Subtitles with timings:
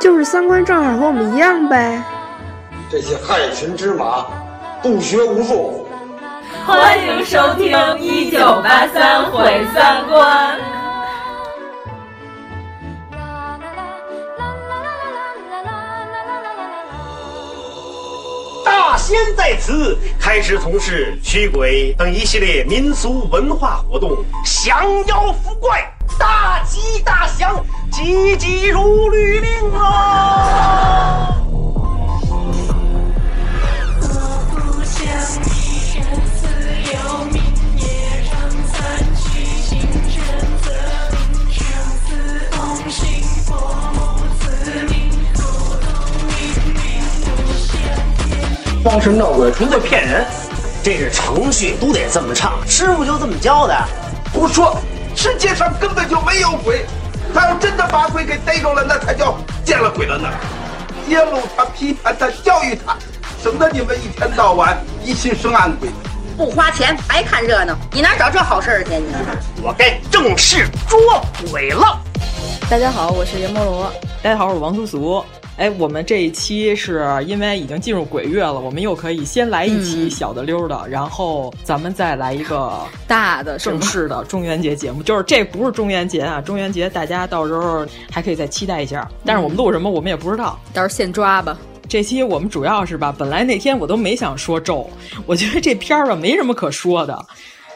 [0.00, 2.02] 就是三观正好和我们一样呗。
[2.90, 4.26] 这些害群之马，
[4.82, 5.88] 不学无术。
[6.66, 10.58] 欢迎收听《一九八三毁三观》。
[18.64, 27.54] 大仙在此开始从事驱鬼等一系列民俗文化活动，降妖伏怪，大吉大祥，
[27.94, 31.30] 吉吉如律令啊！
[48.82, 50.26] 装神闹鬼，纯粹骗人，
[50.82, 53.88] 这是程序，都得这么唱，师傅就这么教的。
[54.32, 54.76] 胡说，
[55.14, 56.84] 世界上根本就没有鬼，
[57.34, 60.28] 他要真的把鬼给逮着了，那才叫见了鬼了呢。
[61.08, 62.96] 揭露他、批判他、教育他，
[63.42, 65.90] 省得你们一天到晚疑心生暗鬼。
[66.36, 68.90] 不花钱白看热闹，你哪找这好事儿去？
[68.96, 69.12] 你
[69.62, 70.98] 我该正式捉
[71.50, 71.98] 鬼了。
[72.70, 73.92] 大家好，我是阎摩罗。
[74.22, 75.24] 大家好，我是王苏苏。
[75.56, 85.00] 哎，我们这一期是因为已经进入鬼月了，我们又可以先来一期小的溜的，然后咱们再来一个大的正式的中元节节目。
[85.00, 89.08] 就是这不是中元节啊，中元节大家到时候还可以再期待一下。
[89.24, 91.56] 但是我们录什么我们也不知道，到时候现抓吧。
[91.88, 94.90] 这期我们主要是吧，本来那天我都没想说咒，
[95.24, 97.24] 我觉得这片儿吧没什么可说的。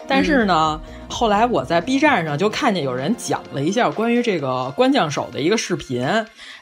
[0.08, 6.02] 但是呢，嗯、后来我在 B 站上就看见有人讲了一下关于这个关将手的一个视频，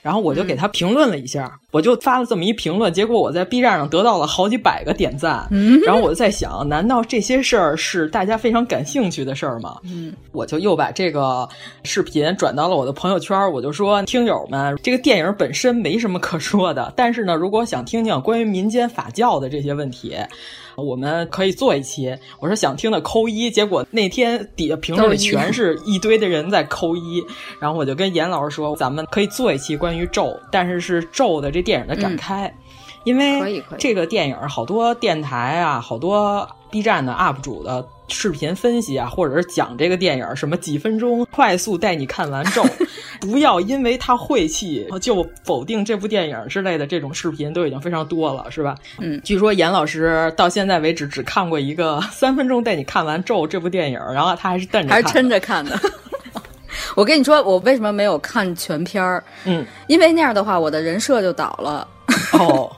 [0.03, 5.47] 然后我就给他评论了一下，嗯、我就发了这么一评论，结果我在 B 站上得到了好几百个点赞。
[5.51, 9.77] 嗯、然后我就在想，难道这些事儿是大家非常感兴趣的事儿吗？
[9.85, 11.49] 嗯，我就又把这个
[11.85, 20.17] 视频转到了我的朋友圈，我就说，听友们，这个电影本身没什么可说的，但是呢，如果想听听关于民间法教的这些问题。
[20.77, 27.25] 我们可以做一期，我说想听的扣一，结果那天底下评论里全是一堆的人在扣一，
[27.61, 32.55] 然后我就跟严老师说，咱们可以做一期关于咒，但是是咒的这电影的展开，嗯、
[33.07, 37.87] 因为这个电影好多电台啊，好多 B 站的 UP 主的。
[38.09, 42.65] 视频分析啊，或者是讲这个电影什么几分钟快速带你看完咒，
[43.21, 48.77] 不要因为他晦气就否定这部电影之类的这种视频都已经非常多了，是吧？
[49.01, 55.77] 嗯，据说严老师到现在为止只看过一个 三分钟带你看完咒这部电影，然后他还是瞪着还是撑着看的。
[56.95, 59.25] 我跟你说，我为什么没有看全片儿？
[59.47, 61.89] 嗯，因为那样的话，我的人设就倒了。
[62.35, 62.71] 哦。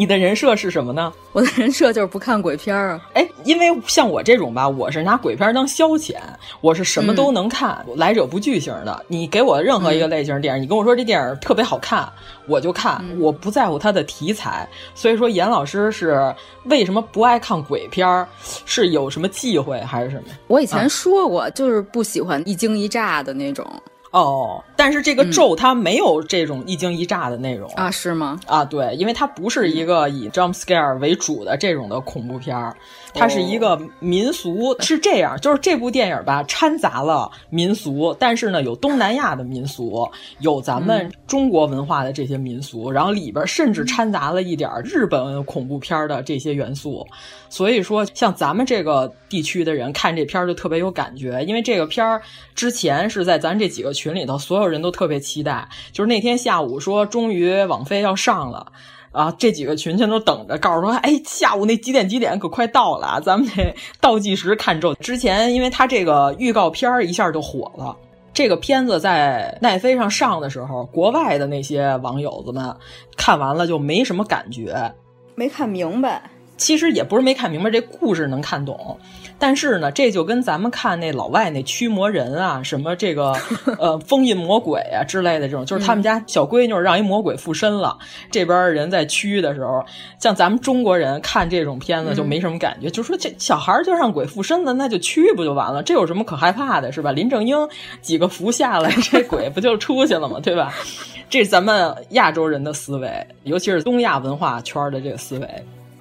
[0.00, 1.12] 你的人设是什么呢？
[1.32, 2.98] 我的人设就是不看鬼片啊。
[3.12, 6.16] 哎，因为像我这种吧，我是拿鬼片当消遣，
[6.62, 9.04] 我是什么都能看，嗯、来者不拒型的。
[9.08, 12.10] 你给我任何一个类型电影，嗯、你跟我说这电影特别好看，
[12.46, 14.66] 我就看，嗯、我不在乎它的题材。
[14.94, 16.34] 所以说，严老师是
[16.64, 18.26] 为什么不爱看鬼片儿？
[18.64, 20.32] 是有什么忌讳还是什么？
[20.46, 23.70] 我以前说过，啊、就是不喜欢一惊一乍的那种。
[24.10, 27.90] 哦，但是这个咒它没有这种一惊一乍的内容、嗯、啊？
[27.90, 28.40] 是吗？
[28.46, 32.74] 啊，对，因为它不是一个以 jump scare 为主的这种的恐怖片儿，
[33.12, 47.06] 它是一个民俗，是这样，就是这部电影吧，掺杂了民俗，但是呢，有东南亚的民俗，有咱们中国文化的这些民俗，然后里边甚至掺杂了一点日本恐怖片的这些元素，
[47.48, 52.22] 所以说像咱们这个地区的人看这片儿就特别有感觉，因为这个片儿
[52.54, 58.72] 之前是在咱这几个群里头，所有人都特别期待，就是那天下午说终于网飞要上了。
[59.12, 64.94] 啊，这几个群全都等着，告诉说，哎，下午那几点几点可快到了啊，咱们得倒计时看咒。
[64.94, 67.96] 之前因为他这个预告片儿一下就火了，
[68.32, 72.74] 这个片子在奈飞上上的时候，国外的那些网友子们
[73.16, 74.94] 看完了就没什么感觉，
[75.34, 76.30] 没看明白。
[76.56, 78.98] 其实也不是没看明白，这故事能看懂。
[79.40, 83.32] 但是呢，这就跟咱们看那老外那驱魔人啊，什么这个
[83.80, 87.96] 呃封印魔鬼啊之类的这种，就是他们家小闺女让一魔鬼附身了，
[88.30, 89.82] 这边人在驱的时候，
[90.18, 95.82] 像咱们中国人看这种片子就没什么感觉，就说这小孩就让鬼附身了，那就驱不就完了？
[95.82, 97.10] 这有什么可害怕的，是吧？
[97.10, 97.56] 林正英
[98.02, 100.38] 几个符下来，这鬼不就出去了吗？
[100.42, 100.74] 对吧？
[101.30, 105.48] 这是咱们亚洲人的思维，尤其是东亚文化圈的这个思维。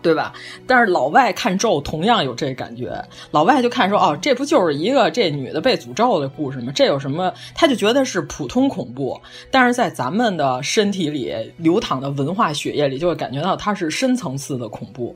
[0.02, 0.34] 对吧？
[0.66, 6.72] 但是老外看咒同样有这感觉，老外就看说哦，这不就是一个这女的被诅咒的故事吗？
[6.74, 7.34] 这有什么？
[7.54, 9.20] 他就觉得是普通恐怖，
[9.52, 15.16] 但是在咱们的身体里流淌的文化血液里，就会感觉到它是深层次的恐怖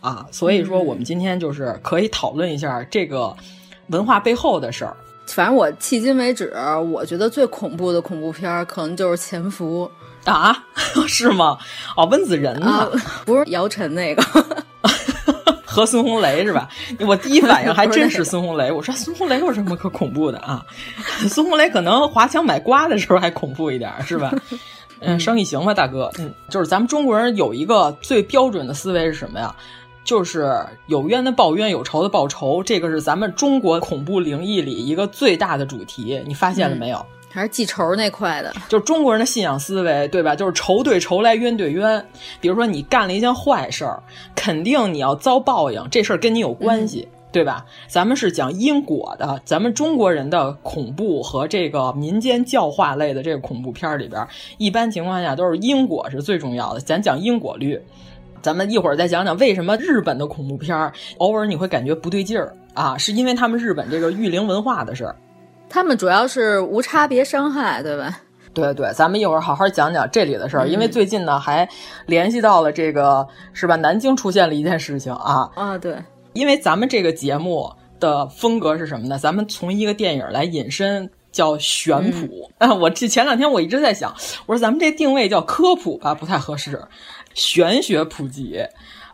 [0.00, 0.26] 啊。
[0.30, 3.36] 所以说，我们今天就是可以讨论一下这个
[3.88, 4.96] 文化背后的事儿。
[5.26, 6.54] 反正我迄今为止，
[6.92, 9.84] 我觉得最恐怖的恐怖片可能就是《潜伏》。
[10.26, 10.64] 啊，
[11.08, 11.56] 是吗？
[11.96, 12.88] 哦，温子仁呢、啊？
[13.24, 14.22] 不是姚晨那个，
[15.64, 16.68] 和孙红雷是吧？
[17.06, 18.70] 我第一反应还真是孙红雷。
[18.70, 20.64] 我说孙红雷有什么可恐怖的啊？
[21.28, 24.32] 孙红雷可能华强买瓜的时候还恐怖一点，是吧？
[25.00, 26.10] 嗯，生意行吧，大哥。
[26.18, 29.54] 嗯，就是咱们中国人有一个最标准的思维是什么呀？
[30.04, 30.56] 就是
[30.86, 32.62] 有冤的报冤，有仇的报仇。
[32.62, 36.98] 这个是咱们中国恐怖灵异里一个最大的主题，你发现了没有？
[36.98, 40.34] 嗯还是记仇那块的，就是中国人的信仰思维，对吧？
[40.34, 42.02] 就是仇对仇来，冤对冤。
[42.40, 44.02] 比如说你干了一件坏事儿，
[44.34, 47.66] 肯定你要遭报应，这事儿跟你有关系，嗯、对吧？
[47.88, 57.78] 咱们是讲因果的，咱们中国人的恐怖和这个民间教化类的这个恐怖片里边，一般情况下都是因果是最重要的，咱讲因果律。
[58.40, 65.14] 咱们一会儿再讲讲为什么日本的恐怖片偶尔你会感觉不对劲儿啊，是因为他们日本这个育龄文化的事儿。
[65.68, 68.20] 他们主要是无差别伤害，对吧？
[68.54, 71.68] 对对，咱们一会儿好好讲讲这里的事儿，嗯、因为最近呢还
[72.06, 73.76] 联系到了这个是吧？
[73.76, 75.94] 南京出现了一件事情啊啊，对，
[76.32, 77.70] 因为咱们这个节目
[78.00, 79.18] 的风格是什么呢？
[79.18, 82.50] 咱们从一个电影来引申，叫玄普。
[82.56, 84.10] 啊、嗯，我这前两天我一直在想，
[84.46, 86.82] 我说咱们这定位叫科普吧，不太合适，
[87.34, 88.64] 玄学普及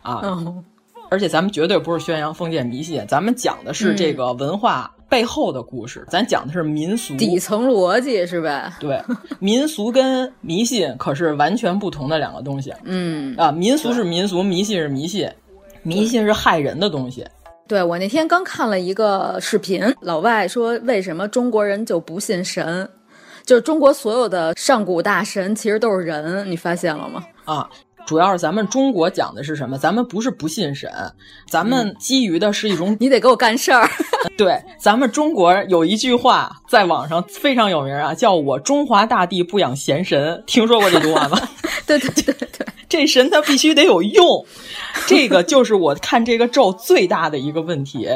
[0.02, 0.20] 啊。
[0.22, 0.64] 嗯
[1.12, 8.78] 而且咱们绝对不是宣扬封建迷信，咱们讲的是这个文化背后的故事，嗯、咱讲的是民俗底层逻辑，是吧？
[8.80, 8.98] 对，
[9.38, 12.72] 民俗跟迷信可是完全不同的两个东西。
[12.84, 15.30] 嗯啊，民俗是民俗，迷信是迷信，
[15.82, 17.26] 迷信是害人的东西。
[17.68, 22.88] 对我那天刚看了一个视频，老外说为什么中国人就不信神？
[23.44, 27.22] 就是中国所有的上古大神其实都是人，你发现了吗？
[27.44, 27.68] 啊。
[28.06, 29.78] 主要是咱们中国讲的是什么？
[29.78, 30.90] 咱们不是不信神，
[31.48, 33.88] 咱们基于的是一种、嗯、你得给我干事儿。
[34.36, 40.42] 对，咱们中国有一句话在网上非常有名啊，叫我中华大地不养闲神。
[40.46, 41.38] 听说过这句话吗？
[41.86, 44.44] 对对对对，这神他必须得有用。
[45.06, 48.08] 这个就是我看这个咒最大的一个问题，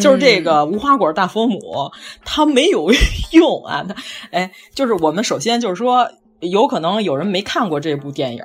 [0.00, 1.90] 就是这个无花果大佛母，
[2.24, 2.90] 它没有
[3.32, 3.84] 用啊。
[3.88, 3.94] 它
[4.30, 6.08] 哎，就是我们首先就是说，
[6.40, 8.44] 有可能有人没看过这部电影。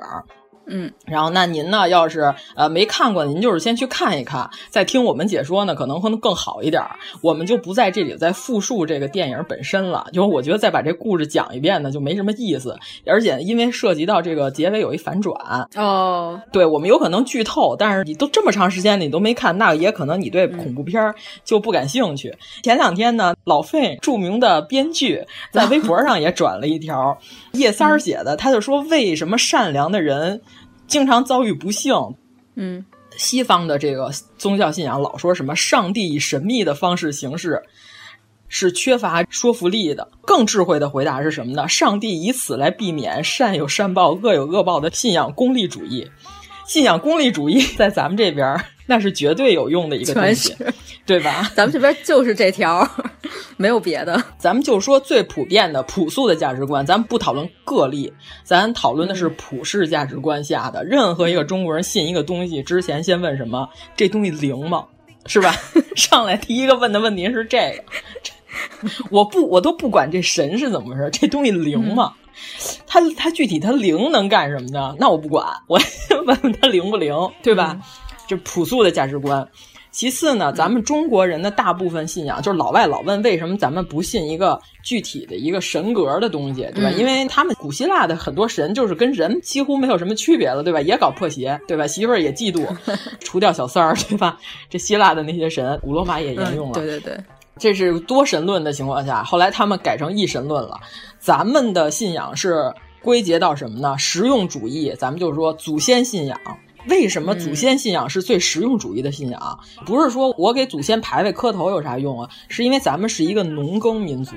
[0.68, 1.88] 嗯，然后那您呢？
[1.88, 6.82] 要是呃没看过，您就是先去看一看，再听我们解说呢，可能会更好一点。
[7.22, 12.76] 我们就不在这里再复述这个电影本身了，就是我觉得再把这故事讲一遍呢，就没什么意思。
[13.06, 15.36] 而且因为涉及到这个结尾有一反转
[15.76, 21.14] 哦，对我们有可能剧透，但是你都这么长时间你都没看，那也可能你对恐怖片
[21.44, 22.30] 就不感兴趣。
[22.30, 27.16] 嗯、前两天呢，老费著名的编剧在微博上也转了一条
[27.56, 30.40] 叶三儿写的，他就说为什么善良的人。
[30.86, 31.92] 经常遭遇不幸，
[32.54, 32.84] 嗯，
[33.16, 34.08] 西方的这个
[34.38, 37.60] 宗教信仰老说什么上帝以神秘的方式行事，
[38.46, 40.08] 是缺乏说服力的。
[40.22, 41.66] 更智慧的回答是什么呢？
[41.66, 46.08] 上帝以此来避免善有善报、恶有恶报的信仰功利主义。
[46.66, 50.56] 信仰功利主义在咱们这边那是绝对有用的一个东西，
[51.04, 51.50] 对吧？
[51.54, 52.88] 咱们这边就是这条，
[53.56, 54.22] 没有别的。
[54.38, 58.12] 咱们就说最普遍的、朴素的价值观，咱们不讨论个例，
[58.44, 60.84] 咱讨论的是普世价值观下的。
[60.84, 63.68] 任何一个中国人信一个东西之前，先问什么？
[63.96, 64.86] 这东西灵吗？
[65.26, 65.52] 是吧？
[65.96, 67.84] 上来第一个问的问题是这个。
[69.10, 72.14] 我不，我都不管这神是怎么回事，这东西灵吗？
[72.86, 74.94] 它它具体它灵能干什么呢？
[74.98, 75.80] 那我不管，我
[76.26, 77.12] 问问它灵不灵，
[77.42, 77.78] 对吧？
[78.26, 79.46] 这朴素的价值观。
[79.90, 86.90] 其次呢，咱们中国人的大部分信仰，就是老外老问为什么咱们不信一个具体的一个神格的东西，对吧？
[86.90, 90.82] 嗯、因为他们古希腊的很多神就是跟人几乎没有什么区别了，对吧？
[90.82, 91.86] 也搞破鞋，对吧？
[91.86, 92.66] 媳妇儿也嫉妒，
[93.24, 94.38] 除掉小三儿，对吧？
[94.68, 96.72] 这希腊的那些神，古罗马也沿用了。
[96.72, 97.18] 嗯、对对对。
[97.58, 100.78] 这是多神论的情况下，后来他们改成一神论了。
[101.18, 102.70] 咱们的信仰是
[103.02, 103.96] 归结到什么呢？
[103.96, 106.38] 实用主义，咱们就是说祖先信仰，
[106.88, 109.58] 为什么祖先信仰是最实用主义的信仰？
[109.84, 112.30] 不是说我给祖先牌位磕头有啥用啊？
[112.48, 114.34] 是因为咱们是一个农耕民族，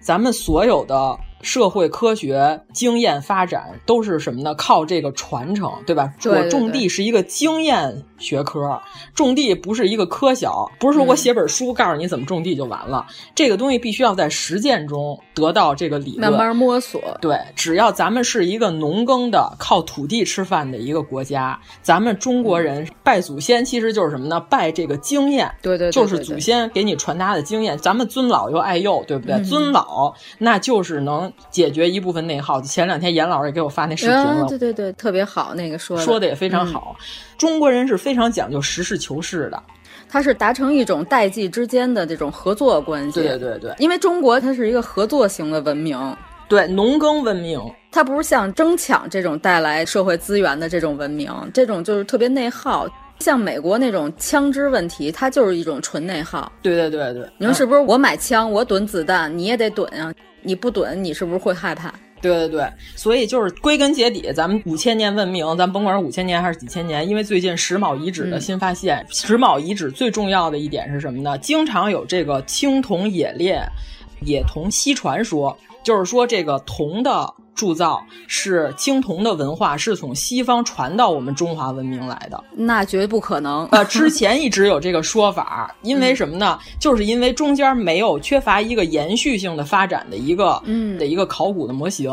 [0.00, 1.18] 咱们所有的。
[1.42, 4.54] 社会科学经验发展都是什么呢？
[4.54, 6.12] 靠这个传承，对吧？
[6.20, 8.80] 对我种地是一个经验学科，
[9.14, 13.06] 种地不是一个科小，不是说我写本书告诉你怎么种地就完了。
[13.34, 17.00] 这个东西必须要在实践中得到这个理论，慢慢摸索。
[17.20, 24.40] 对，只要咱们是一个农耕的、靠土地吃饭的一个国家，咱们中国人拜祖先其实就是什么呢？
[24.40, 27.78] 拜这个经验，对对，就是祖先给你传达的经验。
[27.78, 29.40] 咱们尊老又爱幼，对不对？
[29.44, 31.25] 尊老那就是能。
[31.50, 32.60] 解决一部分内耗。
[32.60, 36.96] 前两天严老师也给我发那视频了，对对对，特别好，那个说的说的也非常好。
[37.38, 39.62] 中国人是非常讲究实事求是的，
[40.08, 43.20] 它是达成一种代际之间的这种合作关系。
[43.22, 46.16] 对对对，因为中国它是一个合作型的文明，
[46.48, 52.86] 对农耕文明，它不是像争抢这种带来社会资源的这种文明，这种就是特别内耗。
[53.20, 56.52] 像美国那种枪支问题，它就是一种纯内耗。
[56.60, 57.80] 对对对对，你说是不是？
[57.80, 60.12] 我买枪，我囤子弹，你也得囤啊。
[60.46, 61.92] 你不蹲，你是不是会害怕？
[62.22, 71.36] 对对对，所以就是归根结底，咱们五千年文明，咱甭管是五千年还是几千年，因为最近石卯遗址的新发现，嗯、石卯遗址最重要的一点是什么呢？
[71.38, 73.62] 经常有这个青铜冶炼、
[74.22, 77.34] 冶铜锡传说，就是说这个铜的。
[77.56, 83.66] 铸造是青铜的文化是从西方传到我们中华文明来的，那绝不可能。
[83.72, 86.58] 呃，之前一直有这个说法，因为什么呢？
[86.60, 92.12] 嗯、就是因为中间没有缺乏一个延续性的发展的一个嗯的一个考古的模型。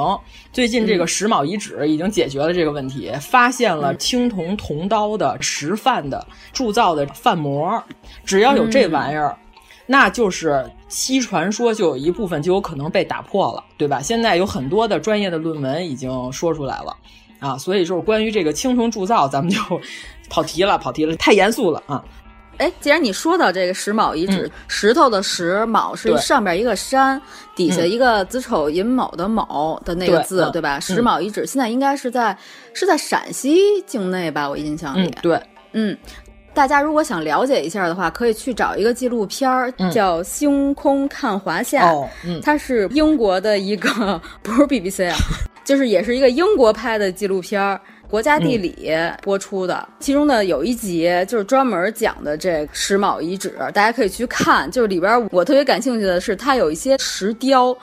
[0.54, 7.84] 最近这个石卯遗址已经解决了这个问题，发现了青铜铜刀的石范的铸造的范模，
[8.24, 9.36] 只要有这玩意儿。
[9.86, 14.00] 那就是西传说，就有一部分就有可能被打破了，对吧？
[14.00, 16.96] 现在有很多的专业的论文已经说出来了，
[17.40, 19.60] 啊，所以就是关于这个青铜铸造，咱们就
[20.30, 22.04] 跑题了，跑题了，太严肃了啊！
[22.60, 27.20] 哎，既然你说到这个石卯遗址，嗯、石头的石，卯是上边一个山，
[27.56, 30.80] 底下一个子丑寅卯的卯的那个字，对,对吧？
[30.80, 32.38] 石卯遗址现在应该是在
[32.76, 34.48] 是在陕西境内吧？
[34.48, 35.98] 我印象里，嗯、对，嗯。
[36.54, 45.16] 大家如果想了解一下的话，可以去找一个纪录片儿，嗯、叫《星空看华夏》，哦嗯、它是英国的一个，不是 BBC 啊，
[45.66, 48.92] 就是也是一个英国拍的纪录片儿，国家地理
[49.24, 49.76] 播出的。
[49.90, 54.70] 嗯、其中呢有一集就是专门讲的这石卯遗址，大家可以去看。
[54.70, 57.76] 就是里边我特别感兴趣的是，它有一些石雕，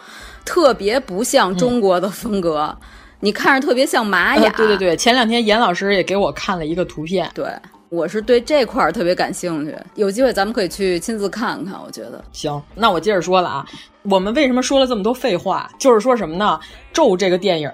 [0.45, 2.87] 特别不像中国的风格，嗯、
[3.19, 4.45] 你看着特别像玛雅。
[4.57, 7.45] 呃、对对对，前两天严老师也给我看了一个图片，对。
[7.90, 11.75] 我是对这块儿特别感兴趣，有机会咱们可以去亲自看看。
[11.85, 13.66] 我觉得行，那我接着说了啊，
[14.02, 15.68] 我们为什么说了这么多废话？
[15.76, 16.59] 就是说什么呢？
[16.92, 17.68] 咒这个电影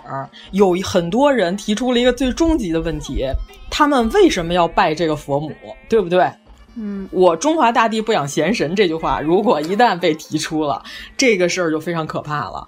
[0.52, 3.26] 有很多人提出了一个最终极的问题：
[3.70, 5.52] 他们为什么要拜这个佛母？
[5.86, 6.30] 对不对？
[6.76, 10.82] 嗯，我中华大地不养闲神这句话，如果一旦被提出了，
[11.14, 12.66] 这个事儿就非常可怕了。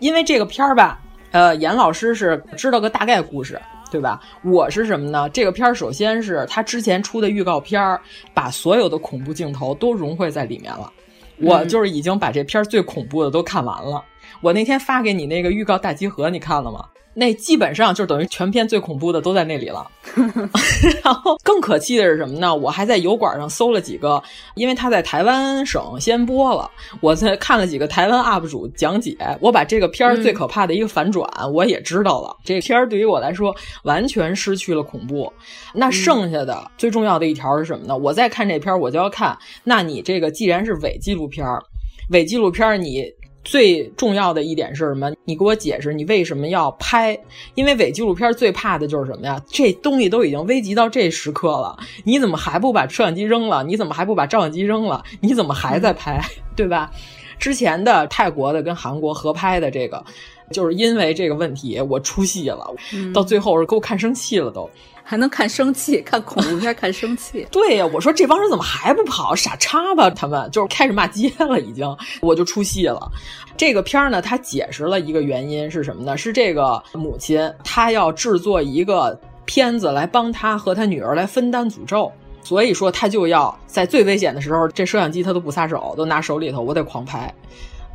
[0.00, 3.60] 因为这个片儿吧，呃，严老师是知道个大概故事。
[3.90, 4.20] 对吧？
[4.42, 5.28] 我是什么呢？
[5.30, 8.00] 这个片儿首先是他之前出的预告片儿，
[8.32, 10.92] 把所有的恐怖镜头都融汇在里面了。
[11.38, 14.04] 我就是已经把这片儿最恐怖的都看完了。
[14.40, 16.84] 我那天发给你那个预告大集合，你看了吗？
[17.12, 19.86] 那基本上就等于全片最恐怖的都在那里了。
[21.02, 22.54] 然后更可气的是什么呢？
[22.54, 24.22] 我还在油管上搜了几个，
[24.54, 32.36] 因为他在台湾省先播了，我在看了几个台湾 UP 主讲解，我把这个片儿最可怕的一个反转、嗯、我也知道了。
[32.44, 35.32] 这片儿对于我来说完全失去了恐怖。
[35.74, 37.96] 那剩下的、嗯、最重要的一条是什么呢？
[37.96, 41.62] 我在看这片儿，我就要看，那你这个既然是伪纪录片儿，
[42.10, 43.04] 伪纪录片儿你。
[43.42, 45.10] 最重要的一点是什么？
[45.24, 47.18] 你给我解释，你为什么要拍？
[47.54, 49.42] 因为伪纪录片最怕的就是什么呀？
[49.48, 53.64] 这东西都已经危及到这时刻了，你怎么还不把摄像机扔了？
[53.64, 55.02] 你怎么还不把照相机扔了？
[55.20, 56.18] 你怎么还在拍？
[56.18, 56.90] 嗯、 对吧？
[57.38, 60.04] 之前的泰国的跟韩国合拍的这个，
[60.52, 64.68] 就是因为这个问题，我出戏了，嗯、到最后是给我看生气了都。
[65.10, 67.44] 还能看生气， 看恐怖片看生气。
[67.50, 69.34] 对呀、啊，我说这帮人怎么还不跑？
[69.34, 71.84] 傻叉吧，他们就是开始骂街了，已经，
[72.22, 73.10] 我就出戏了。
[73.56, 76.16] 这个片儿呢，他解释了一个原因是什么呢？
[76.16, 82.12] 是这个母亲她要制作一个片子来帮她和她女儿来分担诅咒，
[82.44, 87.26] 所以说她就要在最危险的时候，这摄像机她都不撒手，都拿手里头，我得狂拍。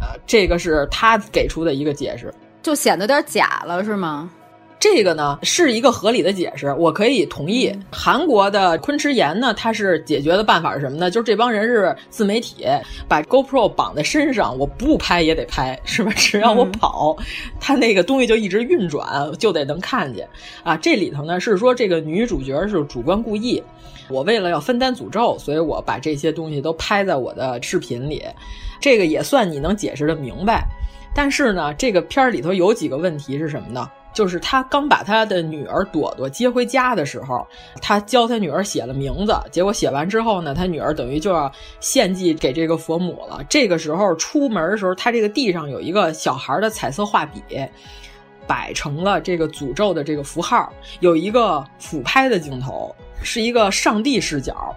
[0.01, 4.29] 呃，这个是他给出的一个解释，就显得有点假了，是吗？
[4.79, 7.67] 这个呢是一个合理的解释，我可以同意。
[7.69, 11.09] 嗯、韩国的昆池岩呢，它是解决的办法是什么呢？
[11.09, 12.67] 就是这帮人是自媒体，
[13.07, 16.11] 把 GoPro 绑在身上，我不拍也得拍，是吧？
[16.15, 17.25] 只要我跑，嗯、
[17.59, 20.27] 它那个东西就一直运转，就得能看见
[20.63, 20.77] 啊。
[20.77, 23.63] 这里头呢是说这个女主角是主观故意，
[24.07, 28.21] 我为了要分担诅咒，所以我把这些东西都拍在我的视频里，
[28.79, 30.63] 这个也算你能解释的明白。
[31.15, 33.89] 但是呢，这个片儿里头有几个问题是什么呢？
[34.15, 37.45] 就是他刚把他的女儿朵朵接回家的时候，
[37.81, 43.43] 他教他女儿写了名字，结果写完之后呢，他女儿等于就要献祭给这个佛母了。
[43.49, 47.41] 这个时候出门的时候，他这个地上有一个小孩的彩色画笔，
[48.47, 54.73] 摆成了这个诅咒的这个符号，有一个俯拍的镜头，是一个上帝视角。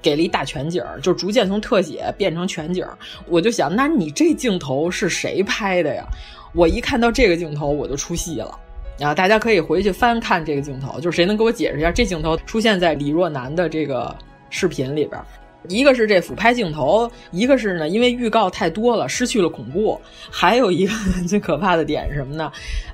[0.00, 2.86] 给了一大全景，就逐渐从特写变成全景。
[3.26, 6.06] 我就想，那你这镜头是谁拍的呀？
[6.54, 8.58] 我一看到这个镜头，我就出戏了。
[9.00, 14.14] 啊，大家可以回去翻看这个镜头，就是谁能给我解释一下，这镜头出现在李若男的这个
[14.50, 15.20] 视频里边。
[15.68, 20.00] 一个是这俯拍镜头，一个是呢，因为预告太多了，失去了恐怖。
[20.30, 20.92] 还有一个
[21.28, 22.50] 最可怕的点是什么呢？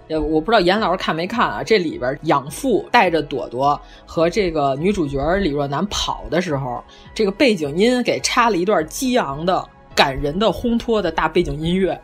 [0.08, 1.62] 呃，我不知道严老师看没看啊？
[1.62, 6.82] 这里边养父带着朵朵和这个女主角李若男跑的时候，
[7.14, 9.62] 这个背景音给插了一段激昂的、
[9.94, 11.98] 感人的、烘托的大背景音乐。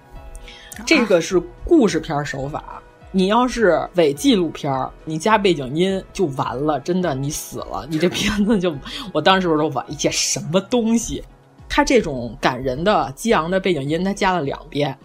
[0.87, 2.83] 这个是故事片手法。
[3.13, 8.73] 你要是伪纪录片儿，你加背景音就完了，真的你死了，你这片子就……
[9.13, 11.23] 我当时说完，这什么东西？
[11.69, 14.97] 他这种感人的、激昂的背景音，他加了两遍。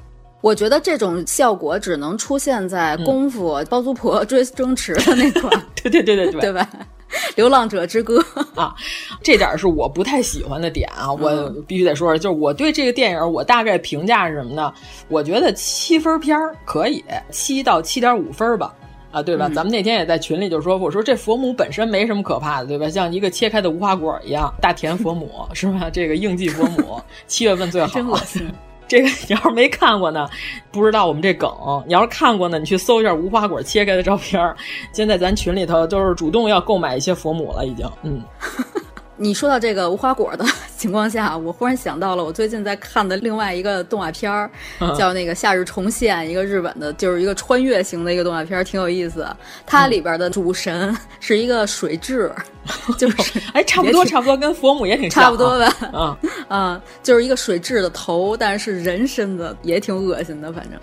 [0.42, 5.62] 我觉得这种效果只能出现在功夫、嗯、包租婆追 争持的那块儿。
[5.82, 6.70] 对对对对对，对吧？
[7.36, 8.24] 流浪者之歌
[8.56, 8.74] 啊，
[9.22, 14.74] 这点是我不太喜欢的点啊，我必须得说说，就是我对这个电影我大概评价是什么呢？
[15.10, 18.74] 我觉得七分片儿可以，七到七点五分吧，
[19.12, 19.48] 啊，对吧？
[19.50, 22.90] 嗯、咱们那天也在群里就说，我说这佛母本身没什么可怕的，对吧？
[22.90, 25.90] 像一个切开的无花果一样，大田佛母 是吧？
[25.92, 27.88] 这个应季佛母，七月份最好。
[27.88, 28.48] 真恶心。
[28.90, 30.30] 这个你要是没看过呢，
[30.72, 31.50] 不知道我们这梗；
[31.88, 34.56] 你要是看过呢，你去搜一下无花果切开的照片。
[34.92, 37.90] 现在咱群里头都是主动要购买一些佛母了，已经。
[38.04, 38.22] 嗯，
[39.18, 40.46] 你说到这个无花果的
[40.78, 44.50] 情况下，我忽然想到了我最近在看的另外一个动画片儿，
[44.98, 49.26] 叫那个《夏日重现》，一个日本的，就是一个穿越型的一个动画片，挺有意思。
[49.66, 52.30] 它里边的主神是一个水蛭。
[52.98, 55.76] 就是哎，差不多，差不多，跟佛母也挺差不多吧？
[55.94, 56.18] 啊
[56.48, 60.52] 啊， 就是一个水蛭的头，但是人身子，也挺恶心的。
[60.52, 60.80] 反正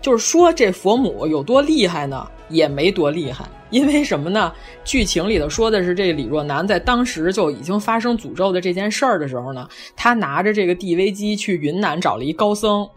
[0.00, 2.26] 就是说，这佛母有多厉害呢？
[2.48, 4.52] 也没多厉害，因为什么呢？
[4.84, 12.88] 剧情里头说的是，这李若男在当时就已经发生诅咒的这件事儿的时候呢，他拿着这个 DV 机去云南找了一高僧。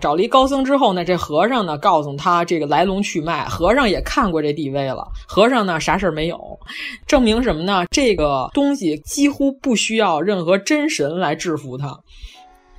[0.00, 3.44] 找了一高僧之后呢，这和尚呢告诉他这个来龙去脉。
[3.46, 6.38] 和尚也看过这 DV 了，和尚呢啥事儿没有，
[7.04, 7.84] 证明什么呢？
[7.90, 11.98] 这个东西几乎不需要任何真神来制服他，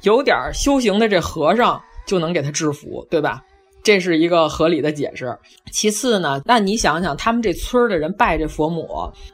[0.03, 3.43] 有点修行的这和尚就能给他制服，对吧？
[3.81, 5.37] 这是一个合理的解释。
[5.71, 8.87] 其次呢，那你想想，他们这村儿的人拜这佛母，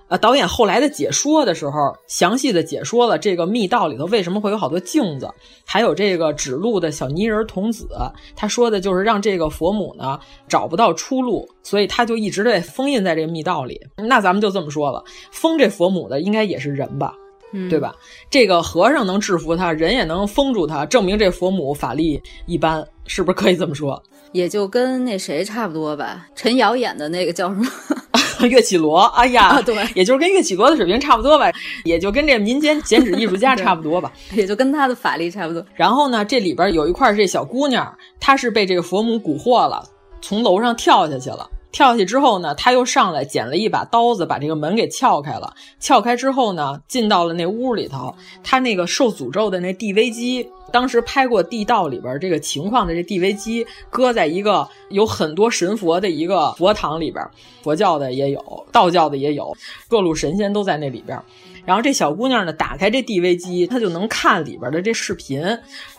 [0.08, 5.30] 呃，导演后来的解说的时候，详细的解说了这个密道里头为什么会有好多镜子，
[5.66, 7.88] 还有这个指路的小泥人童子。
[8.36, 13.80] 他说的就是让这个佛母呢找不到出路，所以他就一直被封印在这个密道里。
[13.98, 17.14] 那咱们就这么说了，封这佛母的应该也是人吧？
[17.54, 17.96] 嗯、对吧？
[18.30, 24.02] 这个和尚能制服他，人也能封住他，证明这佛母法力一般，是不是可以这么说？
[24.36, 27.66] 也就跟那谁差不多吧，陈瑶演的那个叫什么
[28.46, 29.04] 岳绮罗？
[29.16, 31.50] 哎呀，啊、对，也就是跟岳绮罗的水平差不多吧，
[31.86, 35.66] 也就跟这民间剪纸艺术家 差不多吧，也就跟他的法力差不多。
[35.74, 39.88] 然后呢，这里边有一块这小姑娘，她是被这个佛母蛊惑了，
[40.22, 41.50] 从楼上跳下去了。
[41.72, 45.54] 跳下去之后呢，她又上来捡了一把刀子，把这个门给撬开了。
[45.80, 48.16] 撬开之后呢，进到了那屋里头。
[48.44, 57.26] 她那个受诅咒的那 DV 机，当时拍过地道里边这个情况的这 DV 机，搁在一个有很多神佛的一个佛堂里边，
[57.64, 59.56] 佛教的也有，道教的也有，
[59.88, 61.18] 各路神仙都在那里边。
[61.64, 65.42] 然后这小姑娘呢，打开这 DV 机，她就能看里边的这视频，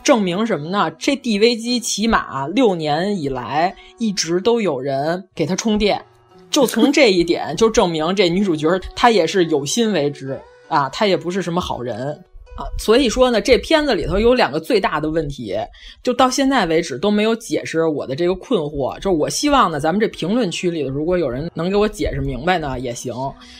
[0.04, 0.90] 证明什么呢？
[0.98, 6.04] 这 DV 机起码六年以来一直都有人给她充电，
[6.50, 12.22] 就从这一点就证明这女主角她也是有心为之啊，她也不是什么好人。
[12.56, 15.54] 啊，所以说呢，这片子里头有两个最大的问题，
[16.02, 18.96] 就到现在为止都没有解释我的这个困惑。
[18.96, 23.14] 就是我希望呢，咱们这评论区里头，如果有人能给我解释明白呢，也行。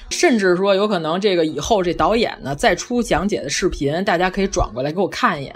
[0.09, 5.55] 甚至说，有可能这个以后这导演呢再出讲解的视频，大家可以转过来给我看一眼。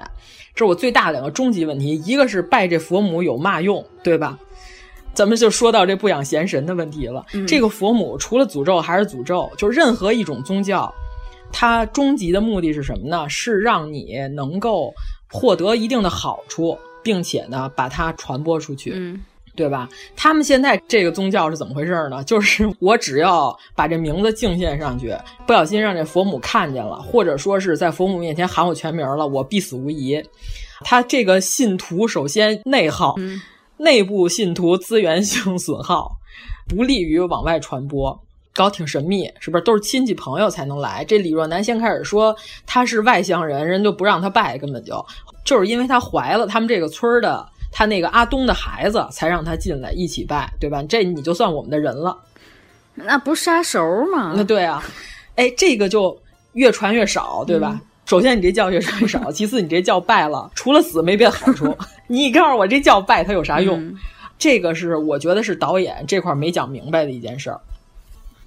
[0.54, 4.38] 这是我最大的两个终极问题，一个是拜这佛母有嘛用，对吧？
[5.12, 7.26] 咱们就说到这不养闲神的问题了。
[7.34, 10.92] 嗯、这个佛母除了诅咒还是诅咒，就是任何一种宗教，
[11.52, 13.28] 它终极的目的是什么呢？
[13.28, 14.92] 是让你能够
[15.30, 18.92] 获得一定的好处，并且呢把它传播出去。
[18.94, 19.20] 嗯。
[19.56, 19.86] 对吧？
[20.16, 22.22] 他们现在这个宗教是怎么回事呢？
[22.24, 25.14] 就是我只要把这名字敬献上去，
[25.46, 30.22] 不小心让这佛母看见了，或者说是在佛母面前喊我全名了，我必死无疑。
[30.82, 33.38] 他这个信徒首先内耗，嗯、
[33.76, 36.12] 内部信徒资源性损耗，
[36.66, 38.18] 不利于往外传播。
[38.54, 39.64] 搞挺神秘，是不是？
[39.64, 41.04] 都是亲戚朋友才能来。
[41.04, 42.36] 这李若男先开始说
[42.66, 45.04] 他是外乡人，人就不让他拜，根本就
[45.44, 47.46] 就是因为他怀了他们这个村的。
[47.72, 50.82] 他那个阿东的孩子才让他进来一起拜，对吧？
[50.88, 52.18] 这你就算我们的人了，
[52.96, 53.80] 那不是杀熟
[54.12, 54.32] 吗？
[54.34, 54.82] 那对啊，
[55.36, 56.20] 哎，这个就
[56.54, 57.78] 越传越少，对吧？
[57.80, 61.72] 嗯、首先你这教越传越少，其次你这教拜了，除了死没别的好处。
[62.08, 63.80] 你告诉我这教拜它有啥用？
[63.80, 63.96] 嗯、
[64.36, 67.60] 这个是我觉得是导演这块没讲明白的一件事儿。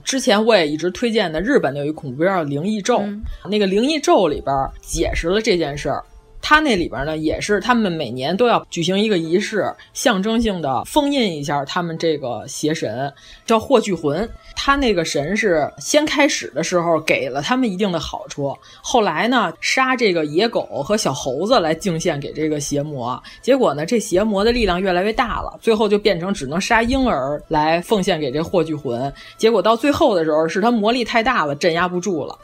[0.03, 6.03] 之前我也一直推荐的日本的有一恐怖片叫《灵异咒》，嗯、那个《灵异咒》里边解释了这件事儿。
[6.45, 13.11] 他那里边呢，也是他们每年都要举行一个仪式，象征性的封印一下他们这个邪神，
[13.45, 14.29] 叫霍巨魂。
[14.53, 29.11] 他那个神是先开始的时候给了他们一定的好处，后来呢杀这个野狗和小猴子来敬献给这个邪魔，结果呢这邪魔的力量越来越大了，最后就变成只能杀婴儿来奉献给这霍巨魂。
[29.37, 32.37] 结果到最后的时候，是他魔力太大了，镇压不住了。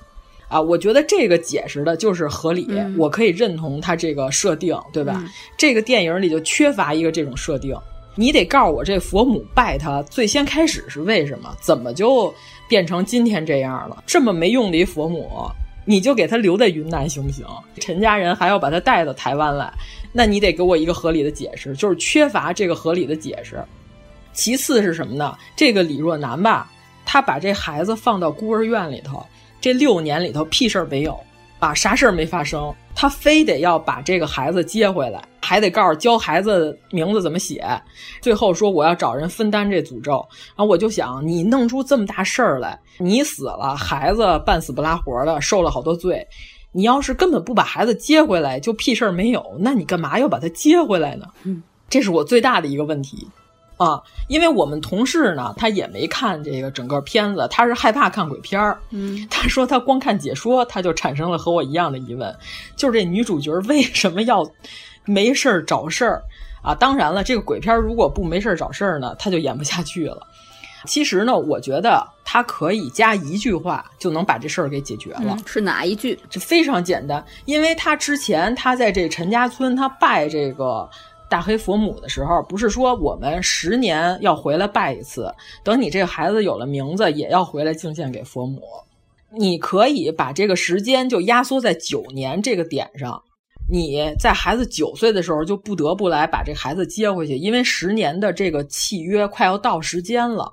[0.50, 5.22] 啊，我觉得这个解释的就是合理，嗯、我可以认同他这个设定，对吧？
[5.24, 7.78] 嗯、这个电影里就缺乏一个这种设定，
[8.16, 12.34] 你得告诉我这佛母拜他最先开始是为什么，怎么就
[12.68, 14.04] 变成今天这样了？
[14.08, 15.30] 这么没用的一佛母，
[15.86, 17.46] 你就给他留在云南行不行？
[17.80, 19.72] 陈家人还要把他带到台湾来，
[20.12, 23.64] 那你得给我一个合理的解释，就是缺乏这个合理的解释。
[24.34, 25.38] 其次是什么呢？
[25.56, 26.72] 这个李若男吧，
[27.06, 29.24] 他把这孩子放到孤儿院里头。
[29.62, 31.20] 这六年里头屁事儿没有
[31.60, 37.66] 啊，啥事儿没发生，他非得要把这个孩子接回来，还得告诉教孩子名字怎么写，
[38.22, 40.26] 最后说我要找人分担这诅咒。
[40.56, 46.26] 然后我就想，你弄出这么大事儿来，你死了，孩子半死不拉活的，受了好多罪。
[46.72, 51.26] 你要是根本不把孩子接回来，就屁事儿没有，那你干嘛要把他接回来呢？
[51.44, 53.28] 嗯，这是我最大的一个问题。
[53.80, 58.78] 啊，因为我们同事呢，他也没看这个整个片子，他是害怕看鬼片儿。
[58.90, 62.36] 嗯，他说他光看解说，他就产生了和我一样的疑问，
[62.76, 64.46] 就是这女主角为什么要
[65.06, 66.22] 没事儿找事儿
[66.62, 66.76] 啊？
[66.76, 70.28] 当然了，这个鬼片如果不没事儿找事儿呢，他就演不下去了。
[70.86, 75.38] 其实呢，我觉得他可以加一句话就能把这事儿给解决了。
[75.38, 76.20] 嗯、是哪一句？
[76.30, 80.90] 这非常简单，因为他之前他在这陈家村他拜这个。
[81.30, 85.32] 大黑佛母的时候，不是说我们十年要回来拜一次，
[85.64, 88.62] 等你这个孩子有了名字，也要回来敬献给佛母。
[89.32, 93.22] 你可以把这个时间就压缩在九年这个点上，
[93.70, 100.52] 你在孩子九岁的时候就不得不来把这孩子接回去，因为十年的这个契约快要到时间了，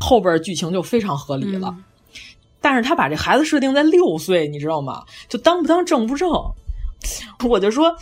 [0.00, 1.72] 后边剧情就非常合理了。
[1.76, 1.84] 嗯、
[2.60, 5.04] 但是他把这孩子设定在六岁，你知道吗？
[5.28, 6.28] 就当不当正不正？
[7.48, 7.94] 我就说。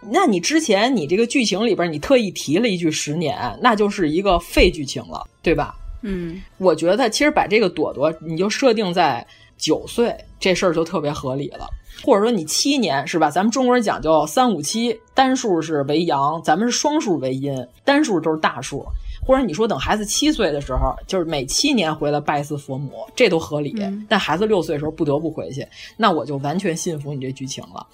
[0.00, 5.74] 那你之前你这个剧情里边你特意提了一句十年，那就是一个废剧情了，对吧？
[6.02, 11.68] 嗯，我觉得其实把这个朵朵你就设定在九岁，这事儿就特别合理了。
[12.04, 13.28] 或者说你七年是吧？
[13.28, 18.86] 咱们中国人讲究三五七，单数是为阳，咱们是双数为阴，单数都是大数。
[19.26, 23.74] 或者你说等孩子七岁的时候，就是每七年回来拜一次佛母，这都合理。
[23.80, 27.84] 嗯、但孩子六岁的时候不得不回去，那我就完全信服你这剧情了。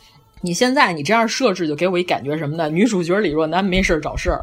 [0.45, 2.69] 你现在你这样设置，就给我一感觉什么呢？
[2.69, 4.43] 女主角李若男没事找事儿，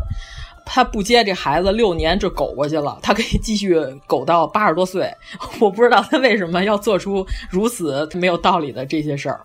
[0.66, 5.14] 她不接这孩子六年就苟过去了，她可以继续苟到八十多岁。
[5.62, 9.42] 我不知道她为什么要做出如此没有道理的这些事儿，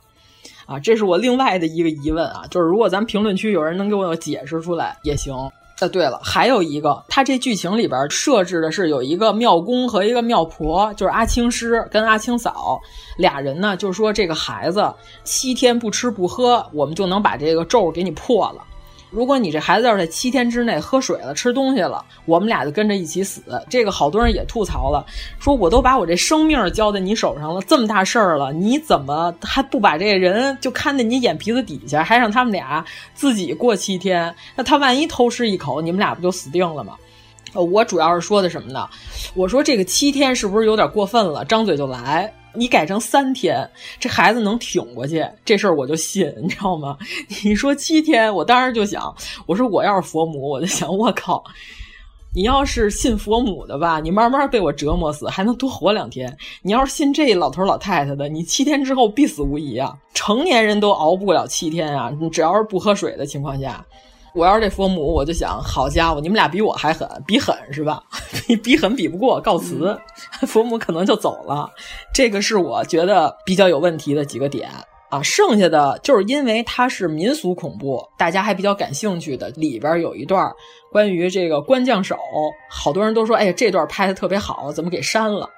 [0.64, 5.34] 啊，这是我另外的一个疑问啊，就是如果咱评论区有人能给我解释出来也行。
[5.78, 12.80] 呃，对了，还有一个，他这剧情里边设置的是有一个庙公和一个庙婆，就是阿青师跟阿青嫂
[13.18, 14.90] 俩人呢，就是说这个孩子
[15.22, 18.64] 七天不吃不喝，我们就能把这个咒给你破了。
[19.10, 23.42] 如果你这孩子要是在七天之内喝水了、吃东西了，我们俩就跟着一起死。
[23.70, 25.04] 这个好多人也吐槽了，
[25.38, 34.34] 说我都把我这生命交在你手上了，这么大事儿了，你怎么还不把这人就看在你眼皮子底下，还让他们俩自己过七天？
[34.56, 36.94] 那他万一偷吃一口，你们俩不就死定了吗？
[37.54, 38.88] 呃，我主要是说的什么呢？
[39.34, 41.44] 我说这个七天是不是有点过分了？
[41.44, 42.30] 张嘴就来。
[42.56, 43.68] 你改成三天，
[44.00, 46.96] 这孩子能挺过去，这事儿我就信， 你知道吗？
[47.44, 49.14] 你说七天，我当时就想，
[49.46, 51.42] 我说我要是佛母，我就想，我靠，
[52.34, 56.28] 你要是信佛母的吧，你慢慢被我折磨死，还能多活两天；
[56.62, 59.96] 你要是信这老头老太太的，你七天之后必死无疑啊！
[60.12, 62.10] 成年人都熬不了七天啊！
[62.20, 63.84] 你只要是不喝水的情况下，
[64.36, 68.02] 我要是这佛母，我就想，好家伙，你们俩比我还狠，比狠是吧？
[68.46, 69.98] 比比狠比不过，告辞，
[70.46, 71.70] 佛母可能就走了。
[72.12, 74.70] 这个是我觉得比较有问题的几个点。
[75.08, 79.48] 啊，剩下的就是因为它是民俗恐怖，大家还比较感兴趣的。
[79.50, 80.52] 里边有一段
[80.90, 82.18] 关于这个官将手，
[82.68, 85.48] 好多人都说，哎呀，这段拍的特别好，怎么给删了？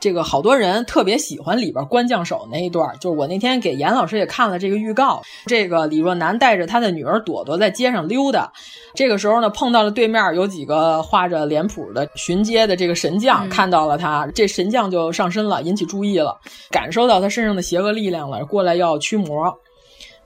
[0.00, 5.20] 这个好多人特别喜欢里边关将手那一段，就是我那天给严老师也看了这个预告。
[5.46, 8.50] 这个李若男带着他的女儿朵朵在街上溜达，
[8.94, 19.54] 这个时候呢，碰到了对面有几个画着脸谱的巡街的这个神将，看到了他，这神将就上身了，引起注意了，感受到他身上的邪恶力量了，过来要驱魔，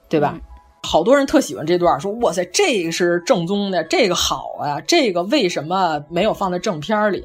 [0.09, 0.39] 对吧？
[0.83, 7.25] 好多人特喜欢这段，说哇塞，这个是正宗的，这个好啊，这个为什么没有放在正片里？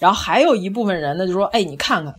[0.00, 2.12] 然后还有一部分人呢，就说：“哎，你看看，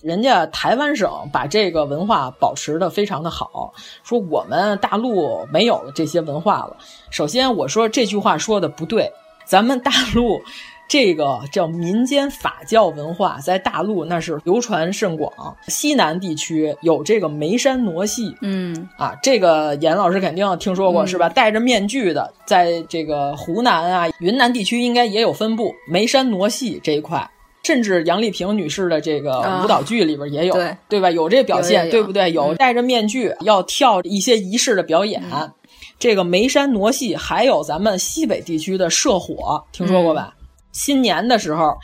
[0.00, 6.76] 人家台湾省把这个文化保持的非常的好，说我们大陆没有这些文化了。
[7.10, 9.12] 首先，我说这句话说的不对，
[9.44, 10.40] 咱们大陆
[10.88, 15.32] 这个叫民间法教文化，在大陆那是流传甚广。
[15.68, 21.28] 西南地区有这个眉山傩戏，嗯啊，这个严老师肯定听说过、嗯、是吧？
[21.28, 27.28] 戴着面具的，在这个湖南啊、云南地区应该也有分布眉山傩戏这一块。”
[27.64, 31.10] 甚至杨丽萍女士的这个舞蹈剧里边也有，啊、对对吧？
[31.10, 32.30] 有这表现，对不对？
[32.30, 35.50] 有嗯、戴着面具要跳一些仪式的表演，嗯、
[35.98, 40.32] 这个眉山傩戏，还有咱们西北地区的社火，听说过吧？
[40.38, 40.45] 嗯、
[40.76, 41.74] 新年的时候，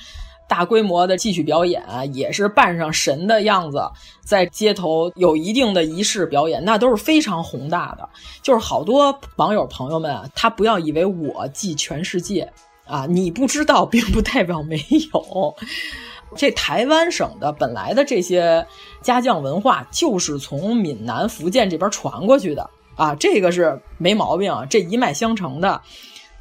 [0.47, 3.83] 大规模的戏曲表演，也是扮上神的样子，
[4.23, 8.07] 在街头有一定的仪式表演，那都是非常宏大的。
[8.43, 12.53] 就是好多网友朋友们，他不要以为我记全世界。
[12.85, 14.77] 啊，你不知道，并不代表没
[15.15, 15.55] 有。
[16.37, 18.67] 这台湾省的本来的这些
[19.01, 25.81] 家将文化，就是从闽南、福建这边传过去的啊，这个是没毛病，这一脉相承的。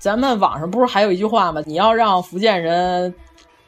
[0.01, 1.61] 咱们网上不是还有一句话吗？
[1.67, 3.13] 你要让福建人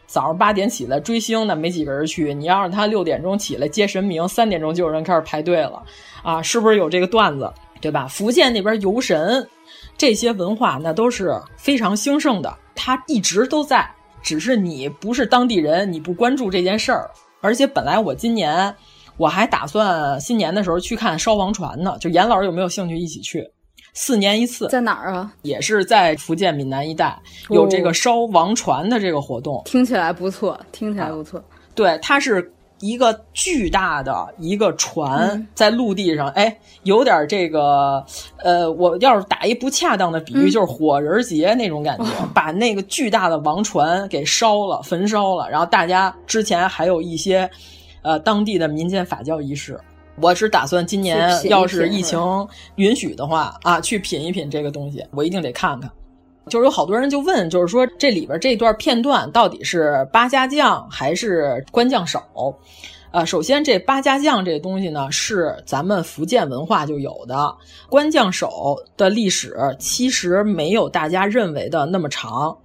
[0.08, 5.84] 早上八点起来追星呢，没几个人去；你要让他六点钟起来接神明，三点钟就有人开始排队了
[6.24, 7.54] 啊，是不是有这个段子？
[7.80, 8.08] 对吧？
[8.08, 9.48] 福建那边游神。
[9.96, 13.88] 这些文化那都是非常兴盛的，它一直都在，
[14.24, 17.12] 只是你不是当地人，你不关注这件事儿。
[17.42, 18.74] 而且本来我今年
[19.18, 23.48] 我还打算新年的时候去看烧王船呢，就严老师有没有兴趣一起去？
[23.94, 25.32] 四年一次，在哪儿啊？
[25.44, 27.18] 也是在福建闽南一带
[27.50, 31.44] 有这个烧王船的这个活动，听起来不错，听起来不错。
[31.74, 32.52] 对，它是。
[32.80, 38.04] 一个巨大的一个船嗯在陆地上，哎，有点这个，
[38.40, 47.50] 呃，我要是打一不恰当的比喻，嗯就是火人节那种感觉，哦把那个巨大的王船给烧了，焚烧了，然后大家之前还有一些，
[48.02, 49.80] 呃，当地的民间法教仪式。
[50.22, 52.20] 我是打算今年要是疫情
[52.76, 55.92] 允许的话啊，去品一品这个东西，我一定得看看。
[56.50, 62.22] 就是有好多人就问，就是说这里边这段片段到底是八家将还是官将手？
[63.12, 67.56] 呃，首先这八家将这东西呢，是咱们福建文化就有的。
[67.90, 72.58] 官将手的历史其实没有大家认为的那么长。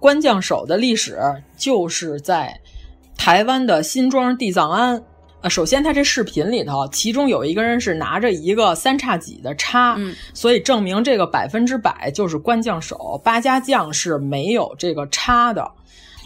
[0.00, 1.18] 官将手的历史
[1.56, 2.60] 就是在
[3.16, 5.02] 台湾的新庄地藏庵。
[5.42, 15.66] 呃，首先他这视频里头，其中有一个人是拿着一个三叉戟的叉，嗯所以证明这个百分之百就是官将手，八家将是没有这个叉的。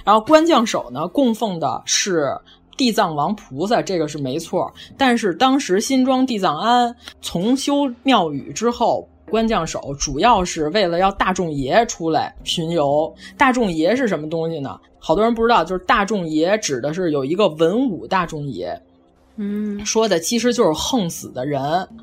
[0.04, 2.36] 然后官将手呢，供奉的是
[2.76, 4.72] 地藏王菩萨，这个是没错。
[4.98, 13.14] 但是当时新庄地藏庵重修庙宇之后，官将手主要是为了要大众爷出来巡游。
[13.38, 14.78] 大众爷是什么东西呢？
[14.98, 18.76] 好多人不知道，就是大众爷指的是有一个文武大众爷。
[19.36, 21.60] 嗯，说的其实就是横死的人。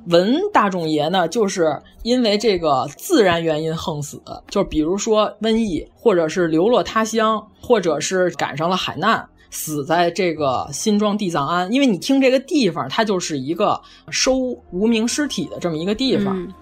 [0.07, 11.71] 文大众爷呢，就是因为这个自然原因横死，就比如说瘟疫，或者是流落他乡，或者是赶上了海难，死在这个新庄地藏庵。
[11.71, 14.37] 因为你听这个地方，它就是一个收
[14.71, 16.37] 无名尸体的这么一个地方。
[16.37, 16.53] 嗯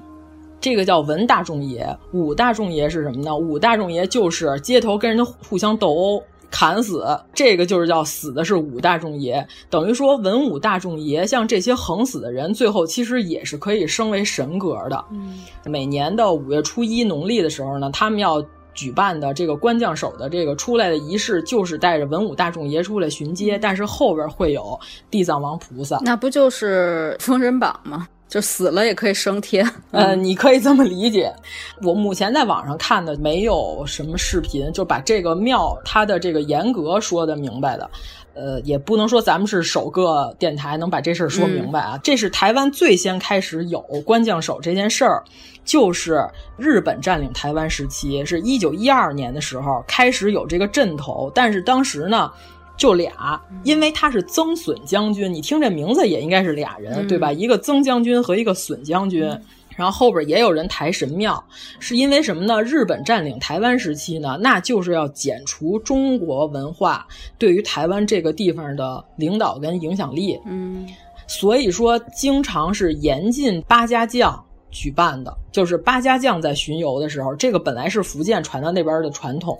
[0.61, 3.33] 这个叫文大众爷，武大众爷是什么呢？
[3.33, 6.21] 武大众爷就是街头跟人家互相斗殴。
[6.51, 15.05] 砍死，这个就是叫死的是武大众爷，等于说文武大众爷，像这些横死的人，最后其实也是可以升为神格的。
[15.11, 24.79] 嗯，每年的五月初一农历的时候呢，他们要举办的这个官将手的这个出来的仪式，就是带着文武大众爷出来巡街，但是后边会有
[25.11, 25.99] 地藏王菩萨。
[26.01, 28.07] 那不就是封神榜吗？
[28.29, 29.69] 就死了也可以升天。
[29.91, 31.33] 呃，你可以这么理解。
[31.81, 37.89] 我目前在网上看的没有什么视频，就把这个庙它的这个严格说的明白的。
[38.35, 41.95] 呃，也不能说咱们是首个电台能把这事儿说明白啊。
[41.95, 45.21] 嗯、这是台湾最先开始有官将手这件事儿，
[45.65, 51.29] 就是日本占领台湾时期，是一九一二年的时候开始有这个阵头。
[51.35, 52.31] 但是当时呢，
[52.79, 57.31] 就俩，因为他是曾损将军，你听这名字也应该是俩人，嗯、对吧？
[57.31, 59.23] 一个曾将军和一个损将军。
[59.23, 59.41] 嗯
[59.79, 61.41] 然后后边也有人抬神庙，
[61.79, 62.61] 是因为什么呢？
[62.61, 70.37] 日本占领台湾时期呢，那就是要剪除中国文化对于台湾这个地方的领导跟影响力。
[70.45, 70.85] 嗯，
[71.27, 79.57] 所以说经常是严禁八家将举办的，就是八家将在巡游的时候，这个本来是福建传到那边的传统，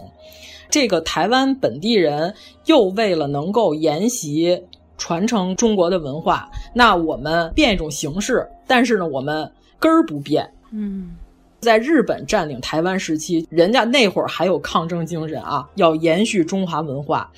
[0.70, 2.34] 这个台湾本地人
[2.66, 4.64] 又为了能够沿袭
[4.98, 9.52] 传承中国的文化，那我们变一种形式，但是呢，我们。
[9.82, 11.16] 根儿不变，嗯，
[11.62, 17.32] 在日本占领台湾时期，人家那会儿还有抗争精神啊，要延续中华文化。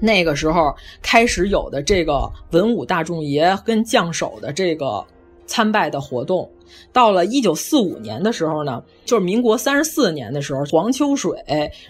[0.00, 5.04] 那个时候开始有的这个文武大众爷跟将手的这个
[5.44, 6.50] 参拜的活动，
[6.92, 11.32] 到了一九四五年的时候呢，就是民国三十四年的时候，黄秋水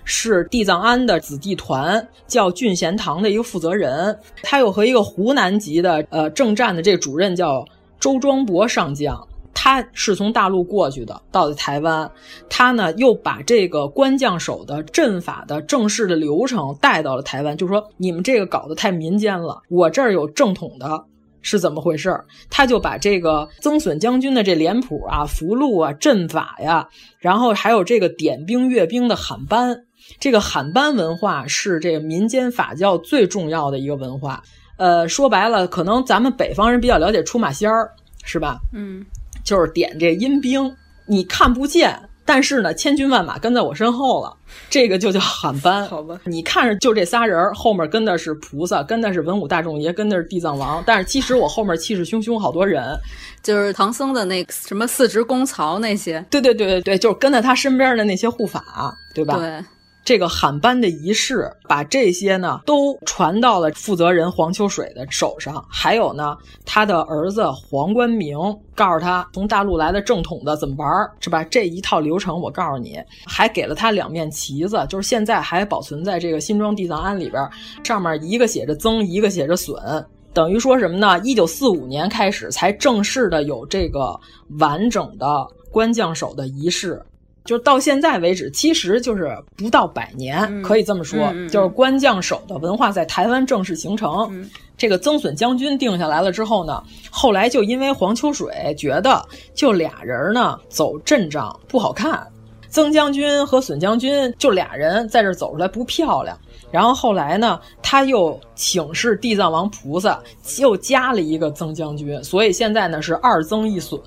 [0.05, 7.65] 是地藏庵的子弟团叫俊贤堂的一个负责人，他又和一个湖南籍的呃政战的这主任叫
[8.01, 9.29] 周庄博上将。
[9.55, 12.11] 他是从大陆过去的，到了台湾，
[12.49, 21.05] 他呢又把这个官将手的阵法的正式的流程带到了台湾，就说你们这个搞得太民间了，我这儿有正统的，
[21.43, 22.19] 是怎么回事？
[22.49, 29.77] 他就把这个曾损将军的这脸谱啊、符箓啊、阵法呀，然后还有这个点兵阅兵的喊班，
[30.19, 34.43] 这个喊班文化是这个民间法教最重要的一个文化。
[34.79, 37.91] 呃，说白了，可能咱们北方人比较了解出马仙儿，
[38.25, 38.59] 是吧？
[38.73, 39.05] 嗯。
[39.45, 40.73] 就是点这阴兵，
[41.05, 44.37] 你看不见，但是呢，千军万马跟在我身后了，
[44.71, 45.87] 这个就叫喊班。
[45.91, 52.97] 好吧，你看着就这仨人，后面跟的是菩萨，跟的是文武大众爷，跟的是地藏王，但是其实我后面气势汹汹好多人，
[53.43, 56.25] 就是唐僧的那什么四职公曹那些。
[56.31, 59.37] 对对对对对，就是跟在他身边的那些护法，对吧？
[59.37, 59.65] 对。
[60.05, 65.65] 这个喊班的仪式，把这些呢都传到了负责人黄秋水的手上。
[65.69, 68.37] 还有呢，他的儿子黄冠明
[68.75, 70.89] 告诉他，从大陆来的正统的怎么玩，
[71.21, 71.45] 是吧？
[71.45, 77.49] 这一套流程我告诉你，还给了他两面旗子，就是现在还保存在这个新庄地藏庵里边，
[77.85, 81.19] 上面一个写着增，一个写着损，等于说什么呢？
[81.21, 84.19] 一九四五年开始才正式的有这个
[84.59, 87.01] 完整的官将手的仪式。
[87.45, 94.29] 就到现在为止，其实就是不到百年，嗯、可以这么说，就是官将守的文化在台湾正式形成。
[94.31, 99.25] 嗯、这个曾损将军定下来了之后呢，后来就因为黄秋水觉得
[99.55, 102.27] 就俩人呢走阵仗不好看，
[102.73, 106.37] 曾将军和损将军就俩人在这走出来不漂亮。
[106.71, 110.19] 然后后来呢，他又请示地藏王菩萨，
[110.59, 114.01] 又加了一个曾将军，所以现在呢是二曾一损，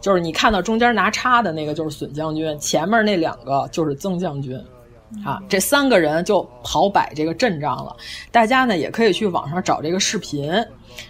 [0.00, 4.56] 就是你看到中间拿叉的那个就是损将军，前面那两个就是曾将军，
[5.24, 7.96] 啊，这三个人就跑摆这个阵仗了。
[8.30, 10.54] 大家呢也可以去网上找这个视频，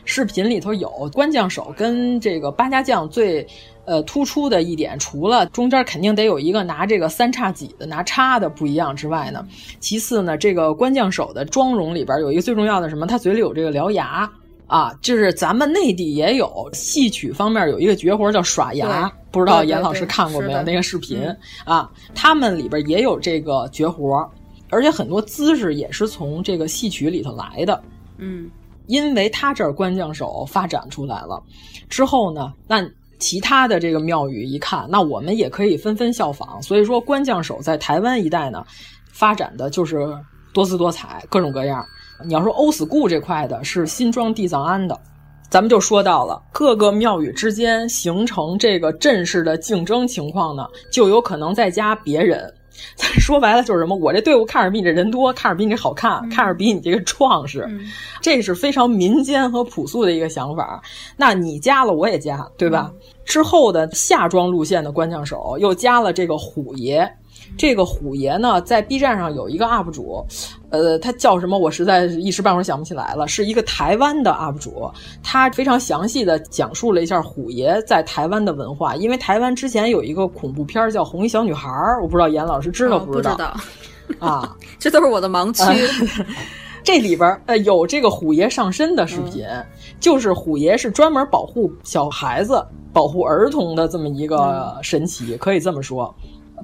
[0.07, 3.47] 视频里头有关将手跟这个八家将最。
[3.89, 9.43] 呃，突出的一点，除了中间肯定得有一个拿这个三叉戟的、拿叉的不一样之外呢，
[9.81, 13.07] 其次呢，这个官将手的妆容里边有一个最重要的什么？
[13.07, 14.31] 他嘴里有这个獠牙
[14.67, 21.27] 啊，就是咱们内地也有戏曲方面有一个绝活叫耍牙，不知道严老师看过没有那个视频
[21.65, 21.91] 啊？
[22.15, 24.31] 他们里边也有这个绝活，
[24.69, 27.83] 而且很多姿势也是从这个戏曲里头来的。
[28.19, 28.51] 嗯，
[28.87, 31.43] 因为他这儿官将手发展出来了
[31.89, 32.87] 之后呢，那。
[33.19, 36.63] 其他的这个庙宇一看，那我们也可以纷纷效仿。
[36.63, 38.65] 所以说，官将手在台湾一带呢，
[39.13, 40.09] 发展的就是
[40.53, 41.85] 多姿多彩，各种各样。
[42.25, 44.99] 你要说欧死固这块的是新庄地藏庵的，
[45.51, 52.53] 咱们就说到了各个庙宇之间形成这个阵势的竞争情况呢，就有可能再加别人。
[53.19, 53.97] 说白了就是什么？
[53.97, 57.81] 我这队伍看着比你这人多，看着比你这好看，嗯、看着比你这个壮实，嗯、
[58.21, 60.81] 这是非常民间和朴素的一个想法。
[61.17, 62.91] 那你加了，我也加，对吧？
[62.93, 67.09] 嗯、之后的夏庄路线的官将手又加了这个虎爷。
[67.57, 70.25] 这个虎爷呢，在 B 站上有一个 UP 主，
[70.71, 71.59] 呃，他叫什么？
[71.59, 73.27] 我实在是一时半会儿想不起来了。
[73.27, 74.91] 是一个台湾的 UP 主，
[75.23, 78.95] 他非常详细的讲述了一下虎爷在台湾的文化。
[78.95, 81.69] 因为台湾之前有一个恐怖片叫《红衣小女孩》，
[82.03, 83.57] 我不知道严老师知道不知道？
[84.21, 86.15] 哦、啊， 这都是我的盲区。
[86.85, 89.67] 这里边呃有这个虎爷上身的视频，嗯、
[90.01, 96.15] 就是虎爷是专门保护小孩子、保护儿童的这么一个神奇，嗯、可以这么说。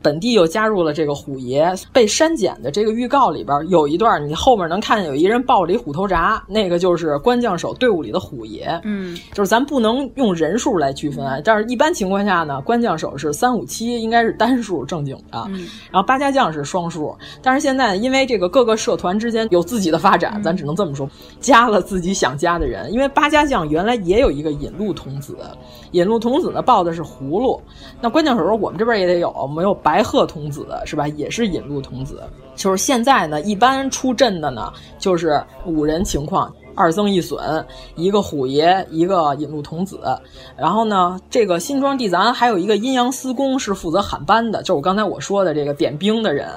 [0.05, 8.78] 本地又加入了这个虎爷被删减的这个预告里边有一段，你后面能看见有一人抱着一虎头铡，那个就是关将手队伍里的虎爷。
[8.84, 17.16] 嗯，就是咱不能用人数来区分，但是一般情况下呢，关将手是三五七，应该是单数正经的，嗯、然后八家将是双数。
[17.40, 21.09] 但是现在因为这个各个社团之间有自己的发展，嗯、咱只能这么说，
[21.40, 22.92] 加了自己想加的人。
[22.92, 25.34] 因为八家将原来也有一个引路童子，
[25.95, 27.61] 引路童子呢抱的是葫芦，
[28.01, 31.07] 那关键时候我们这边也得有，没有白鹤童子是吧？
[31.07, 32.20] 也是引路童子。
[32.57, 37.64] 就是现在呢，一般出阵的呢，就是五人情况：二增一损，
[37.95, 40.01] 一个虎爷，一个引路童子。
[40.57, 46.49] 然后呢，这个新庄地藏还有一个阴阳司公是负责喊班的，就是我刚才我说的这个点兵的人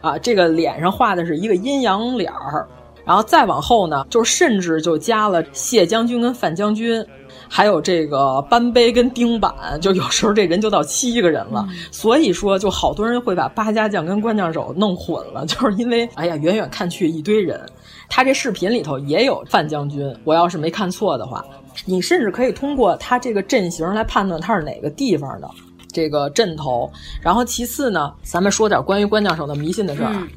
[0.00, 0.16] 啊。
[0.18, 2.68] 这个脸上画的是一个阴阳脸儿。
[3.04, 7.04] 然后再往后呢，就甚至就加了谢将军跟范将军。
[7.48, 11.66] 还有这个班杯跟钉板，就有时候这人就到七个人了。
[11.68, 17.60] 嗯、所以说，就好多人会把八家将跟关将手弄混了， 就是因为哎呀，远远看去一堆人。
[18.08, 21.44] 他这视频里头也有范将军，我要是没看错的话，
[21.84, 25.50] 你甚至可以通过他这个阵型来判断他是哪个地方的
[25.92, 26.90] 这个阵头。
[27.20, 30.12] 然后其次呢，咱们说点关于关将手的迷信的事儿。
[30.12, 30.28] 嗯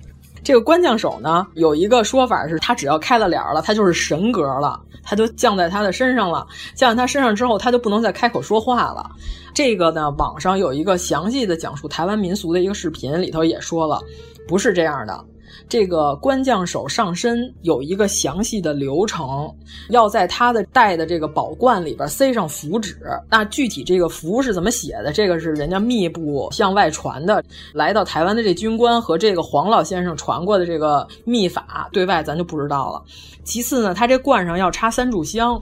[0.44, 6.48] 这个关将手呢，有一个说法是，他只要开了脸了，他就是神格了，他就降在他的身上了。
[6.74, 9.10] 降在他身上之后，他就不能再开口说话了。
[9.54, 14.02] 这个呢，网上有一个详细的讲述台湾民俗的一个视频，里头也说了，
[14.48, 15.26] 不是这样的。
[15.72, 19.49] 这个关将手上身有一个详细的流程，
[19.88, 22.97] 要在他的带的这个宝冠里边塞上符纸。
[23.30, 25.13] 那具体这个符是怎么写的？
[25.13, 27.41] 这个是人家密部向外传的。
[27.74, 33.01] 来到台湾的这军官和这个黄老先生传过的这个秘法，对外咱就不知道了。
[33.45, 35.57] 其次呢，他这冠上要插三炷香，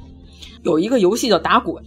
[0.63, 1.83] 有一个游戏叫打鬼。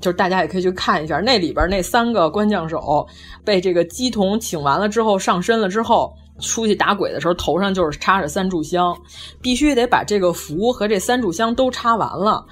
[0.00, 3.06] 就是大家也可以去看一下，那里边那三个关将手
[3.44, 6.10] 被这个姬童请完了之后上身了之后，
[6.40, 8.96] 出去打鬼的时候头上就是插着三炷香，
[9.40, 12.44] 必须得把这个符和这三炷香都插完了，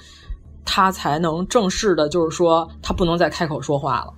[0.65, 4.13] 他才能正式的，就是说他不能再开口说话了。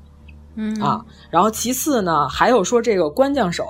[0.56, 1.00] 嗯啊，
[1.30, 3.64] 然后其次呢，还有说这个官将手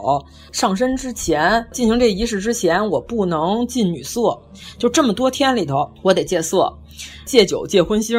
[0.51, 4.37] 上身之前进行这仪式之前，我不能近女色，
[4.79, 6.73] 就这么多天里头，我得戒色、
[7.27, 8.17] 戒酒、戒荤腥。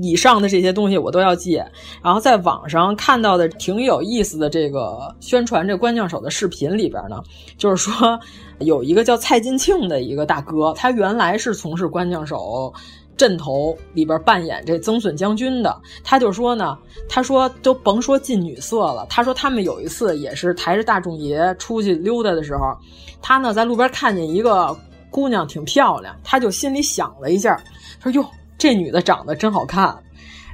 [0.00, 1.64] 以上的这些东西我都要戒，
[2.02, 7.22] 然后在网上看到的挺有意思的这个宣传这关将手的视频里边呢，
[7.56, 8.18] 就是说
[8.58, 12.72] 有一个叫蔡金庆的一个大哥，他原来是从事关将手
[13.16, 16.78] 阵头里边扮演这曾孙将军的，他就说呢，
[17.08, 22.76] 他说都甭说近女色了，他说他们有一次也是抬着大众爷出去溜达的时候，
[23.20, 24.76] 他呢在路边看见一个
[25.10, 27.60] 姑娘挺漂亮，他就心里想了一下，
[28.00, 28.28] 他说哟。
[28.58, 29.96] 这女的长得真好看，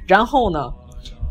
[0.07, 0.71] 然后呢，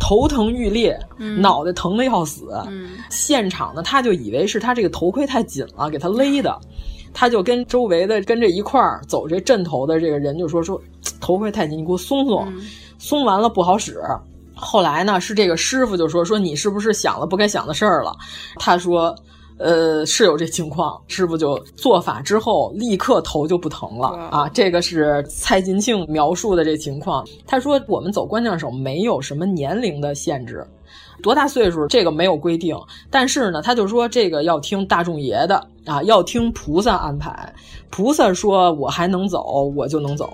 [0.01, 2.49] 头疼欲裂，嗯、脑袋疼的要死。
[2.67, 6.59] 嗯、现场呢，他就以为是他这个头盔太紧了，给他勒的。
[7.13, 10.81] 他就跟周围的跟这一块儿走这阵头的这个人就说说
[11.21, 12.45] 头盔太紧，你给我松松。
[12.49, 12.61] 嗯、
[12.99, 14.01] 松完了不好使。
[14.57, 18.13] 后来呢，是这个师傅就说说你是不是想了不该想的事儿了？
[18.59, 19.15] 他说。
[19.59, 24.49] 呃，是有这情况，师傅就做法之后，立刻头就不疼了啊！
[24.49, 27.25] 这个是蔡金庆描述的这情况。
[27.47, 30.67] 他说，我们走关将手没有什么年龄的限制，
[31.23, 32.77] 多大岁数这个没有规定，
[33.11, 37.55] 但是呢，他就说这个要听大众爷的啊，要听菩萨安排。
[37.91, 40.27] 菩萨说我还能走，我就能走；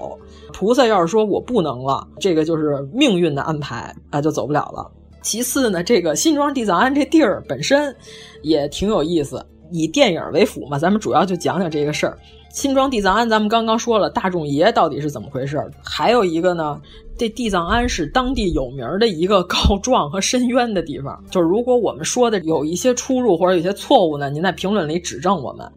[0.51, 4.91] 菩萨要是说我不能了，这个就是命运的安排啊，就走不了了。
[5.23, 7.95] 其次呢，这个新庄地藏庵这地儿本身
[8.43, 12.19] 也挺有意思，以电影为辅嘛，咱们主要就讲讲这个事儿。
[12.51, 15.71] 新庄地藏庵，咱们刚刚说了，大众爷到底是怎么回事儿？
[15.85, 16.81] 还有一个呢，
[17.17, 21.23] 这地藏庵是当地有名的一个告状和申冤的地方。
[21.31, 25.71] 就是如果我们说的有一些出入或者有些错误呢，您在评论里指正我们。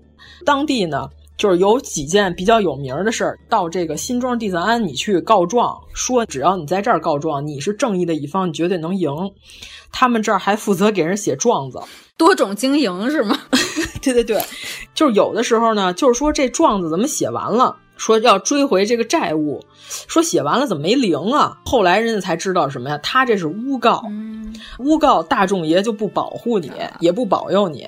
[0.45, 1.09] 当地呢。
[1.37, 9.11] 就是有几件比较有名的事儿，到这个新庄地藏庵，你去告状，说只要你在这儿告状，你是正义的一方，你绝对能赢。
[9.91, 11.79] 他们这儿还负责给人写状子，
[12.17, 13.37] 多种经营是吗？
[14.01, 14.41] 对对对，
[14.93, 19.63] 就是有的时候呢，就是说这状子怎么写完了，说要追回这个债务，
[20.07, 21.57] 说写完了怎么没灵啊？
[21.65, 22.97] 后来人家才知道什么呀？
[23.03, 24.03] 他这是诬告，
[24.79, 27.87] 诬告大众爷就不保护你，也不保佑你。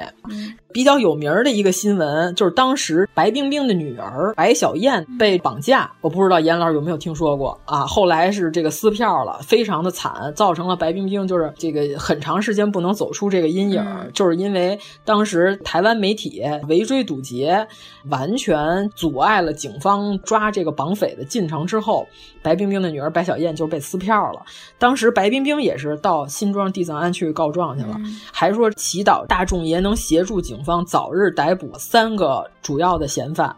[0.74, 7.86] 比较有名的一个新闻就是当时白冰冰的女儿白小燕被绑架，我不知道严老师有没有听说过啊？
[7.86, 17.66] 后来是这个撕票了，非常的惨，造成了白冰冰就是这个很长时间不能走出这个阴影，嗯、就是因为当时台湾媒体围追堵截，
[18.10, 22.06] 完全阻碍了警方抓这个绑匪的进程之后，
[22.42, 24.42] 白冰冰的女儿白小燕就被撕票了。
[24.78, 33.56] 当时白冰冰也是到新庄地藏庵去告状去了，嗯、还说祈祷大众爷能协助警方早日逮捕三个主要的嫌犯，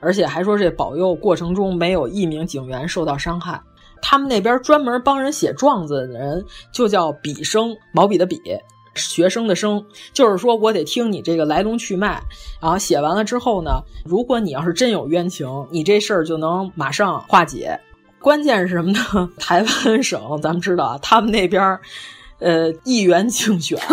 [0.00, 3.62] 而且还说这保佑过程中没有一名警员受到伤害。
[4.00, 8.40] 他们那边专门帮人写状子的人就叫笔生，毛笔的笔，
[8.96, 12.20] 学生的生，就是说我得听你这个来龙去脉，
[12.60, 17.78] 然后写完了之后呢，如果你要是真有冤情，你这事儿就能马上化解。
[18.18, 19.30] 关键是什么呢？
[19.38, 21.78] 台湾省咱们知道啊，他们那边，
[22.42, 23.78] 呃，议员竞选。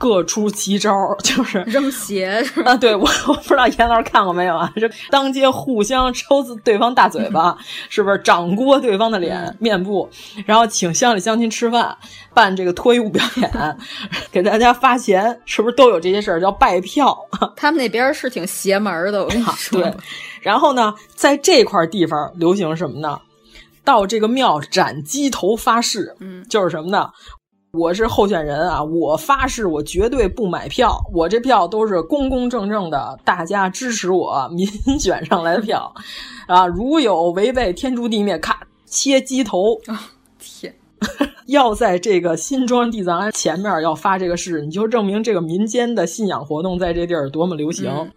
[0.00, 0.90] 各出奇招，
[1.22, 2.74] 就是 扔鞋啊！
[2.74, 4.72] 对我，我不知道严老师看过没有啊？
[4.76, 7.54] 这当街互相抽对方大嘴巴，
[7.90, 10.08] 是不是掌掴对方的脸、嗯、面部，
[10.46, 11.94] 然后请乡里乡亲吃饭，
[12.32, 13.76] 办这个脱衣舞表演，
[14.32, 16.40] 给大家发钱，是不是都有这些事儿？
[16.40, 17.14] 叫拜票。
[17.54, 19.82] 他们那边是挺邪门的，我跟你说。
[19.82, 19.94] 对，
[20.40, 23.20] 然后呢，在这块地方流行什么呢？
[23.84, 27.10] 到这个庙斩鸡头发誓，嗯，就是什么呢？
[27.72, 28.82] 我是候选人啊！
[28.82, 30.98] 我发誓，我绝对不买票。
[31.12, 34.66] 我这票都是公公正正的，大家支持我民
[34.98, 35.92] 选上来的票
[36.48, 36.66] 啊！
[36.66, 39.74] 如有违背天诛地灭，咔切鸡头！
[39.86, 40.10] 啊、
[40.40, 40.74] 天，
[41.46, 47.88] 要在这个新庄地藏庵前面要发这个誓，你就证明这个民间的信仰活动在这地儿多么流行。
[47.88, 48.10] 嗯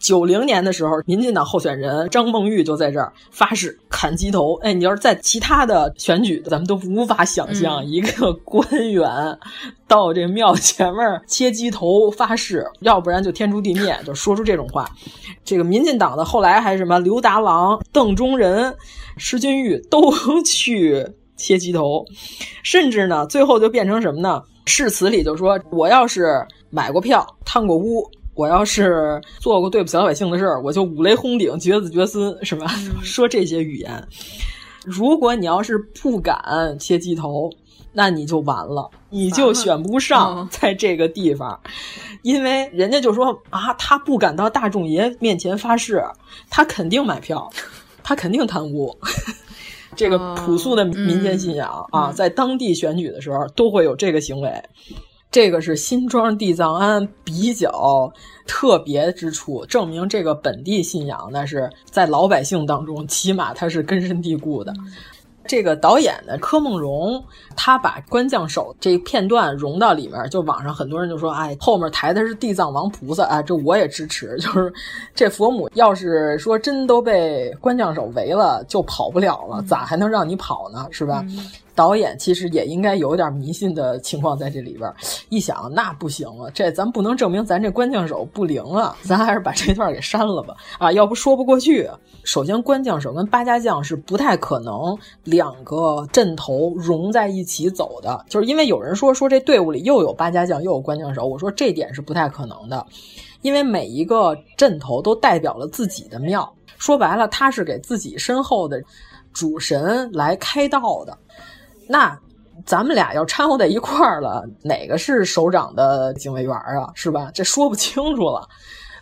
[0.00, 4.54] 九零年的时候，民进党候选人张梦玉就在这儿发誓砍鸡头。
[4.62, 9.38] 哎，你要是在其他的选举，咱们都无法想象一个官员
[9.86, 14.88] 到这庙前面切鸡头发誓，要不然就天诛地灭，就说出这种话。
[15.44, 18.74] 这个民进党的后来还什么刘达郎、邓中仁、
[19.18, 20.10] 施君玉都
[20.42, 22.06] 去切鸡头，
[22.62, 24.42] 甚至呢，最后就变成什么呢？
[24.64, 28.10] 誓词里就说，我要是买过票、贪过污。
[28.40, 32.72] 我要是做过对不起老百姓的事儿，我就五雷轰顶、绝子绝孙，是吧？
[32.86, 34.02] 嗯、 说这些语言。
[34.82, 37.50] 如果你要是不敢切鸡头，
[37.92, 46.02] 那你就完了，你就选不上在这个地方，嗯、因为人家就说啊，他不敢到大众爷面前发誓，
[46.48, 47.46] 他肯定买票，
[48.02, 48.96] 他肯定贪污。
[49.94, 54.50] 这个朴素的民间信仰、嗯、啊，在当地选举的时候都会有这个行为。
[55.30, 58.12] 这个是新庄地藏庵比较
[58.46, 64.74] 特别之处，证明这个本地信仰那是在老百姓当中，起码它是根深蒂固的。
[65.46, 67.24] 这个导演的，柯梦荣，
[67.56, 74.36] 他把关将手这片段融到里面，就网上很多人就说，哎，后面抬的是地藏王菩萨，哎，这我也支持。
[74.38, 74.72] 就是
[75.14, 80.86] 这佛母要是说真都被关将手围了，就跑不了了，咋还能让你跑呢？
[80.90, 81.24] 是吧？
[81.28, 81.50] 嗯
[81.80, 84.92] 导演其实也应该有点迷信的情况在这里边。
[85.30, 90.54] 一想，那不行了，这咱不能证明咱这关将手不灵啊，咱还是把这段给删了吧。
[90.78, 91.88] 啊，要不说不过去。
[92.22, 102.86] 首先，关将手跟八家将是不太可能两个阵头融在一起走的，就是因为有人说说这队伍里又有八家将又有关将手，我说这点是不太可能的，
[103.40, 108.82] 因为每一个阵头都代表了自己的庙，说白了，他是给自己身后的
[109.32, 111.16] 主神来开道的。
[111.90, 112.16] 那
[112.64, 116.88] 咱们俩要掺和在一块儿了，哪个是首长的警卫员啊？
[116.94, 117.32] 是吧？
[117.34, 118.48] 这说不清楚了。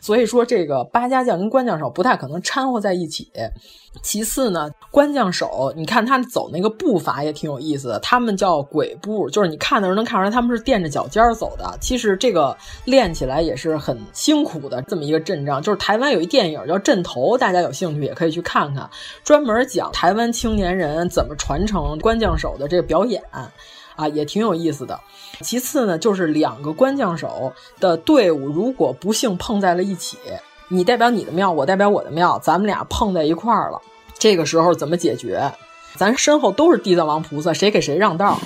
[0.08, 3.30] 所以说，这个八家将跟关将手不太可能掺和在一起。
[4.02, 11.76] 其次呢，关将手，你看他走那个步伐也挺有意思的，他们叫鬼步，就是你看的时候能看出来他们是垫着脚尖走的。
[11.78, 12.56] 其实这个
[12.86, 15.60] 练起来也是很辛苦的，这么一个阵仗。
[15.60, 18.88] 就是台湾有一电影叫《阵头》，大家有兴趣也可以去看看，
[19.22, 23.22] 专门讲台湾青年人怎么传承关将手的这个表演。
[23.30, 24.98] 啊，也挺有意思的。
[25.40, 30.16] 其次呢，就是两个官将手的队伍，如果不幸碰在了一起，
[30.68, 33.80] 你代表你的庙，我代表我的庙，咱们俩碰在一块儿了，
[34.18, 35.50] 这个时候怎么解决？
[35.96, 38.38] 咱身后都是地藏王菩萨，谁给谁让道？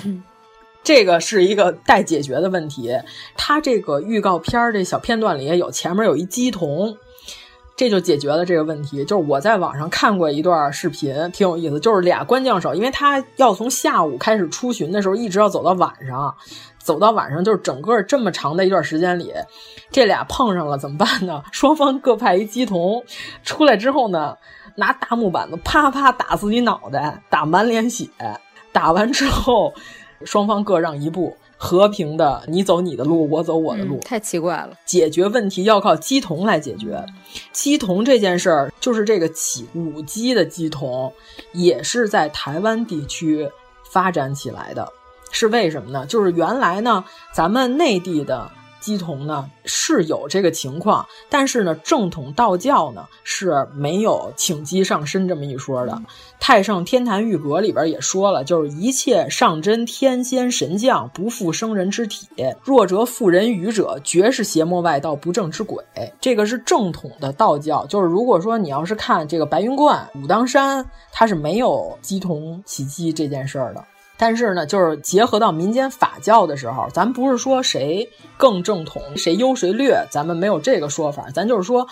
[0.83, 2.91] 这个是一个待解决的问题。
[3.37, 6.97] 他这个预告片儿这小片段里也有，前面有一鸡童。
[7.75, 9.03] 这就解决了这个问题。
[9.03, 11.79] 就是我在网上看过一段视频，挺有意思。
[11.79, 16.35] 就是俩官将手，因为他要从下午开始出巡的时候，一直要走到晚上，
[16.83, 19.33] 走到晚上就是整个这么长的一段时间里，
[19.89, 21.41] 这俩碰上了怎么办呢？
[21.51, 23.03] 双方各派一鸡童
[23.43, 24.37] 出来之后呢，
[24.75, 28.07] 拿大木板子啪啪打自己脑袋，打满脸血。
[28.71, 29.73] 打完之后，
[30.25, 31.37] 双方各让一步。
[31.55, 34.71] 和平的，你走你的路，我走我的路，嗯、太奇怪了。
[34.83, 37.01] 解决问题要靠鸡同来解决。
[37.53, 41.13] 鸡同这件事儿，就是这个起舞鸡的鸡同，
[41.53, 43.49] 也是在台湾地区
[43.89, 44.91] 发展起来的。
[45.33, 46.05] 是为什么呢？
[46.05, 47.03] 就是原来呢，
[47.33, 56.01] 咱们内地的鸡童呢是有这个情况，但是呢，正统道教呢是没有请鸡上身这么一说的。
[56.37, 62.27] 太上天坛玉阁里边也说了，就是一切上真天仙神将不负生人之体，
[62.61, 65.81] 弱者妇人愚者，绝是邪魔外道不正之鬼。
[66.19, 67.85] 这个是正统的道教。
[67.85, 73.81] 就是如果说你要是看这个白云观、武当山，它是没有鸡童起鸡这件事儿的。
[74.25, 81.29] 但是呢，就是结合到民间法教的时候，咱不是说谁更正统，谁优谁劣，咱们没有这个说法。
[81.33, 81.85] 咱就是说，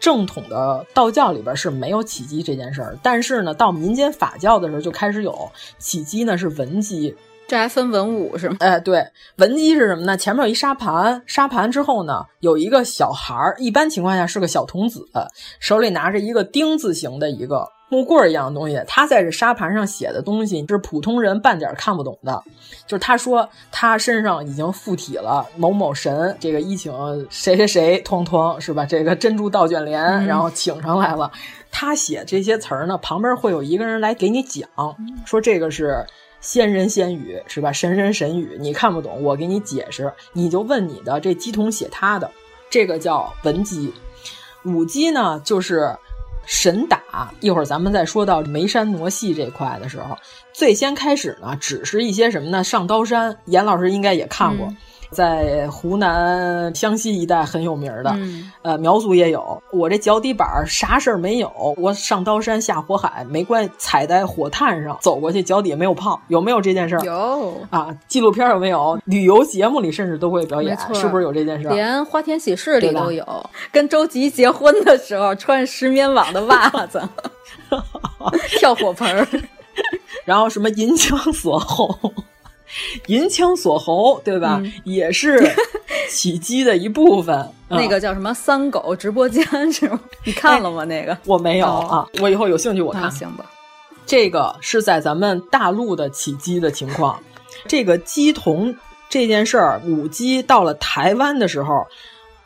[0.00, 2.98] 正统的道教里边是没有起鸡这件事儿。
[3.04, 7.14] 但是呢，到民间法教的时候就开始有起鸡呢，是文鸡。
[7.46, 8.56] 这还分文武是吗？
[8.58, 9.06] 哎，对，
[9.36, 10.16] 文鸡是什么呢？
[10.16, 15.06] 前面有一沙盘，沙盘之后呢，有一个小孩儿，一般情况下是个小童子，
[15.60, 17.75] 手里拿着一个丁字形的一个。
[17.88, 22.42] 木棍一样的东西，他在这沙盘上写的东西是普通人半点看不懂的。
[22.84, 26.92] 就是他说他身上已经附体了某某神，这个一请
[27.30, 28.84] 谁谁谁通通是吧？
[28.84, 31.30] 这个珍珠倒卷帘，嗯、然后请上来了。
[31.70, 34.68] 他写这些词儿呢，旁边会有一个人来给你讲，
[35.24, 36.04] 说这个是
[36.40, 37.70] 仙人仙语是吧？
[37.70, 42.28] 神神神语，你看不懂，我给你解释，你就问你的这鸡童写他的，
[42.68, 43.94] 这个叫文鸡。
[44.64, 45.96] 武鸡呢，就是。
[46.46, 50.16] 神打，一会儿咱们再说到眉山傩戏这块的时候，
[50.52, 52.64] 最先开始呢，只是一些什么呢？
[52.64, 54.72] 上刀山，严老师应该也看过，
[55.10, 59.62] 在湖南湘西一带很有名的，嗯、呃，苗族也有。
[59.72, 67.04] 我这脚底板啥事儿没有，我上刀山下火海没关系，踩在火炭上走过去，脚底下没有泡，有没有这件事儿？
[67.04, 68.98] 有啊，纪录片有没有？
[69.04, 71.74] 旅游节目里甚至都会表演，是不是有这件事儿？
[71.74, 73.50] 连花田喜事里都有。
[73.70, 77.00] 跟周吉结婚的时候穿石棉网的袜子，
[78.58, 79.26] 跳火盆儿，
[80.24, 81.96] 然后什么银枪锁喉，
[83.06, 84.60] 银枪锁喉，对吧？
[84.62, 85.50] 嗯、也是
[86.08, 87.36] 起鸡的一部分。
[87.68, 90.00] 嗯、那个叫什么“三狗直播间”是吗？
[90.24, 90.84] 你看了吗？
[90.84, 93.10] 那个我没有啊，我以后有兴趣我看。
[93.10, 93.44] 行吧，
[94.06, 97.18] 这个是在咱们大陆的起鸡的情况。
[97.66, 98.74] 这个鸡同
[99.08, 101.86] 这件事儿，母鸡到了台湾的时候。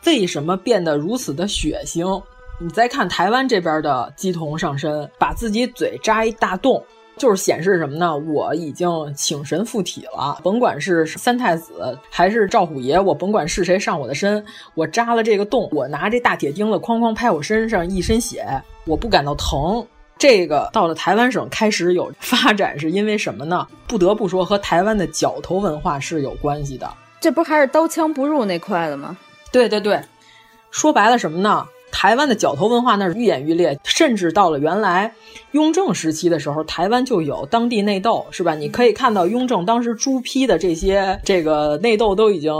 [0.03, 2.19] 为什么变得如此的血腥？
[2.59, 6.83] 你再看台湾这边的鸡童上身，把自己嘴扎一大洞，
[7.21, 8.17] 就是显示什么呢？
[8.17, 14.43] 我已经请神附体了，甭管是三太子还是赵虎爷，我甭管是谁上我的身，
[14.73, 18.43] 我扎了这个洞，我拿这大铁钉子哐哐拍我身上一身血，
[18.87, 19.85] 我不感到疼。
[20.17, 23.67] 这个到了台湾省开始有发展，是因为什么呢？
[23.85, 26.91] 不得不说和台湾的角头文化是有关系的。
[27.19, 29.15] 这不还是刀枪不入那块的吗？
[29.51, 30.01] 对对对，
[30.71, 31.67] 说白了什么呢？
[31.91, 35.13] 台湾的角头文化那是愈演愈烈，甚至到了原来
[35.51, 38.55] 雍正时期的时候，台湾就有当地内斗，是吧？
[38.55, 42.51] 你可以看到雍正当时朱批的这些这个内斗都已经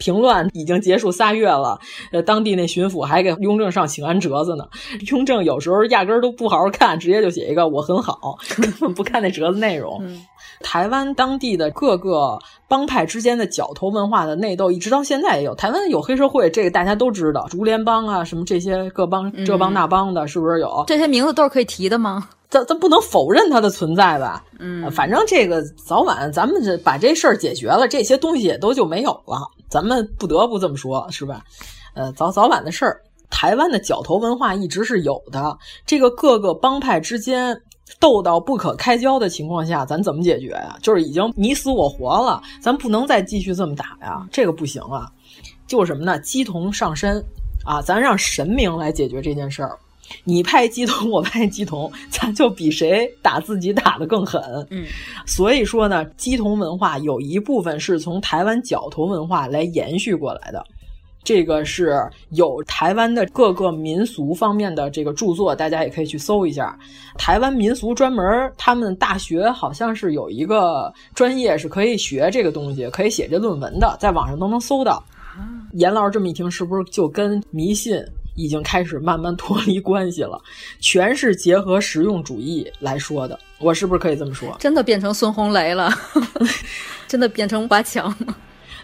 [0.00, 1.78] 平乱，已经结束仨月了。
[2.10, 4.64] 呃，当地那巡抚还给雍正上请安折子呢。
[5.12, 9.98] 雍正有时候压根儿都不好好看，直接就写一个我很好， 根本不看那折子内容。
[10.02, 10.26] 嗯
[10.62, 12.38] 台湾当地的各个
[12.68, 15.54] 帮派之间的角头文化的内斗，一直到现在也有。
[15.54, 20.84] 台湾有黑社会，这个大家都知道，竹联帮啊，什么这些各帮这帮那帮的，是不是有？
[20.86, 22.28] 这些名字都是可以提的吗？
[22.50, 24.44] 咱咱不能否认它的存在吧？
[24.58, 29.40] 嗯，反正这个早晚咱们这把这事儿解决了，这些东西也都就没有了。
[29.70, 31.42] 咱们不得不这么说，是吧？
[31.94, 33.00] 呃，早早晚的事儿。
[33.30, 35.56] 台湾的角头文化一直是有的，
[35.86, 37.58] 这个各个帮派之间。
[37.98, 40.76] 斗到不可开交的情况下，咱怎么解决呀？
[40.80, 45.10] 就是已经你死我活了，咱不能再继续这么打呀，这个不行啊。
[45.66, 46.16] 就是什么呢？
[46.20, 47.20] 鸡同上身
[47.64, 49.76] 啊，咱让神明来解决这件事儿。
[50.24, 54.40] 你拍鸡同，我拍鸡同，咱就比谁打自己打得更狠。
[54.70, 54.86] 嗯，
[55.26, 60.64] 所以说呢，鸡同文化有一部分是从台湾角头文化来延续过来的。
[61.22, 66.76] 这个是有台湾的各个民俗方面的这个著作，大家也可以去搜一下。
[67.18, 75.04] 台湾民俗专门，他们大学好像是有一个专业是可以学这个东西，可以写这论文的，在网上都能搜到。
[75.74, 78.02] 严老师这么一听，是不是就跟迷信
[78.42, 80.40] 已经开始慢慢脱离关系了？
[80.80, 84.56] 全是结合实用主义来说的，我是不是可以这么说？
[84.58, 85.92] 真的变成孙红雷了，
[87.06, 88.36] 真的变成华强了。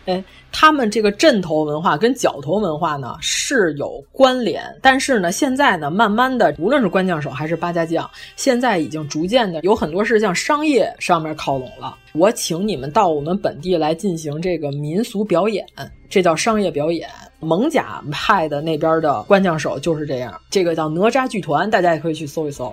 [0.06, 11.96] 哎，他们这个镇头文化跟角头文化呢是有关联，但是呢，现在呢，慢慢的，无论是官将手还是八家将，现在已经逐渐的有很多是向商业上面靠拢了。
[12.14, 15.66] 我请你们到我们本地来进行这个民俗表演，
[16.08, 17.08] 这叫商业表演。
[17.38, 22.72] 蒙甲派的那边的官将手就是这样，这个叫哪吒剧团，大家也可以去搜一搜。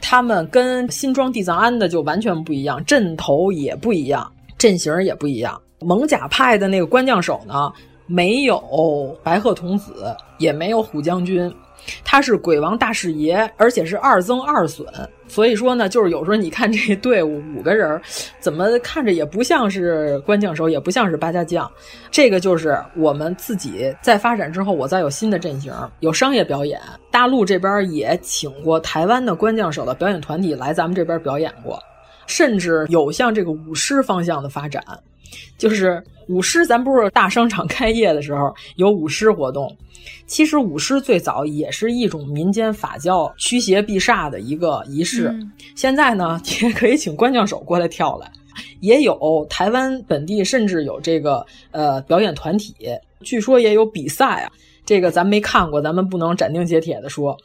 [0.00, 5.58] 他们跟新庄地藏庵的就完全不一样，阵头也不一样，阵型也不一样。
[5.80, 7.72] 蒙甲派的那个官将手呢，
[8.06, 11.52] 没有白鹤童子，也没有虎将军，
[12.04, 14.86] 他是鬼王大士爷，而且是二增二损。
[15.26, 18.00] 所以说呢，就是有时候你看这队伍五个人，
[18.38, 21.68] 怎么看着也不像是官将手，也不像是八家将。
[22.10, 26.78] 这个就是我们自己在发展之后，我再有新的阵型，有商业表演。
[27.10, 31.82] 大陆这边也请过台湾的官将手的表演团体来咱们这边表演过，
[32.26, 34.84] 甚至有向这个舞狮方向的发展。
[35.56, 39.74] 就是舞狮，咱不是大商场开业的时候有舞狮活动。
[40.26, 45.28] 其实舞狮最早也是一种民间法教驱邪避煞的一个仪式。
[45.28, 48.30] 嗯、现在呢， 也可以请关将手过来跳来，
[48.80, 52.74] 也有台湾本地甚至有这个呃表演团体，
[53.22, 54.52] 据说也有比赛啊。
[54.86, 57.36] 这个咱没看过，咱们不能斩钉截铁的说。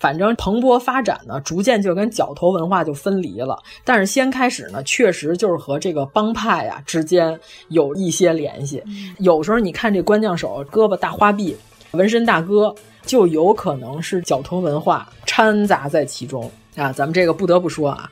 [0.00, 3.58] 反正蓬勃发展呢，逐渐就跟角头文化就分离了。
[3.84, 7.38] 但是先开始呢，确实就是和这个帮派啊之间
[7.68, 8.82] 有一些联系。
[9.18, 11.56] 有时候你看这官将手胳膊大花臂。
[11.92, 12.74] 纹身大哥
[13.06, 16.92] 就有可能是角头文化掺杂在其中啊！
[16.92, 18.10] 咱们这个不得不说啊，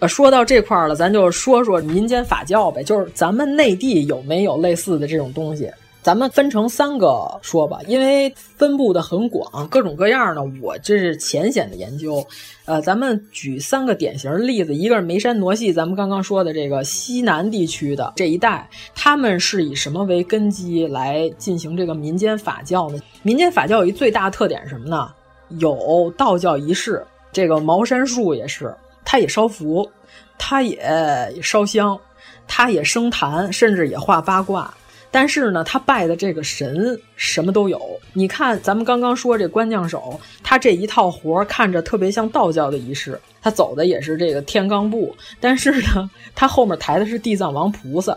[0.00, 5.70] 呃，说到这块儿了，咱就说说民间法教呗，就是咱们内地有没有类似的这种东西？
[6.04, 10.44] 咱们分成三个说吧，因为分布的很广，各种各样的。
[10.60, 12.22] 我这是浅显的研究，
[12.66, 22.98] 呃，咱们举三个典型例子，一个是眉山傩戏，咱们刚刚说的这个西南地区的这一带，他们是以什么为根基来进行这个民间法教呢？
[23.22, 25.10] 民间法教有一最大的特点是什么呢？
[25.58, 27.02] 有道教仪式，
[27.32, 28.74] 这个茅山术也是，
[29.06, 29.90] 它也烧符，
[30.36, 31.98] 它也烧香，
[32.46, 34.70] 它也生坛，甚至也画八卦。
[35.14, 37.80] 但是呢，他拜的这个神什么都有。
[38.14, 45.14] 你看，咱们刚刚说这官将手，他这一套活看着特别像道教的仪式，他走的也是这个天罡步。
[45.38, 48.16] 但是呢，他后面抬的是地藏王菩萨，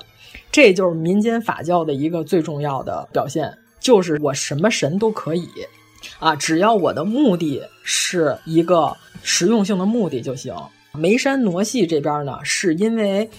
[0.52, 5.48] 这就是民间法教的一个最重要的表现，就是我什么神都可以，
[6.18, 10.52] 啊，只要我的目的是一个实用性的目的就行。
[10.96, 13.30] 眉山傩戏这边呢，是因为。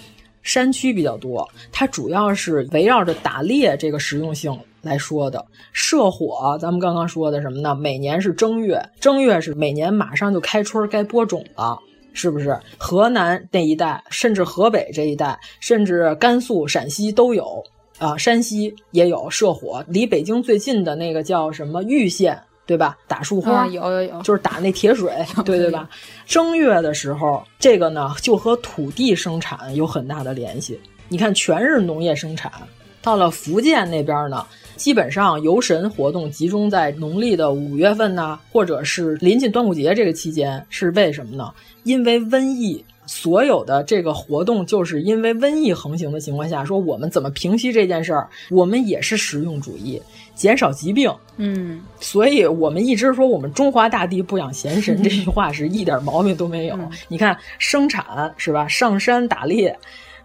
[0.43, 5.45] 山区比较多，它主要是围绕着打猎这个实用性来说的。
[5.73, 7.75] 射火，咱们刚刚说的什么呢？
[7.75, 11.79] 每年是正月，正月是每年马上就开春该播种了，
[12.13, 12.59] 是不是？
[12.77, 17.63] 河南那一带，甚至河北这一带，甚至甘肃、陕西都有
[17.99, 19.85] 啊，山西也有射火。
[19.89, 22.41] 离北京最近的那个叫什么玉县？
[22.69, 22.99] 对吧？
[23.09, 25.11] 打树花、嗯、有有有，就是打那铁水，
[25.43, 25.89] 对对吧？
[26.27, 30.79] 正月的时候，这个呢就和土地生产有很大的联系。
[31.09, 32.53] 你看，全是农业生产。
[33.01, 34.47] 到了福建那边呢，
[34.77, 40.63] 基本上游神活动集中在农历的五月份呢，或者是临近端午节这个期间。
[40.69, 41.51] 是为什么呢？
[41.85, 42.85] 因为瘟疫。
[43.11, 49.99] 所有的这个活动，就是因为瘟疫横行的情况下，说我们怎么平息这件事儿，我们也是实用主义，
[50.39, 51.13] 减少疾病。
[51.37, 56.77] 嗯，所以我们一直说我们中华大地不养闲神， 这句话是一点毛病都没有。
[56.77, 58.67] 嗯、你看，生产是吧？
[58.67, 59.77] 上山打猎、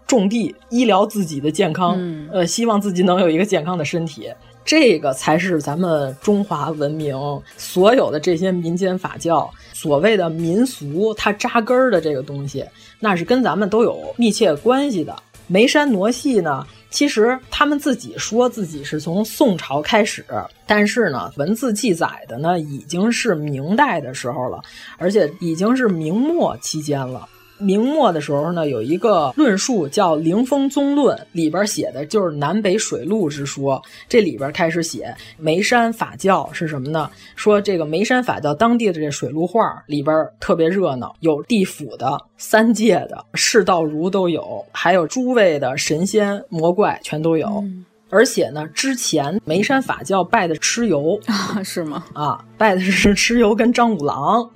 [0.06, 4.32] 种地、医疗自己的健康，嗯、呃，希望自己能有一个健康的身体。
[4.64, 7.14] 这个才是咱们中华文明
[7.58, 12.64] 所有的这些民间法教所谓的民俗，它扎根儿的这个东西，
[12.98, 15.14] 那是跟咱们都有密切关系的。
[15.46, 20.24] 眉山傩戏呢，其实他们自己说自己是从宋朝开始，
[20.64, 24.62] 但是呢，文字记载的呢已经是明代的时候了，
[24.96, 27.28] 而且已经是明末期间了。
[27.58, 33.80] 明末的时候呢，有一个论述叫《灵峰宗论》，里边写的就是南北水路之说。
[34.08, 37.08] 这里边开始写眉山法教是什么呢？
[37.36, 47.46] 说这个眉山法教当地的这水陆画里边特别热闹，有地府的、三界的、世道儒都有，还有诸位的神仙魔怪全都有。
[47.62, 52.04] 嗯、而且呢，之前眉山法教拜的蚩尤啊， 是吗？
[52.14, 54.50] 啊，拜的是蚩尤跟张五郎。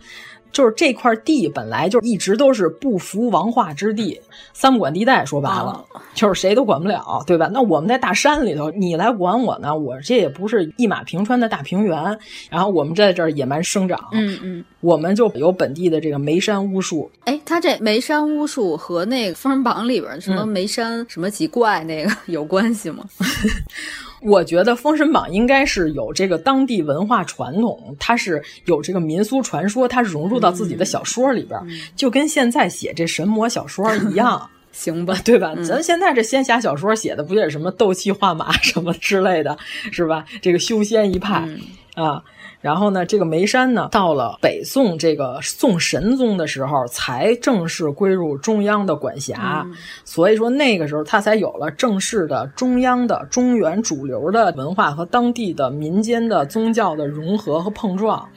[0.52, 4.20] 就是这块地本来就一直都是不服王化之地，
[4.52, 7.48] 三不管地带，说白了、哦、就是谁都管不了，对吧？
[7.52, 9.76] 那我们在大山里头，你来管我呢？
[9.76, 12.18] 我这也不是一马平川的大平原，
[12.50, 17.10] 然后我们在这儿野蛮生长，嗯嗯，我们就有本地的这个梅山巫术。
[17.24, 23.04] 哎，他这梅山巫术和那个《封神榜》里边什么梅山、嗯、什么几怪那个 有关系吗？
[24.20, 34.50] 我觉得《封神榜》应该是有这个当地文化传统，它是有这个民俗传说，它融入到自己的小说里边，嗯、就跟现在写这神魔小说一样。
[34.70, 35.54] 行吧， 对吧？
[35.56, 39.56] 嗯、咱现在这仙侠小说写的不也是什么斗气画马什么之类的，
[39.90, 40.24] 是吧？
[40.40, 42.22] 这个修仙一派、嗯、啊。
[42.60, 49.62] 然后呢，这个眉山呢，到了北宋这个宋神宗的时候，才正式归入中央的管辖。
[49.64, 58.28] 嗯、所以说那个时候，它才有了正式的中央的中原主流的文化和当地的民间的宗教的融合和碰撞，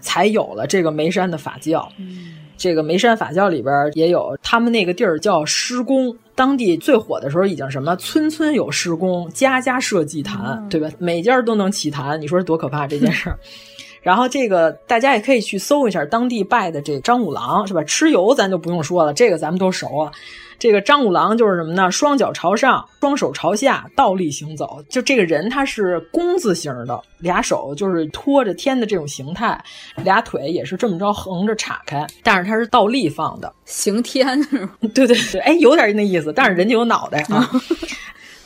[0.00, 1.88] 才有了这个眉山的法教。
[1.98, 10.90] 嗯这个眉山法教里边也有，他们那个地儿叫施公，当地最火的时候已经什么村村有施公，家家设祭坛，嗯、对吧？
[10.98, 13.38] 每家都能起坛，你说多可怕这件事儿。
[14.02, 17.80] 然后这个大家也可以去搜一下当地拜的这张五郎，是吧？
[17.82, 20.12] 蚩尤咱就不用说了，这个咱们都熟啊。
[20.58, 21.90] 这个张五郎就是什么呢？
[21.90, 24.82] 双脚朝上，双手朝下，倒立行走。
[24.88, 29.62] 就这个人他是弓字形的，俩手就是托着天的这种形态，
[30.02, 34.70] 俩腿也是这么着横着岔开，但是他是倒立放的，刑天是吗？
[34.92, 37.48] 对对对，哎，有点那意思，但是人家有脑袋啊。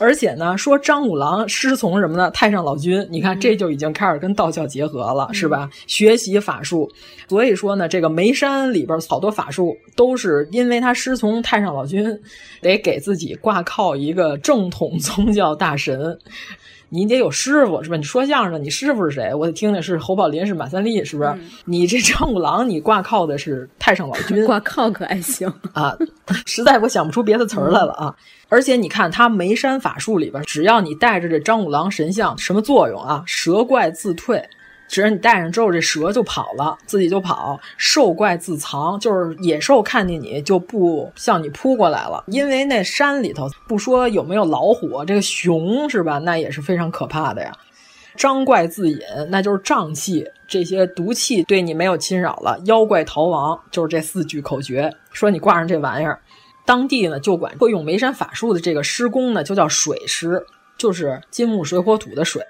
[0.03, 2.29] 而且呢，说张五郎师从什么呢？
[2.31, 5.69] 太上老君，你看这就已经开始跟道教结合了，嗯、是吧？
[5.87, 6.91] 学习法术，
[7.29, 12.19] 所以说呢，这个眉山里边好多法术都是因为他师从太上老君，
[12.59, 16.19] 得给自己挂靠一个正统宗教大神。
[16.93, 17.97] 你得有师傅是吧？
[17.97, 19.33] 你说相声，你师傅是谁？
[19.33, 21.29] 我得听听是侯宝林是马三立是不是？
[21.29, 25.97] 嗯、你这张五郎，你挂靠的是太上老君， 挂靠可还行 啊？
[26.45, 28.15] 实在我想不出别的词儿来了啊！
[28.47, 33.23] 而且你看他眉山法术里边，只要你带着这张五郎神像，什么作用啊？
[33.25, 34.47] 蛇怪自退。
[34.93, 42.23] 只要你戴上之后，这蛇就跑了，自己就跑；兽怪自藏，就是野兽看见你就不向你扑过来了。
[42.27, 46.19] 因为那山里头不说有没有老虎，这个熊是吧？
[46.19, 47.51] 那也是非常可怕的呀。
[48.15, 52.61] 瘴怪自隐，那就是瘴气，这些毒气对你没有侵扰了。
[52.65, 54.93] 妖怪逃亡，就是这四句口诀。
[55.11, 56.21] 说你挂上这玩意儿，
[56.67, 60.45] 当地呢就管会用眉山法术的这个施工呢，就叫水师，
[60.77, 62.43] 就是金木水火土的水。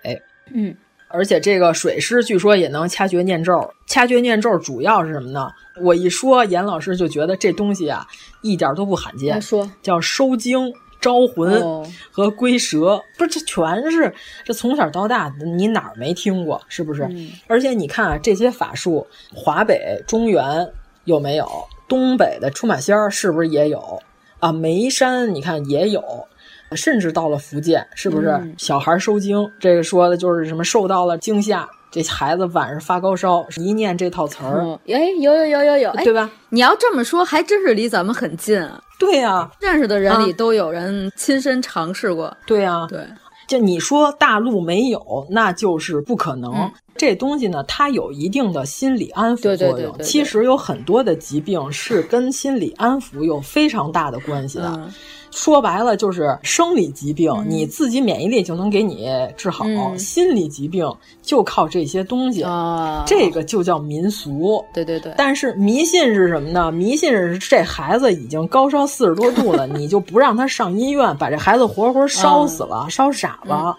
[0.53, 0.75] 嗯。
[1.13, 5.47] 而且这个水师据说也能掐诀念咒，掐诀念咒主要是什么呢？
[5.79, 8.07] 我一说，严老师就觉得这东西啊
[8.41, 9.39] 一点都不罕见。
[9.39, 11.61] 说叫收精、招魂
[12.09, 14.11] 和龟蛇，哦、不是这全是
[14.43, 16.59] 这从小到大你哪儿没听过？
[16.67, 17.03] 是不是？
[17.11, 19.05] 嗯、而且你看啊，这些法术，
[19.35, 20.67] 华北、中原
[21.05, 21.47] 有没有？
[21.87, 24.01] 东北的出马仙儿是不是也有？
[24.39, 26.27] 啊，眉山你看也有。
[26.75, 29.49] 甚至到了福建，是不是、嗯、小孩受惊？
[29.59, 36.29] 这个说的就是什么受到了惊吓，这孩子晚上发高烧，一念这套词儿，哎、嗯，有有有有有，对吧？
[36.49, 38.81] 你要这么说，还真是离咱们很近啊。
[38.99, 42.35] 对呀、啊，认识的人里都有人亲身尝试过。
[42.45, 42.99] 对呀、啊，对。
[43.45, 46.53] 就你说大陆没有，那就是不可能。
[46.53, 49.57] 嗯、这东西呢，它有一定的心理安抚作用。
[49.57, 54.71] 对对对对对其实有很多的疾病是跟心理安抚有非常大的关系的。
[54.77, 54.91] 嗯
[55.33, 60.87] 说白了就是生理疾病，嗯、你自己免疫力就能给你治好；嗯、心理疾病
[61.23, 64.63] 就靠这些东西，啊、这个就叫民俗。
[64.73, 65.11] 对对对。
[65.17, 66.71] 但是迷信是什么呢？
[66.71, 73.75] 迷信是这孩子已经高烧四十多度了，你就不让他上医院，把这孩子活活烧死了，嗯、烧傻了，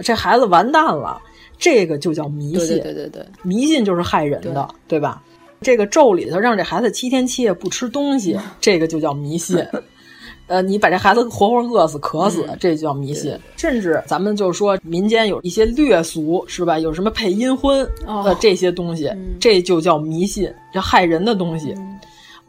[0.00, 1.20] 这孩子完蛋了。
[1.56, 2.58] 这个就叫迷信。
[2.58, 5.22] 对对对对对，迷信就是害人的，对,对吧？
[5.60, 9.56] 这个咒里头让这孩子七天七夜不吃东西，这个就叫迷信。
[10.50, 13.32] 呃，你把这孩子活活饿死、渴死，嗯、这就叫迷信。
[13.56, 16.76] 甚至咱们就说民间有一些略俗，是吧？
[16.76, 21.72] 有什么配阴婚，哦、呃，这些东西，嗯、这就叫迷信，这害人的东西。
[21.76, 21.99] 嗯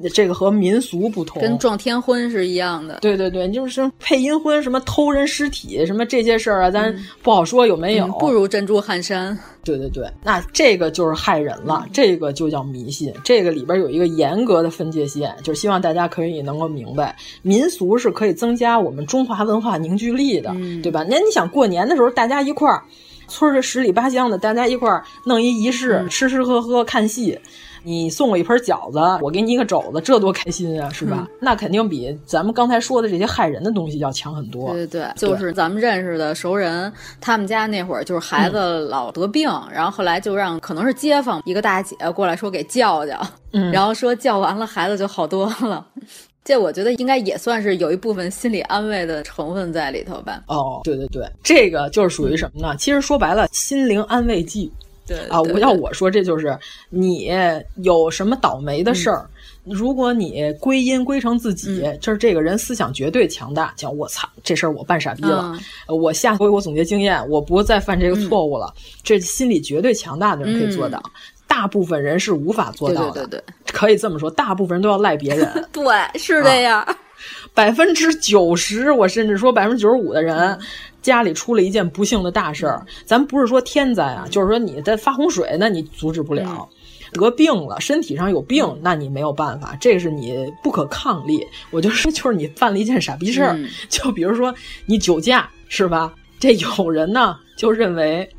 [0.09, 2.99] 这个和民俗不同，跟撞天婚是一样的。
[3.01, 8.05] 对对对，就是配阴婚，什么偷人尸体，什么这些事儿啊，咱不好说有没有。
[8.05, 9.37] 嗯、不如珍珠汗衫。
[9.63, 13.13] 对对对，那这个就是害人了，嗯、这个就叫迷信。
[13.23, 21.05] 这个里边有一个严格的分界线，就是希望大家可以能够明白，民俗是可以增加我们中华文化凝聚力的，嗯、对吧？
[21.07, 22.83] 那你想过年的时候，大家一块儿。
[23.27, 27.39] 村儿十里八乡的，大家一块儿弄一仪式，嗯、吃吃喝喝看戏，
[27.83, 31.27] 你送我一盆饺子，我给你一个肘子，这多开心啊，是吧？
[31.29, 34.73] 嗯、那肯定比咱们刚才说的这些害人的东西要强很多。
[34.73, 43.19] 对对对，就是咱们认识的熟人，他们家那会儿就是孩子老得病，嗯、然后后来就让可能是街坊一个大姐过来说给叫叫，
[43.53, 45.85] 嗯、然后说叫完了孩子就好多了。
[46.43, 50.41] 这我觉得应该也算是有一部分心理安慰的成分在里头吧。
[50.47, 52.75] 哦，对对对，这个就是属于什么呢？
[52.77, 54.71] 其实说白了，心灵安慰剂。
[55.07, 56.57] 对啊，我要我说，这就是
[56.89, 57.31] 你
[57.83, 59.27] 有什么倒霉的事儿，
[59.65, 65.53] 嗯、如果你归因归成自己，嗯、就是这个人思想绝对强大，讲我操，这事儿我办傻逼了，
[65.87, 68.73] 嗯、我下回我总结经验，我不再犯这个错误了，
[69.03, 71.01] 这心理绝对强大的人可以做到。
[71.47, 75.49] 大部分人是无法做到的，对对对对，可以这么说，大部分人都要赖别人。
[75.73, 75.83] 对，
[76.17, 76.85] 是这样。
[77.53, 80.57] 百分之九十，我甚至说百分之九十五的人，
[81.01, 91.45] 家里出了一件不幸的大事儿，咱不是说天灾啊，就是说你在发洪水，那你阻止不了；嗯、得病了，身体上有病，那你没有办法，这是你不可抗力。
[91.71, 94.53] 我就说，就是你犯了一件傻逼事儿，嗯、就比如说
[94.85, 96.13] 你酒驾，是吧？
[96.39, 98.29] 这有人呢就认为。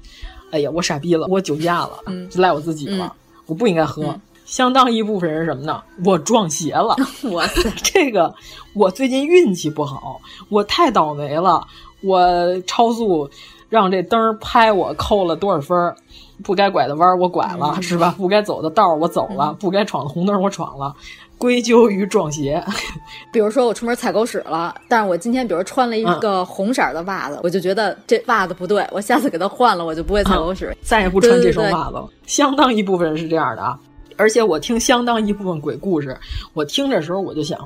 [0.52, 4.04] 哎呀，我傻逼了，我酒驾了，嗯，就赖我自己了，嗯、我不应该喝。
[4.08, 5.82] 嗯、相当一部分人是什么呢？
[6.04, 6.94] 我撞邪了，
[7.24, 7.42] 我，
[7.82, 8.34] 这个
[8.74, 11.66] 我最近运气不好，我太倒霉了，
[12.02, 13.28] 我超速
[13.68, 15.96] 让这灯拍我扣了多少分儿？
[16.42, 18.14] 不该拐的弯我拐了，嗯、是吧？
[18.18, 20.94] 不该走的道我走了，不该闯的红灯我闯了。
[21.38, 22.62] 归咎于撞鞋，
[23.32, 32.08] 比如说我出门踩狗屎了，但是我今天比如穿了一个红色的袜子，嗯、我就觉得这袜子不对，我下次给它换了，我就不会踩狗屎，嗯、再也不穿这双对对对袜子了。
[32.26, 33.76] 相当一部分人是这样的啊，
[34.16, 36.16] 而且我听相当一部分鬼故事，
[36.54, 37.58] 我听的时候我就想，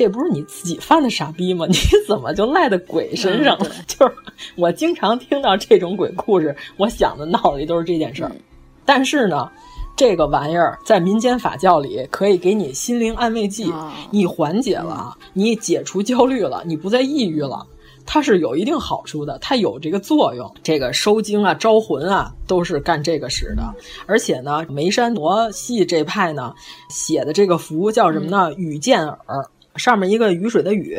[0.00, 1.66] 这不是你自己犯的傻逼吗？
[1.68, 1.74] 你
[2.08, 3.66] 怎么就赖在鬼身上了？
[3.68, 4.14] 嗯、就是
[4.56, 8.40] 我经常听到这种鬼故事，我想的脑里都是这件事儿，嗯、
[8.86, 9.50] 但是呢。
[9.96, 17.66] 这个玩意儿在民间法教里可以给你心灵安慰剂，哦、你缓解了，嗯、你解除焦虑了，你不再抑郁了，
[18.06, 20.50] 它是有一定好处的，它有这个作用。
[20.62, 23.74] 这个收精啊、招魂啊，都是干这个使的。
[24.06, 26.54] 而且呢，梅山罗系这派呢
[26.88, 28.50] 写的这个符叫什么呢？
[28.54, 29.46] 雨见耳。
[29.76, 30.98] 上面一个雨水的雨，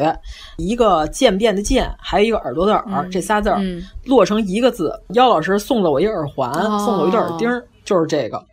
[0.58, 4.94] 一个渐变的渐，还有一个耳朵的耳，嗯、这仨字儿、嗯、落成一个字。
[5.10, 7.50] 妖老师送了我一耳环，哦、送了我一对耳钉，
[7.84, 8.44] 就是这个。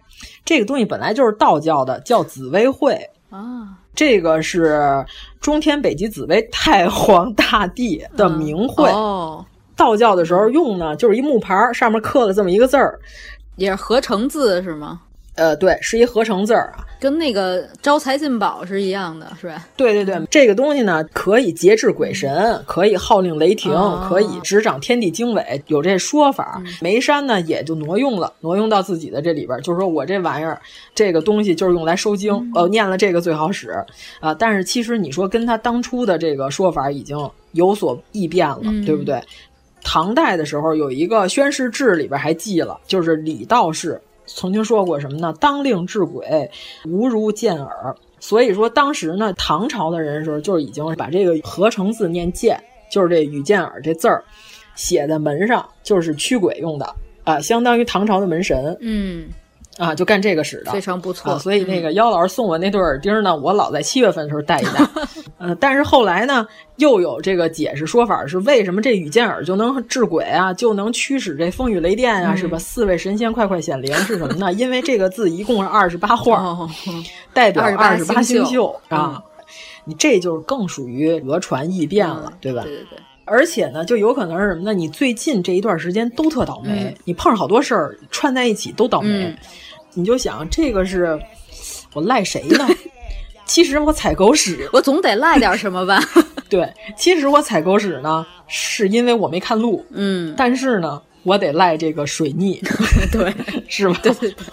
[0.45, 2.99] 这个东西本来就是道教的，叫紫微会
[3.31, 3.79] 啊。
[3.95, 5.05] 这个是
[5.41, 8.89] 中天北极紫薇太皇大帝的名讳。
[8.91, 9.47] 嗯、哦，
[9.77, 12.99] 道教的时候用呢，就是一木牌上面刻了这么一个字儿，
[13.57, 15.01] 也是合成字是吗？
[15.39, 19.67] 呃，对，是一合成字儿啊，跟那个招财进宝是一样的，是吧？
[19.77, 26.61] 对对对，这个东西呢，可以节制鬼神，可以号令雷霆，哦、可以执掌天地经纬，有这说法。
[26.65, 30.61] 嗯、梅山呢，也就挪用了，挪用到自己的这里边，就是说我这玩意儿，
[30.93, 33.87] 这个东西就是用来收经，嗯、呃，念了这个最好使啊、
[34.21, 34.35] 呃。
[34.35, 37.17] 但是其实你说跟他当初的这个说法已经
[37.53, 39.23] 有所异变了，嗯、对不对？
[39.85, 44.01] 唐代的时候有一个宣誓志里边还记了，就是李道士。
[44.29, 45.35] 曾经说过什么呢？
[45.41, 46.49] 当令治鬼，
[46.85, 47.97] 无如见耳。
[48.21, 54.23] 所以说，当时呢，唐朝的人时候就已经把这个合成字念见，就是这雨见耳这字儿
[54.75, 58.77] 写在门上，就是驱鬼用的啊，相当于唐朝的门神。
[58.81, 59.29] 嗯。
[59.79, 61.33] 啊，就干这个使的，非常不错。
[61.33, 64.87] 啊、所以那个妖老师送我那对耳钉呢，嗯、我老在七月份的时候戴一戴。
[65.39, 66.45] 呃，但是后来呢，
[66.77, 72.59] 又有这个解释说法是为什么这羽箭耳就能治鬼啊，就能驱使这风雨雷电啊，嗯、是吧？
[72.59, 74.53] 四位神仙快快显灵是什么呢？
[74.53, 76.69] 因为这个字一共是二十八画，哦、
[77.33, 79.15] 代表二十八星宿啊。
[79.17, 79.23] 嗯、
[79.85, 82.63] 你这就是更属于讹传异变了，嗯、对吧？
[82.65, 82.99] 对对对。
[83.25, 84.73] 而且呢，就有可能是什么呢？
[84.73, 89.33] 你最近这一段时间都特倒霉，嗯、你碰上好多事儿串在一起都倒霉。
[89.99, 91.19] 你就想这个是
[91.93, 92.65] 我赖谁呢？
[93.45, 96.01] 其实我踩狗屎，我总得赖点什么吧？
[96.49, 99.85] 对，其实我踩狗屎呢，是因为我没看路。
[99.91, 102.63] 嗯，但是呢，我得赖这个水逆，
[103.11, 103.35] 对，
[103.67, 103.99] 是吧？
[104.05, 104.47] 对对对。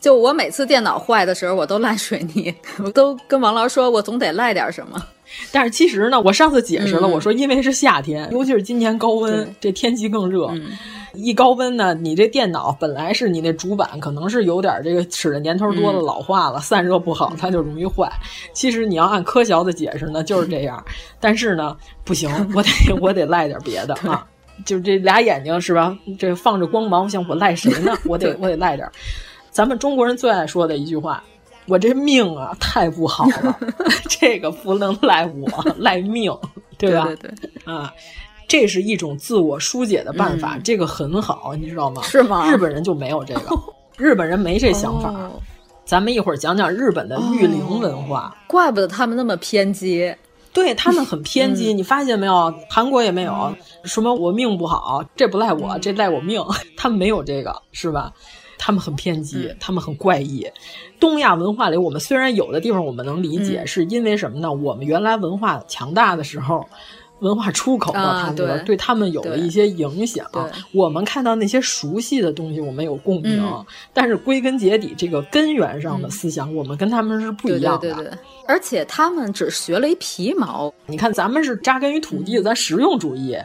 [0.00, 5.02] 就我每次电脑坏的时候，我都赖水逆，我都跟王老师说，我总得赖点什么。
[5.50, 10.46] 但是其实呢，我上次解释了，嗯、我说因为是夏天，尤其是今年高温，这天气更热。
[10.52, 10.68] 嗯
[11.14, 18.10] 一高温呢，你这电脑本来是你那主板可能是有点这个使的年头多了，老化了，嗯、散热不好，它就容易坏。
[18.52, 20.84] 其实你要按科学的解释呢，就是这样。
[21.20, 24.26] 但是呢，不行，我得 我得赖点别的啊，
[24.64, 25.96] 就这俩眼睛是吧？
[26.18, 27.96] 这放着光芒，我想我赖谁呢？
[28.04, 28.88] 我得我得赖点。
[29.50, 31.22] 咱们中国人最爱说的一句话。
[31.66, 33.58] 我这命啊太不好了，
[34.06, 35.48] 这个不能赖我，
[35.78, 36.30] 赖命，
[36.76, 37.06] 对吧？
[37.06, 37.90] 对对对，啊。
[38.46, 42.02] 这是一种自我疏解的办法，嗯、这个很好，你知道吗？
[42.02, 42.50] 是吗？
[42.50, 43.58] 日本人就没有这个，
[43.96, 45.10] 日本人没这想法。
[45.10, 45.32] 哦、
[45.84, 50.14] 咱们一会儿讲讲日本的御灵文化，怪不得他们那么偏激。
[50.52, 52.54] 对他们很偏激，嗯、你发现没有？
[52.70, 56.40] 韩国也没有什么我命不好，这不赖我，这赖我命。
[56.76, 58.12] 他们没有这个，是吧？
[58.56, 60.46] 他们很偏激，他们很怪异。
[61.00, 64.52] 东亚文化里，我们虽然有的地方我们能理解，嗯、是因为什么呢？
[64.52, 66.64] 我们原来文化强大的时候。
[67.20, 70.26] 文化出口到他们、啊，对他们有了一些影响。
[70.72, 77.78] 我们看到那些熟悉的东西，我们有共鸣，嗯、但是归根结底，这个根源上的思想，嗯、我们跟他们是不一样的。
[77.78, 80.72] 对对对对，而且他们只学了一皮毛。
[80.86, 83.36] 你看，咱们是扎根于土地，咱实用主义。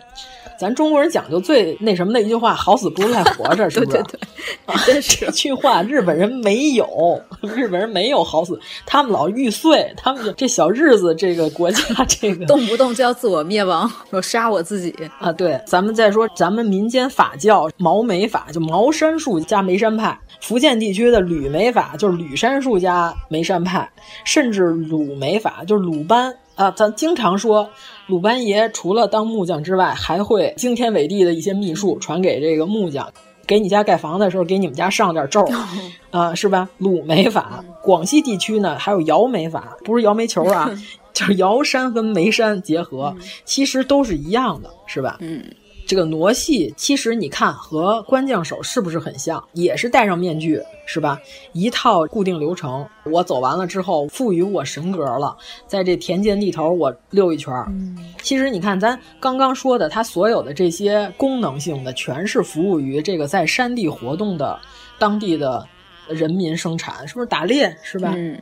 [0.59, 3.91] 咱中国人讲究最那什么的一句话：“好死不如赖活着”， 是不是？
[3.93, 4.19] 对对
[4.67, 15.31] 对，真是 这句话，日本人没有，日本人没有好死，他们老玉碎，他们这小日子，这个国家，这个动不动就要自我灭亡， 我杀我自己啊！
[15.31, 23.89] 对，咱们再说咱们民间法教毛梅法，就茅山术加梅山派；福建地区的吕梅法就是吕山术加梅山派，
[24.23, 26.71] 甚至鲁梅法就是鲁班啊。
[26.71, 27.69] 咱经常说。
[28.07, 33.07] 鲁班爷除了当木匠之外，还会惊天伟地的一些秘术传给这个木匠，
[33.45, 35.41] 给你家盖房子的时候给你们家上点咒，
[36.09, 36.67] 啊、呃，是吧？
[36.79, 40.67] 鲁梅法，广西地区呢还有摇梅法，不是摇煤球啊，
[41.19, 43.13] 就是瑶山跟眉山结合，
[43.43, 45.17] 其实都是一样的，是吧？
[45.19, 45.43] 嗯。
[45.85, 49.43] 这个傩戏其实你看和关将手是不是很像？
[49.53, 51.19] 也是戴上面具是吧？
[51.51, 57.51] 一套固定流程，我走完了之后赋予我神格了，在这田间地头我溜一圈。
[57.69, 64.59] 嗯，其实你看咱刚刚说的，它所有的这些功能性的，全是服务于这个在山地活动的
[64.99, 65.67] 当地的
[66.07, 68.13] 人民生产，是不是打猎是吧？
[68.15, 68.39] 嗯，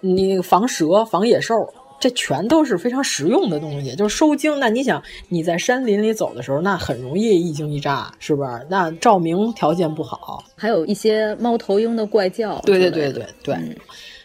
[0.00, 1.54] 你防蛇防野兽。
[2.00, 4.58] 这全都是非常实用的东西，就是收惊。
[4.58, 8.66] 那你想，你在山林里走的时候，那很容易一惊一乍，是不是？
[8.70, 12.58] 那照明条件不好，还有一些猫头鹰的怪叫。
[12.62, 13.76] 对对对对对，嗯、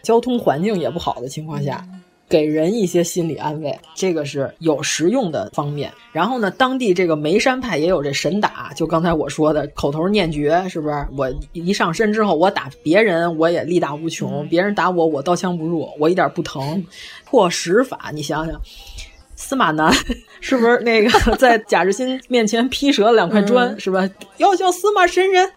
[0.02, 1.86] 交通环境也不好的情况下。
[1.92, 5.92] 嗯给人一些心理安慰，这个是有实用的方面。
[6.12, 11.06] 然后呢，当地这个梅山派也有这神打，就刚才我说的口头念诀，是不是？
[11.16, 16.84] 我一上身之后，我打别人我也力大无穷，别人打我我刀枪不入，我一点不疼。
[17.26, 18.60] 破石法，你想想，
[19.36, 19.94] 司马南
[20.40, 24.10] 是不是那个 在贾志新面前劈折两块砖，嗯、是吧？
[24.38, 25.52] 要叫司马神人，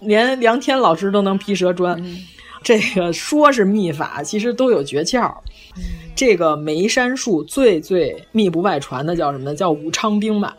[0.00, 1.96] 连梁天老师都能劈折砖。
[2.02, 2.18] 嗯
[2.62, 5.32] 这个说是秘法，其实都有诀窍。
[6.14, 9.54] 这个梅山术最最密不外传的叫什么呢？
[9.54, 10.52] 叫武昌兵马。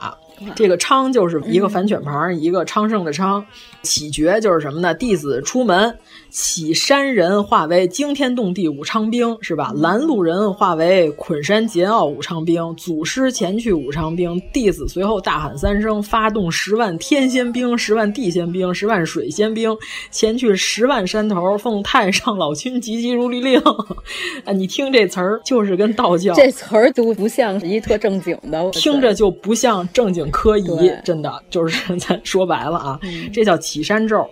[0.55, 3.45] 这个昌就是一个反犬旁，一个昌盛的昌。
[3.81, 4.93] 起诀就是什么呢？
[4.93, 5.97] 弟子出门，
[6.29, 9.71] 起山人化为惊天动地武昌兵，是吧？
[9.77, 14.41] 拦路人化为捆山桀骜武昌兵，祖师前去武昌兵。
[14.51, 19.73] 弟子随后大喊三声，发动十万天仙兵、十万地仙兵、十万水仙兵，
[20.11, 23.61] 前去十万山头，奉太上老君急急如律令。
[24.43, 34.27] 啊，你听这词儿，就是跟道教这词儿都不像是一特正经的，听着就不像正经科仪，真的就是 咱说白了啊，嗯、这叫起山咒。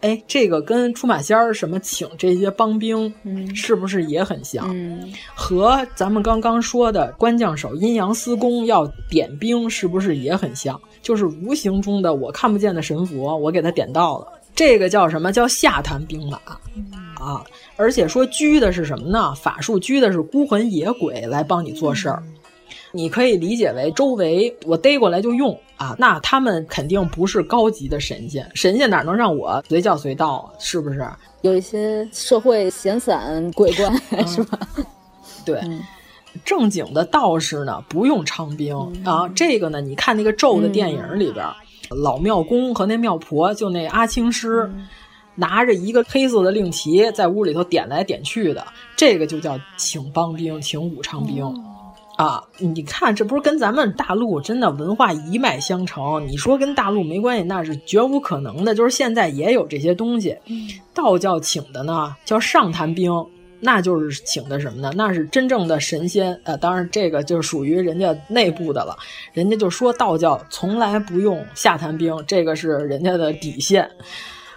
[0.00, 4.68] 哎，这个跟出马仙儿什么请这些帮兵，嗯，是不是也很像？
[4.70, 10.78] 嗯，和咱们刚刚说的关将手阴阳司公要点兵，是不是也很像？
[11.00, 14.26] 就是无形中的我看不见的神佛，我给他点到了。
[14.54, 16.38] 这个叫什么叫下坛兵马、
[16.76, 16.84] 嗯、
[17.16, 17.42] 啊？
[17.76, 19.34] 而且说拘的是什么呢？
[19.34, 22.22] 法术拘的是孤魂野鬼来帮你做事儿。
[22.94, 30.52] 嗯你可以理解为周围我逮过来就用啊，那他们肯定不是高级的神仙，神仙哪能让我随叫随到啊？
[30.60, 31.04] 是不是？
[31.42, 34.58] 有一些社会闲散鬼怪、嗯、是吧？
[35.44, 35.82] 对，嗯、
[36.44, 41.44] 正经的道士呢不用昌兵、嗯、啊，这个呢，你看那个咒的电影里边，
[41.90, 44.70] 嗯、老庙公和那庙婆就那阿青师。
[45.36, 48.64] 拿着一个黑色的令旗在屋里头点来点去的，
[48.94, 51.44] 这个就叫请帮兵，请武昌兵。
[52.16, 56.24] 啊，你看，这不是跟咱们大陆真的文化一脉相承？
[56.28, 58.72] 你说跟大陆没关系，那是绝无可能的。
[58.72, 60.36] 就是现在也有这些东西。
[60.94, 63.10] 道教请的呢，叫上坛兵，
[63.58, 64.92] 那就是请的什么呢？
[64.94, 66.40] 那是真正的神仙。
[66.44, 68.96] 呃，当然这个就属于人家内部的了。
[69.32, 73.90] 人家就说道教从来不用下坛兵，这个是人家的底线。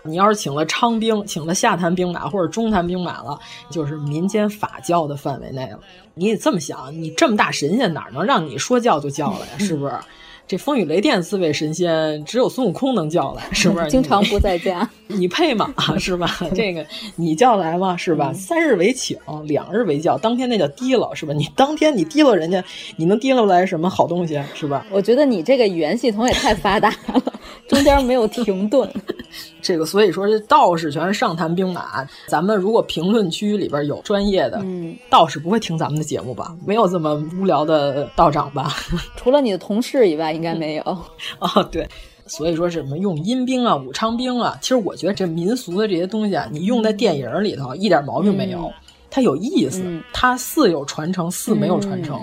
[0.03, 3.37] 你要是请了昌兵，请了下坛兵马或者中坛兵马了，
[3.69, 5.79] 就是民间法教的范围内了。
[6.13, 9.57] 你得这么想，你这么大神仙哪能让你说叫就叫了呀？
[9.59, 9.93] 是不是？
[10.47, 13.89] 这风雨雷电四位神仙，只有孙悟空能叫来，是不是？
[13.89, 15.73] 经常不在家， 你配吗？
[15.99, 16.39] 是吧？
[16.55, 16.85] 这个
[17.17, 17.97] 你叫来吗？
[17.97, 18.31] 是吧？
[18.31, 21.33] 三日为请，两日为叫，当天那叫提了，是吧？
[21.33, 22.63] 你当天你提了人家，
[22.95, 24.41] 你能提溜来什么好东西？
[24.55, 24.85] 是吧？
[24.89, 27.21] 我觉得你这个语言系统也太发达了，
[27.67, 28.89] 中间没有停顿。
[29.61, 32.07] 这个所以说这道士全是上谈兵马。
[32.27, 36.55] 咱们如果评论区里边有专业的、嗯、道士，不会听咱们的节目吧？
[36.65, 38.73] 没有这么无聊的道长吧？
[39.17, 40.83] 除了你的同事以外，应该没有。
[41.39, 41.87] 哦，对。
[42.25, 48.73] 所以说什么用阴兵啊、武昌兵啊，其实我觉得这民俗的这些东西啊，你用在电影里头一点毛病没有，嗯、
[49.09, 52.19] 它有意思，嗯、它似有传承，似没有传承，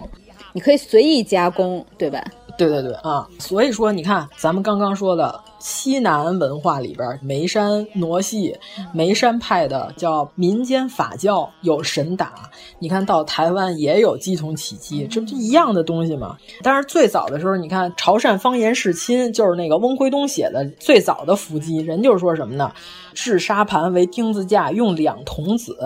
[0.53, 2.22] 你可以随意加工，对吧？
[2.57, 8.57] 对对对啊，所以说你看咱们刚刚说的西南文化里边，眉山傩戏、
[8.92, 12.48] 眉山派的叫民间法教有神打，
[12.78, 16.36] 你看到台湾也有鸡同起鸡，这不就一样的东西吗？
[16.62, 22.72] 但是最早的时候，你看潮汕方言世亲就是那个翁辉东写的最早的伏击，人就是说什么呢？
[23.14, 25.76] 制沙盘为钉子架，用两童子。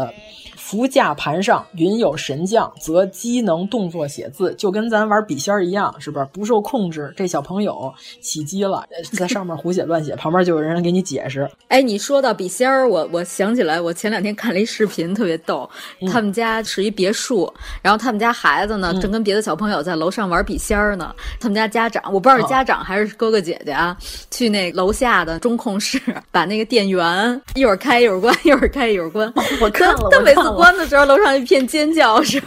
[0.69, 6.27] 伏架盘上云有神将，则机能动作写字，就跟咱玩笔仙儿一样，是不是？
[6.31, 7.91] 不受控制，这小朋友
[8.21, 8.85] 起机了，
[9.15, 11.51] 在上面胡写乱写，旁边就有人给你解释。
[11.69, 15.67] 哎，你说到笔仙儿，我我想起来，我前两天看了一视频，特别逗。
[16.03, 17.51] 嗯、他们家是一别墅，
[17.81, 21.15] 然后他们家孩子呢，嗯、正跟别的小朋友在楼上玩笔仙儿呢。
[21.41, 25.99] 他们家家长，我不知道是家长还是哥哥姐姐啊，哦、去那楼下的中控室，
[26.31, 29.33] 把那个电源一会儿开一会儿关，一会儿开一会儿关。
[29.63, 31.39] 我看了，他每次关的时候，楼上。
[31.39, 32.43] 一片尖叫声，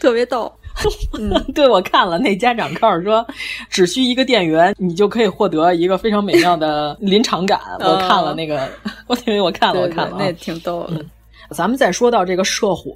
[0.00, 0.50] 特别逗。
[1.18, 3.26] 嗯，对，我看了那家长告诉说，
[3.70, 7.58] 只需一个电源，你就可以获得一个非常美妙的临场感。
[7.80, 8.68] 我看了那个，
[9.06, 10.96] 我因为我看了，我看了，那挺逗的。
[10.96, 11.10] 嗯、
[11.50, 12.94] 咱们再说到这个社火。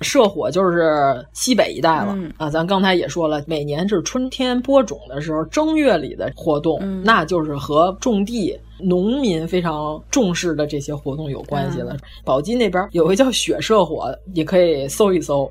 [0.00, 11.94] 社火就是西北一带了、嗯、啊，咱刚才也说了，每年是春天播种的时候，正月里的活动，嗯、那就是和种地、农民非常重视的这些活动有关系了。
[11.94, 15.50] 嗯、宝鸡那边有个叫雪社火，也可以搜一搜。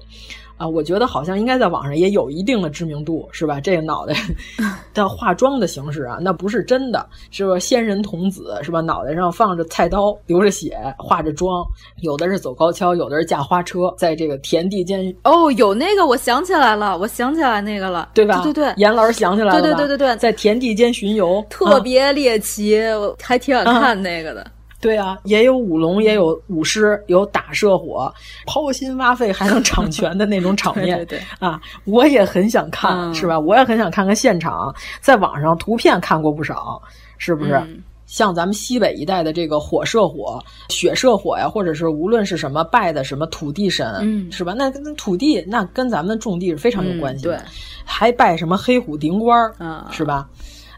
[0.57, 3.59] 啊，我觉得好像应该在网上也有一定的知名度，是吧？
[3.59, 4.13] 这个脑袋
[4.93, 7.57] 的化妆的形式啊，那不是真的，是吧？
[7.59, 8.80] 仙人童子是吧？
[8.81, 11.65] 脑袋上放着菜刀，流着血，化着妆，
[12.01, 15.13] 有的是走高跷，有的是驾花车，在这个田地间。
[15.23, 18.41] 哦，有那个，我想起来了，我想起来那个了，对吧？
[18.43, 24.41] 对对对，严老师想起来了，对对对对对，在田地间巡游，特别猎奇，我还挺想看那个的。
[24.41, 24.47] 啊
[24.84, 28.14] 对啊，也有舞龙，也有舞狮，有打射火、
[28.45, 30.97] 抛心挖肺还能掌拳的那种场 面。
[30.97, 33.39] 对对对啊，我也很想看，嗯、是吧？
[33.39, 36.81] 我也很想看看现场，在网上图片看过不少，
[37.18, 37.53] 是不是？
[37.53, 40.38] 嗯、像咱们西北一带的这个火射火、
[40.69, 44.53] 雪射火呀，或者是无论是什么拜的什么土地神，嗯、是吧？
[44.53, 47.38] 那跟土地那跟咱们种地是非常有关系的。
[47.38, 47.45] 对，
[47.85, 50.27] 还拜什么黑虎顶官，嗯、是吧？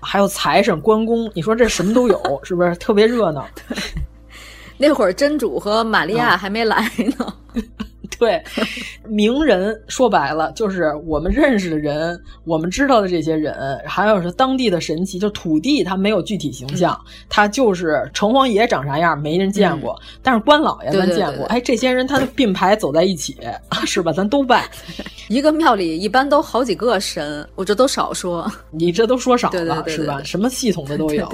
[0.06, 3.45] 还有财神、关公，你说这什么都有， 是不是特别热闹？
[4.77, 7.34] 那会儿真主和玛利亚还没来呢。
[8.15, 8.43] 嗯、 对，
[9.07, 21.25] 名人说白了就是我们认识的人，我们知道的这些人，还有是当地的神奇，就土地它没有具体形象，嗯、它就是城隍爷长啥样没人见过，嗯、但是关老爷咱见过。
[21.25, 23.37] 对对对哎，这些人他的并排走在一起，
[23.85, 24.11] 是吧？
[24.11, 24.69] 咱都拜。
[25.27, 28.51] 一个庙里一般都好几个神，我这都少说。
[28.69, 30.21] 你这都说少了，是吧？
[30.23, 31.27] 什么系统的都有。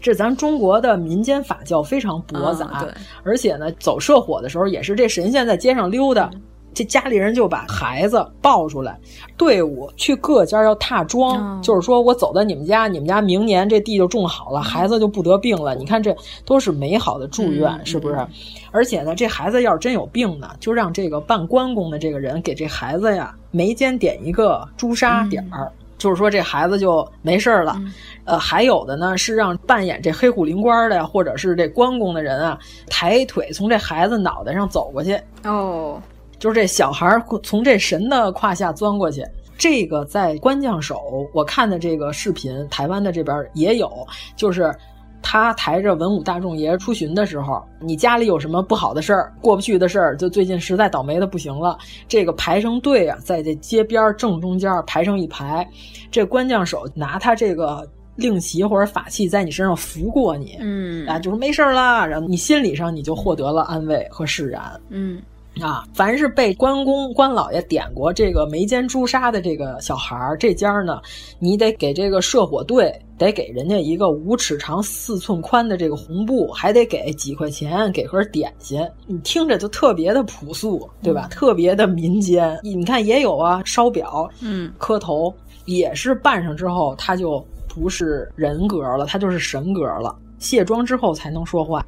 [0.00, 2.88] 这咱中国的民间法教非常博杂，啊、
[3.22, 6.17] 而且呢，走社火的时候也是这神仙在街上溜达。
[6.20, 6.42] 嗯
[6.74, 8.96] 这家里人就把孩子抱出来，
[9.36, 15.74] 队伍去各家要踏庄，哦、就是说我走到你们家，你们家明年这地就种好了，孩子就不得病了。
[15.74, 16.14] 你看这
[16.44, 18.24] 都是美好的祝愿，嗯、是不是？
[18.70, 25.72] 而且呢，这孩子要是真有病呢，就让这个办关公的这个人给这孩子呀眉间点一个朱砂点儿。
[25.80, 27.92] 嗯就是说这孩子就没事了，嗯、
[28.24, 32.58] 呃，还有的呢是让扮演这黑虎灵官的呀，或者是这关公的人啊，
[32.88, 35.20] 抬腿从这孩子脑袋上走过去。
[35.44, 36.00] 哦，
[36.38, 39.26] 就是这小孩从这神的胯下钻过去。
[39.58, 44.06] 这个在关将手，我看的这个视频，台湾的这边也有，
[44.36, 44.74] 就是。
[45.22, 51.76] 他抬着文武大众爷出巡的时候，你家里有什么不好的事儿、过不去的事儿，就最近实在倒霉的不行了，
[52.06, 55.68] 这个排成队啊，在这街边正中间排成一排，
[56.10, 65.20] 这官将手拿他这个令旗或者法器在你身上拂过你，嗯啊，就说没事啦，然后你心理上你就获得了安慰和释然，嗯。
[65.60, 71.00] 啊，凡是被关公关老爷点过这个眉间朱砂的这个小孩儿，这家呢，
[71.38, 78.80] 你得给这个社火队得给人家一个五尺长、四寸宽的这个红布，还得给几块钱，给盒点心。
[79.06, 81.28] 你听着就特别的朴素，对吧？
[81.28, 82.58] 嗯、特别的民间。
[82.62, 90.16] 你看也有啊，烧表，嗯，磕头也是办上之后，他就不是人格了，他就是神格了。
[90.38, 91.84] 卸妆之后才能说话。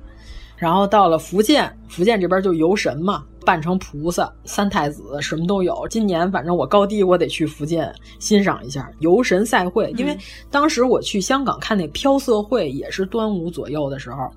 [0.60, 5.88] 然后到了福建，福建这边就游神嘛，扮成菩萨、三太子，什么都有。
[5.88, 10.14] 今年反正我高低我得去福建欣赏一下游神赛会，因为
[10.50, 14.30] 当时我去香港看那飘色会，也是端午左右的时候，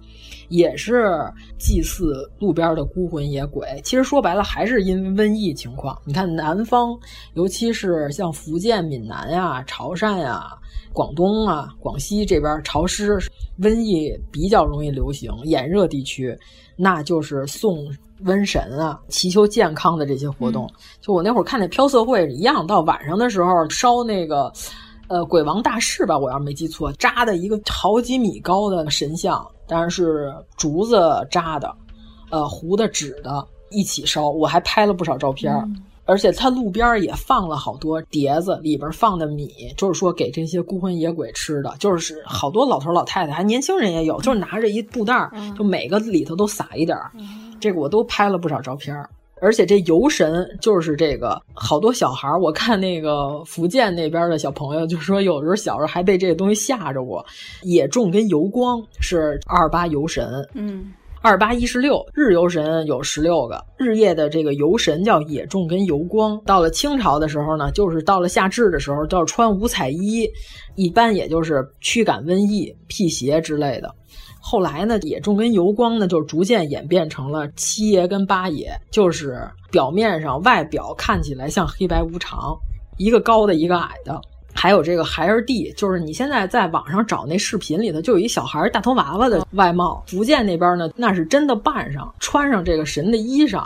[0.49, 1.09] 也是
[1.57, 3.79] 祭祀路边的孤魂野鬼。
[3.83, 5.99] 其实说白了，还是因为瘟疫情况。
[6.05, 6.97] 你看南方，
[7.33, 10.45] 尤其是像福建、闽南呀、潮汕呀、
[10.91, 13.17] 广东啊、广西这边潮湿，
[13.59, 15.31] 瘟疫比较容易流行。
[15.43, 16.37] 炎热地区，
[16.75, 17.87] 那就是送
[18.23, 20.69] 瘟神啊，祈求健康的这些活动。
[21.01, 24.51] 就我那会儿看那飘色会一样，到晚上的时候烧那个。
[25.13, 30.99] 呃，鬼王大士吧，我要是没记错，扎的一个好几米高的神像，当然是竹子
[31.29, 31.71] 扎的，
[32.31, 34.31] 呃，糊的纸的，一起烧。
[34.31, 47.11] 我还拍了不少照片，嗯、而且他路边也放了好多碟子，里边放的米，就是说给这些孤魂野鬼吃的，就是好多老头老太太，还年轻人也有，就是拿着一布袋，嗯、就每个里头都撒一点儿。
[47.59, 48.97] 这个我都拍了不少照片。
[49.43, 57.25] 而且这游神就是这个，好多小孩儿，我看那个福建那边的小朋友就说，有时候小时候还被这个东西吓着过。
[57.63, 66.41] 野众跟油光是二八游神，嗯，二八一十六日游神有十六个，日夜的这个游神叫野众跟油光。
[66.45, 70.25] 到了清朝的时候呢，就是到了夏至的时候，要穿五彩衣，
[70.75, 73.93] 一般也就是驱赶瘟疫、辟邪之类的。
[74.45, 82.53] 后来呢，野众跟油光呢，就逐渐演变成了七爷跟八爷，就是表面上外表看起来像黑白无常，
[82.97, 84.19] 一个高的，一个矮的。
[84.53, 90.03] 还有这个孩儿弟，就是你现在在网上找那视频里头，就有一小孩大头娃娃的外貌。
[90.07, 93.63] 福建那边呢，那是真的扮上，穿上这个神的衣裳。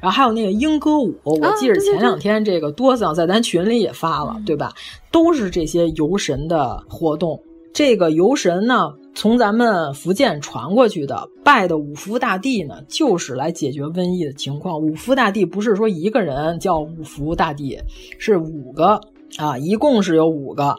[0.00, 4.72] 然后还有那个莺歌舞，我记着前两天这个多桑在咱群里也发了，对吧？
[5.10, 7.38] 都是这些游神的活动。
[7.74, 14.80] 这个游神呢，从咱们福建传过去的，拜的五福大帝呢，就是来解决瘟疫的情况。
[14.80, 17.78] 五福大帝不是说一个人叫五福大帝，
[18.18, 19.00] 是五个
[19.36, 20.74] 啊，一共是有五个，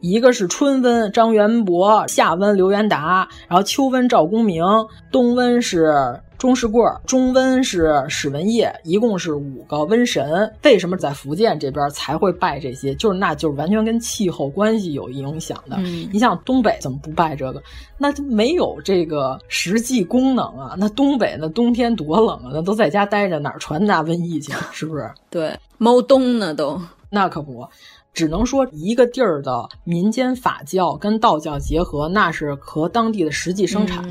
[0.00, 4.62] 一个是春瘟张元伯，夏瘟刘元达，然后秋瘟赵公明，
[5.10, 6.20] 冬瘟是。
[6.38, 10.52] 钟世贵，中温是史文业，一共是五个瘟神。
[10.62, 12.94] 为什么在福建这边才会拜这些？
[12.96, 15.76] 就是那就是完全跟气候关系有影响的。
[15.78, 17.62] 嗯、你像东北怎么不拜这个？
[17.98, 20.74] 那就没有这个实际功能啊。
[20.78, 24.52] 那东北那冬天多冷啊，那都在家待着，哪儿传达瘟疫去？
[24.72, 25.10] 是不是？
[25.30, 27.66] 对，猫冬呢都那可不。
[28.12, 34.08] 只能说一个地儿的民间法教跟道教结合，那是和当地的实际生产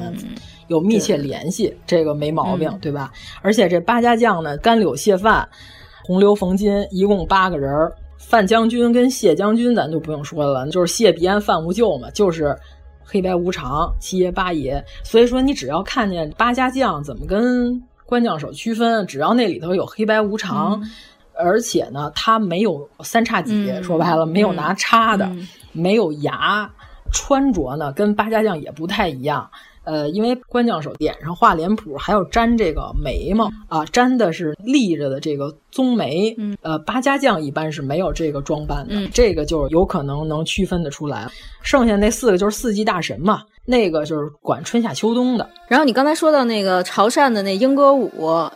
[0.68, 3.12] 有密切联系，嗯、这个没毛病，对吧？
[3.42, 5.48] 而且这八家将呢，甘柳谢范、
[6.04, 7.94] 洪流冯金，一共八个人儿。
[8.18, 12.58] 范将军跟谢将军，咱就不用说了，就是谢必安、范无咎嘛，就是
[13.04, 14.84] 黑白无常、七爷八爷。
[15.04, 20.80] 所以说，你只要看见八家将怎么跟关将手区分，只要那里头有黑白无常。
[20.82, 20.90] 嗯
[21.38, 26.74] 而且呢，他没有三叉戟，嗯、说白了没有拿叉的，嗯、没有牙，
[27.12, 29.52] 穿着呢跟八家将也不太一样。
[29.86, 36.34] 呃，因为关将手脸上画脸谱，还要粘这个眉毛啊，粘的是立着的这个棕眉。
[36.38, 41.28] 嗯，呃，八家将一般是没有这个装扮的，嗯、这个就有可能能区分得出来。
[41.62, 43.44] 剩下那四个就是四季大神嘛。
[43.66, 45.50] 那个就是管春夏秋冬的。
[45.68, 48.12] 然后你刚才说到那个潮汕的那莺歌舞，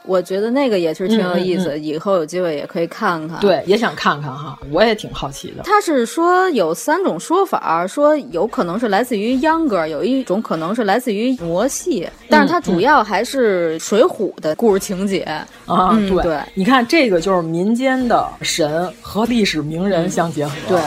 [0.05, 3.39] 我觉得那个也是挺有意思，嗯嗯嗯、以后有机会也可以看看。
[3.39, 5.63] 对，也想看看哈，我也挺好奇的。
[5.63, 15.25] 他是说有三种说法，说有可能是来自于秧歌，有一种可能是来自于傩戏，但是它主要还是水浒的故事情节、
[15.65, 15.97] 嗯、啊。
[16.21, 20.53] 对，你看这个就是民间的神和历史名人相结合。
[20.67, 20.79] 对。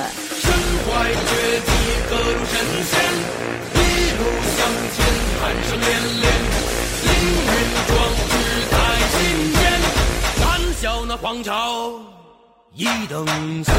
[11.33, 11.99] 王朝
[12.75, 13.25] 一等
[13.65, 13.73] 次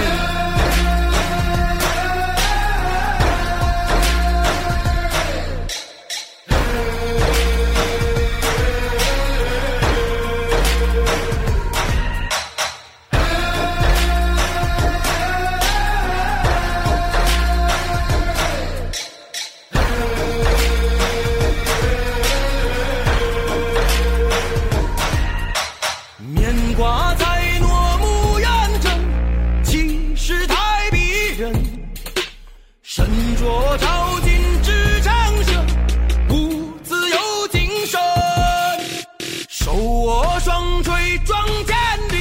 [41.26, 41.76] 双锤装坚
[42.10, 42.18] 定，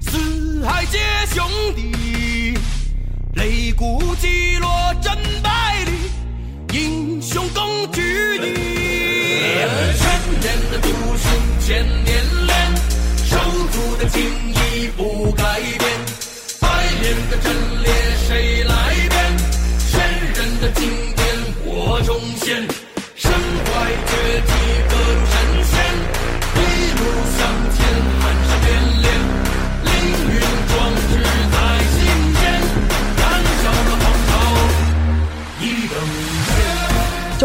[0.00, 0.98] 四海皆
[1.34, 1.44] 兄
[1.74, 2.54] 弟。
[3.34, 4.68] 擂鼓击落
[5.00, 5.12] 真
[5.42, 5.92] 百里，
[6.72, 8.54] 英雄共举地。
[9.96, 10.06] 千
[10.40, 12.56] 年的独行千年练。
[13.24, 13.36] 守
[13.72, 15.90] 住的情义不改变，
[16.60, 16.68] 百
[17.00, 17.92] 年的阵列
[18.26, 18.57] 谁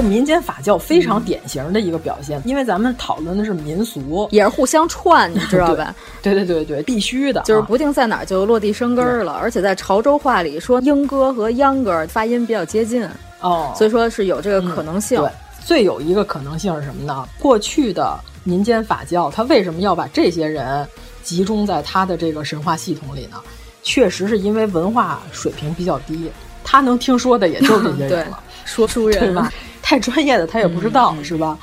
[0.02, 5.94] 民间法教非常典型的一个表现，因为咱们讨论的是民俗，也是互相串，你知道吧？
[6.22, 9.34] 对对对对，必须的，就是不定在哪儿就落地生根了。
[9.34, 13.07] 而且在潮州话里说英歌和秧歌发音比较接近
[13.41, 15.20] 哦，所以说是有这个可能性。
[15.20, 15.30] 对，
[15.64, 17.28] 最有一个可能性是什么呢？
[17.40, 20.88] 过去的民间法教，他为什么要把这些人
[21.22, 23.38] 集中在他的这个神话系统里呢？
[23.84, 26.32] 确实是因为文化水平比较低，
[26.64, 28.41] 他能听说的也就这些人了。
[28.65, 29.52] 说书人对吧？
[29.81, 31.57] 太专业的他也不知道，是吧？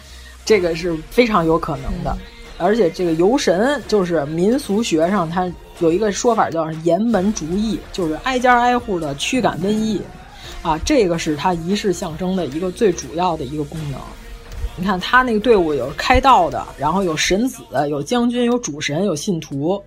[0.45, 2.17] 这个是非常有可能的。
[2.59, 10.01] 而且这个游神就是民俗学上，它有一个说法叫严门逐疫，就是挨家挨户的驱赶瘟疫，
[10.61, 13.99] 啊，这个是它仪式象征的一个最主要的一个功能。
[14.77, 19.83] 你看他那个队伍有开道的，然后有神子，有将军，有主神，有信徒。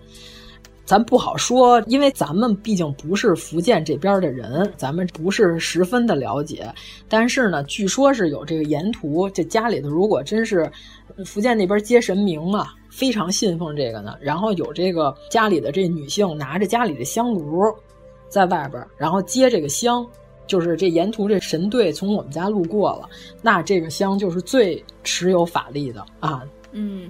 [0.85, 6.71] 咱不好说，因为咱们毕竟不是福建这边的人，咱们不是十分的了解。
[7.07, 10.69] 但是呢，据说是有这个沿途，这家里头如果真是
[11.25, 14.15] 福建那边接神明嘛，非常信奉这个呢。
[14.19, 17.63] 然后有这个家里的这女性拿着家里的香炉
[18.27, 20.05] 在外边，然后接这个香，
[20.47, 23.09] 就是这沿途这神队从我们家路过了，
[23.41, 26.43] 那这个香就是最持有法力的啊。
[26.73, 27.09] 嗯。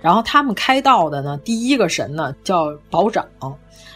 [0.00, 3.26] 然后他们开道的呢，第一个神呢叫保长，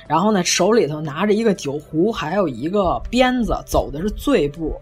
[0.06, 4.74] 然后呢手里头拿着一个酒壶，还有一个鞭子，走的是醉步。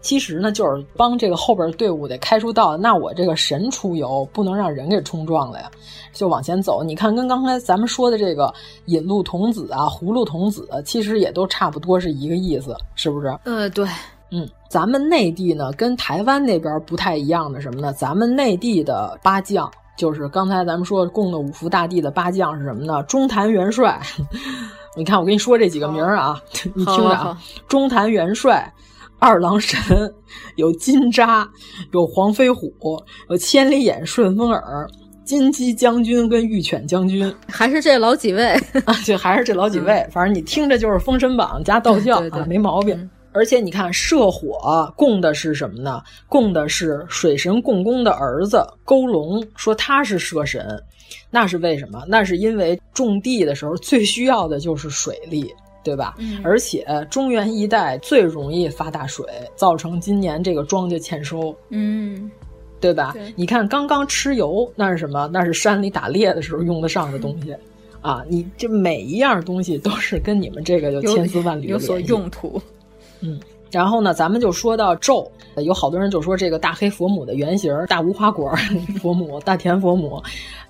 [0.00, 5.68] 其实呢就是帮这个后边队伍得开出道，那我这个神出游不能让人给冲撞了呀，
[6.12, 6.84] 就往前走。
[6.84, 8.52] 你看跟刚才咱们说的这个
[8.86, 13.36] 引路童子啊、葫芦童子，其实也都差不多是一个意思，是不是？
[13.44, 13.84] 呃，对，
[14.30, 17.92] 嗯，咱们内地呢跟台湾那边不太一样的什么呢？
[17.92, 19.70] 咱们内地的八将。
[19.96, 23.02] 就是刚才咱们说供的五福大帝的八将是什么呢？
[23.04, 24.00] 中坛元帅，
[24.96, 26.40] 你看我跟你说这几个名儿啊，
[26.74, 27.38] 你听着啊，
[27.68, 28.72] 中坛元帅、
[29.18, 29.80] 二郎神、
[30.56, 31.46] 有金吒、
[31.92, 32.72] 有黄飞虎、
[33.28, 34.88] 有千里眼、顺风耳、
[35.24, 38.54] 金鸡将军跟玉犬将军， 还是这老几位
[38.84, 38.92] 啊？
[39.04, 43.08] 就还是这老几位，反正你听着就是《封神榜》加道教啊，没毛病。
[43.32, 46.02] 而且你看，射火供的是什么呢？
[46.28, 50.80] 供的是水神共工的儿子勾龙，说他是射神，
[51.30, 52.04] 那是为什么？
[52.06, 55.52] 那是因为种地的时候最需要的就是水利，
[55.82, 56.14] 对吧？
[56.18, 59.24] 嗯、而且中原一带最容易发大水，
[59.56, 62.30] 造成今年这个庄稼欠收，嗯，
[62.80, 63.12] 对吧？
[63.14, 65.28] 对你看刚刚蚩尤，那是什么？
[65.32, 67.54] 那是山里打猎的时候用得上的东西。
[68.00, 72.60] 啊，你这每一样东西都是跟你们这个有千丝万缕有所用途。
[73.22, 73.38] 嗯，
[73.70, 78.52] 然后呢，咱们就说到咒，有好多人就说这个大黑佛母的原型，大无花果
[79.00, 80.22] 佛母、大田佛母，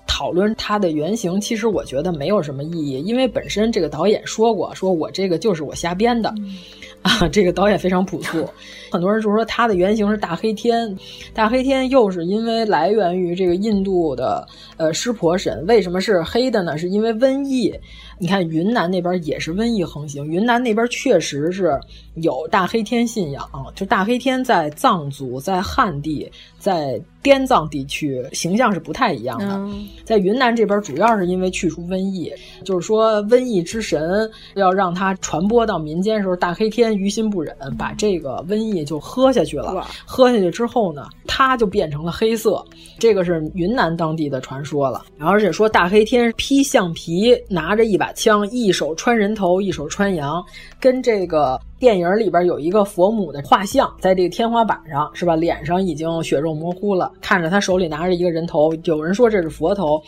[0.07, 6.33] 讨论它的原型，其实我觉得没有什么意义，因为本身这个导演说过，说我这个就是我瞎编的。
[6.37, 6.55] 嗯
[7.03, 8.47] 啊，这个导演非常朴素，
[8.89, 10.97] 很多人就说它的原型是大黑天，
[11.33, 14.47] 大黑天又是因为来源于这个印度的
[14.77, 16.77] 呃湿婆神，为什么是黑的呢？
[16.77, 17.77] 是因为瘟疫。
[18.19, 21.77] 你看云南那边也是瘟疫横行，云南那边确实是
[22.15, 26.29] 有大黑天信仰，就大黑天在藏族、在汉地、
[26.59, 29.55] 在滇藏地区形象是不太一样的。
[29.55, 32.31] 嗯、在云南这边主要是因为去除瘟疫，
[32.63, 39.87] 就是说瘟疫之神要让它传播到民间的时候，大黑天于心不忍，把这个瘟疫就喝下去了。
[40.05, 42.63] 喝下去之后呢，它就变成了黑色，
[42.99, 45.05] 这个是云南当地的传说了。
[45.17, 50.43] 然后而且说大黑天披橡皮，拿着一把枪，一手穿人头，一手穿羊，
[50.79, 55.35] 跟这个电影里边有一个佛母的画像，在这个天花板上是吧？
[55.35, 60.01] 脸上已经血肉模糊了，看着他手里拿着一个人头，有人说这是佛头，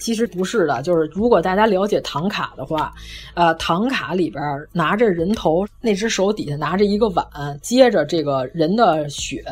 [0.00, 0.82] 其实不是的。
[0.82, 2.92] 就是如果大家了解唐卡的话，
[3.34, 7.24] 呃，唐卡里边拿着人头，那只手底下拿着一个碗，
[7.62, 9.44] 接着这个人的血，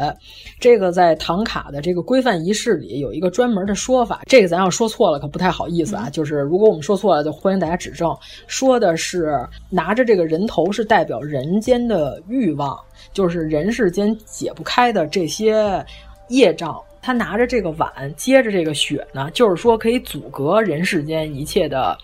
[0.59, 6.05] 这个在唐卡的这个规范仪式里有一个专门的说法，这个咱要说错了可不太好意思啊。
[6.07, 8.09] 嗯、就是如果我们说错了，就欢迎大家指正。
[8.47, 9.39] 说的是
[9.69, 12.79] 拿着这个人头是代表人间的欲望，
[13.13, 15.85] 就是人世间解不开的这些
[16.29, 16.81] 业障。
[17.09, 21.97] 他拿着这个碗，接着这个血呢，就是说可以阻隔人世间一切的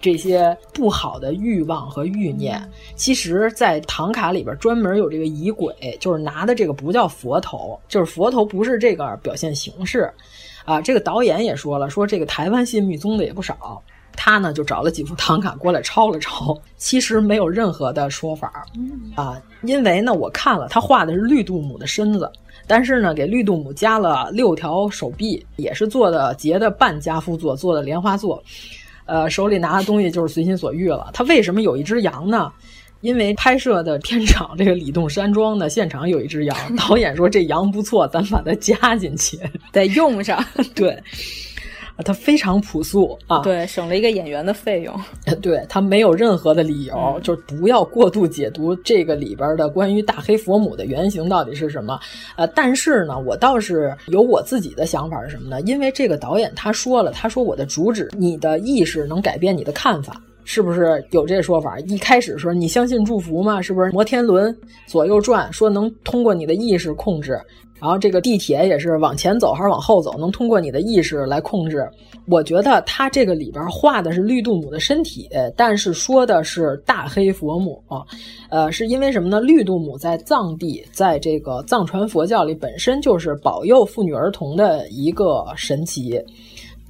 [0.00, 2.58] 这些不好的欲望和欲念。
[2.94, 10.10] 其实，在唐卡里边专门有这个仪轨，就是拿的这个不叫佛头，就是佛头不是这个表现形式。
[10.64, 13.82] 啊，这个导演也说了，说这个台湾信密宗的也不少。
[14.16, 18.64] 他呢就找了几副唐卡过来抄了抄，其实没有任何的说法
[19.14, 22.30] 啊，因为呢我看了他画的是绿度母的身子，
[22.66, 28.42] 但是呢给绿度母加了六条手臂，也是做的结的半家夫座，做的莲花座，
[29.04, 31.10] 呃手里拿的东西就是随心所欲了。
[31.12, 32.52] 他为什么有一只羊呢？
[33.02, 39.38] 因为拍摄的片场这个李洞山庄的，现场有一只羊，导演说这羊不错，咱把它加进去，
[39.70, 40.42] 得用上。
[40.74, 41.00] 对。
[42.04, 44.94] 它非常朴素啊，对，省了一个演员的费用。
[45.40, 51.98] 对，它没有任何的理由，嗯、就是不要过度解读这个里边的关于大黑佛母的原型到底是什么。
[52.36, 55.60] 呃，但是呢，我倒是有我自己的想法是什么呢？
[55.62, 60.20] 因为这个导演他说了，他说我的主旨，你的意识能改变你的看法。
[60.48, 61.76] 是不是有这说法？
[61.80, 63.60] 一开始说你相信祝福吗？
[63.60, 64.56] 是不是摩天轮
[64.86, 67.36] 左右转，说能通过你的意识控制？
[67.78, 71.88] 然后这个地铁也是往前走还是往后走，能通过你的意识来控制。
[72.28, 77.80] 我觉得它这个里边画的是绿度母的身体，但是说的是大黑佛母。
[78.48, 79.40] 呃，是因为什么呢？
[79.40, 86.20] 绿度母在藏地，在这个藏传佛教里本身就是保佑妇女儿童的一个神奇。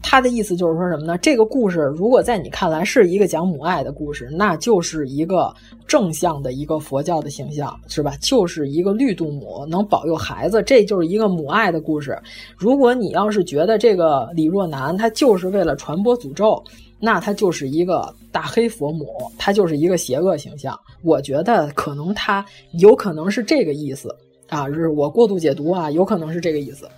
[0.03, 1.19] 他的意思就是说什么呢？
[1.19, 5.53] 这个故事如果在你看来是一个讲母爱的故事，那就是一个
[5.87, 8.15] 正向的一个佛教的形象，是吧？
[8.21, 12.17] 就是一个绿度母能保佑孩子，这就是一个母爱的故事。
[12.57, 16.63] 如果你要是觉得这个李若男他就是为了传播诅咒，
[17.01, 19.07] 那他就是一个大黑佛母，
[19.37, 20.79] 他就是一个邪恶形象。
[21.03, 24.09] 我觉得可能他有可能是这个意思
[24.49, 26.89] 啊，是我过度解读啊，有可能是这个意思。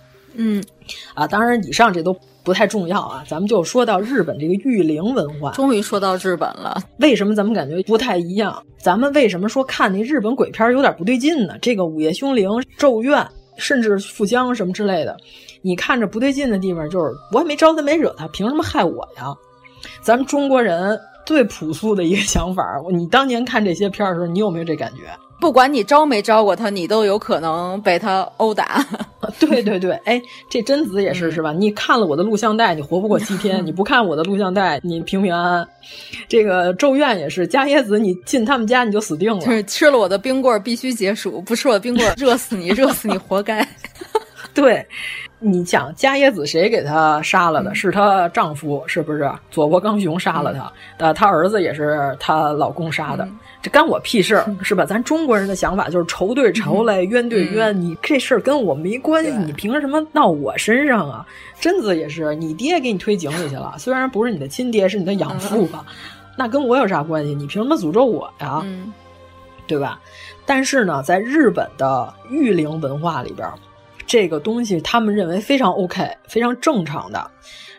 [0.41, 0.63] 嗯，
[1.13, 5.51] 啊，当然以上这都不太重要啊，咱们就说到日本这个御灵文化。
[5.51, 8.63] 终于说到日本了，为什么咱们感觉不太一样？
[8.77, 11.55] 咱们为什么说看那日本鬼片有点不对劲呢？
[11.61, 13.19] 这个《午夜凶铃》《咒怨》
[13.57, 15.17] 甚至《富江》什么之类的，
[15.61, 19.35] 你看着不对劲的地方就是我也没招他没惹他，凭什么害我呀？
[20.01, 22.63] 咱们中国人最朴素的一个想法，
[22.93, 25.01] 你当年看这些片儿的时候，你有没有这感觉？
[25.39, 28.85] 不管你招没招过他，你都有可能被他殴打。
[29.39, 31.53] 对对对，哎，这贞子也是是吧？
[31.53, 35.67] 你看了我的录像带，你活不过七天； 你不看我的录像带，你平平安安。
[36.27, 39.39] 这个咒怨也是，伽椰子你进他们家你就死定了。
[39.39, 43.65] 就是吃了我的冰棍必须解暑，不吃我的冰棍热死你，热死你活该。
[44.53, 44.85] 对，
[45.41, 47.73] 你想伽椰子谁给她杀了的？
[47.73, 49.31] 是她丈夫是不是？
[49.49, 53.27] 佐伯刚雄杀了她，呃，她儿子也是她老公杀的。
[53.61, 54.83] 这干我屁事儿 是吧？
[54.85, 57.79] 咱中国人的想法就是仇对仇来，冤对冤。
[57.79, 61.25] 你这事儿跟我没关系，你凭什么闹我身上啊？
[61.59, 65.85] 贞子也是，你爹给你推井里去了， 虽然不是你的亲爹，是你的养父吧？
[66.37, 67.33] 那跟我有啥关系？
[67.33, 68.61] 你凭什么诅咒我呀？
[69.67, 69.99] 对吧？
[70.45, 73.47] 但是呢，在日本的御灵文化里边，
[74.09, 77.29] 这个东西他们认为非常 OK，非常正常的。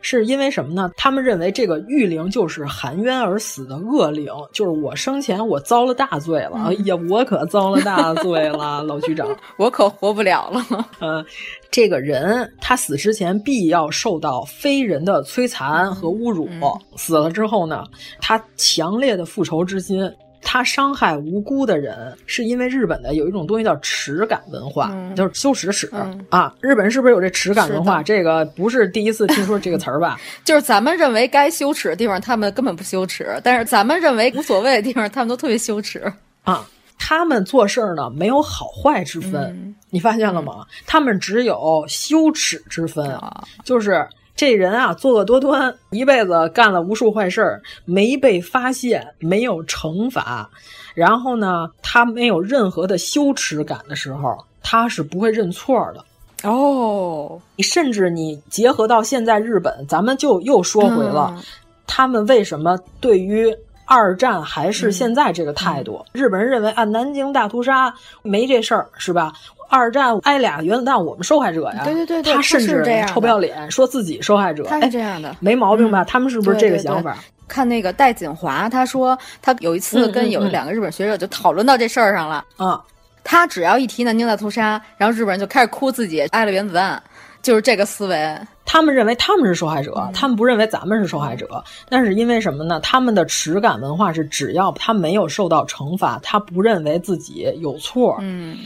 [0.01, 0.91] 是因为什么呢？
[0.97, 6.53] 他们认为这个御灵就是含冤而死的恶灵，就是我生前我遭了大罪了。
[6.55, 9.29] 嗯、哎呀，我可遭了大罪了，老局长，
[9.59, 10.65] 我可活不了了。
[11.01, 11.23] 嗯，
[11.71, 16.63] 这个人他死之前必要受到非人的摧残和侮辱，嗯、
[16.97, 17.85] 死了之后呢，
[18.21, 20.11] 他强烈的复仇之心。
[20.43, 26.55] 他伤害无辜的人，是因为日本的有一种东西叫耻感文化，嗯、就是羞耻史、嗯、啊。
[26.61, 28.03] 日本是不是有这耻感文化？
[28.03, 30.19] 这个不是第一次听说这个词儿吧？
[30.45, 36.13] 就是咱们认为该羞耻的地方，他们根本不羞耻；但是咱们认为无所谓的地方，他们都特别羞耻
[36.45, 36.67] 啊。
[36.99, 40.67] 他们做事儿呢，没有好坏之分，嗯、你发现了吗？
[40.87, 44.07] 他们只有羞耻之分，啊、就是。
[44.41, 50.49] 这人啊，作恶多端，一辈子干了无数坏事儿，没被发现，没有惩罚。
[50.95, 56.03] 然后呢，他没有任何的羞耻感的时候，他是不会认错的。
[56.49, 61.43] 哦，你甚至你结合到现在日本，咱们就又说回了，嗯、
[61.87, 63.55] 他们为什么对于
[63.85, 66.03] 二战还是现在这个态度？
[66.03, 69.35] 嗯、日本人认为啊，南京大屠杀没这事儿，是吧？
[69.71, 71.83] 二战挨俩原子弹，我们受害者呀。
[71.85, 74.65] 对对对对，他甚至臭不要脸，说自己受害者。
[74.65, 76.03] 他是这样的，哎、没毛病吧？
[76.03, 77.17] 嗯、他们是不是这个想法？
[77.49, 82.45] 看那个戴锦华，他说他有一次跟有两个日本学者就讨论到这事儿上了。
[82.59, 82.81] 嗯，
[83.25, 87.03] 他只要一提南京大屠杀，然后日本人就开始哭自己挨了原子弹，
[87.43, 88.39] 就是这个思维。
[88.65, 91.65] 他们认为他们是受害者，嗯、他们不认为咱们是受害者。
[91.89, 92.79] 那是因为什么呢？
[92.81, 98.17] 他们的耻感文化是，只要他没有受到惩罚，他不认为自己有错。
[98.21, 98.57] 嗯。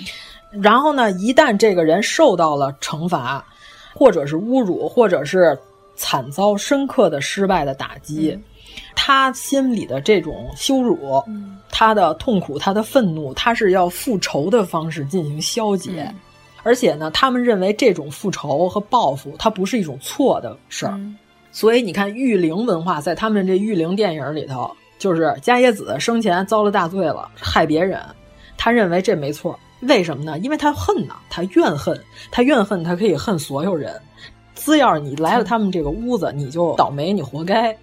[0.63, 3.45] 然后呢，一旦这个人受到了惩罚，
[3.95, 5.59] 或者是侮辱，或者是
[5.97, 8.43] 惨遭深刻的失败的打击，嗯、
[8.95, 16.05] 他心里的这种羞辱、嗯、他的痛苦、他的愤怒，他是要复仇的方式进行消解。
[16.09, 16.15] 嗯、
[16.63, 20.93] 而且呢，他们认为这种复仇和报复，它不是一种错的事儿。
[20.93, 21.17] 嗯、
[21.53, 28.01] 所以你看，玉灵文化在他们这玉灵电影里头，就是伽椰子生前遭了大罪了，害别人，
[28.57, 29.59] 他认为这没错。
[29.81, 30.39] 为什么呢？
[30.39, 31.99] 因为他恨呐，他怨恨，
[32.31, 33.95] 他怨恨，他可以恨所有人。
[34.55, 37.77] 只要你来了他们这个屋子，你就倒霉，你活该。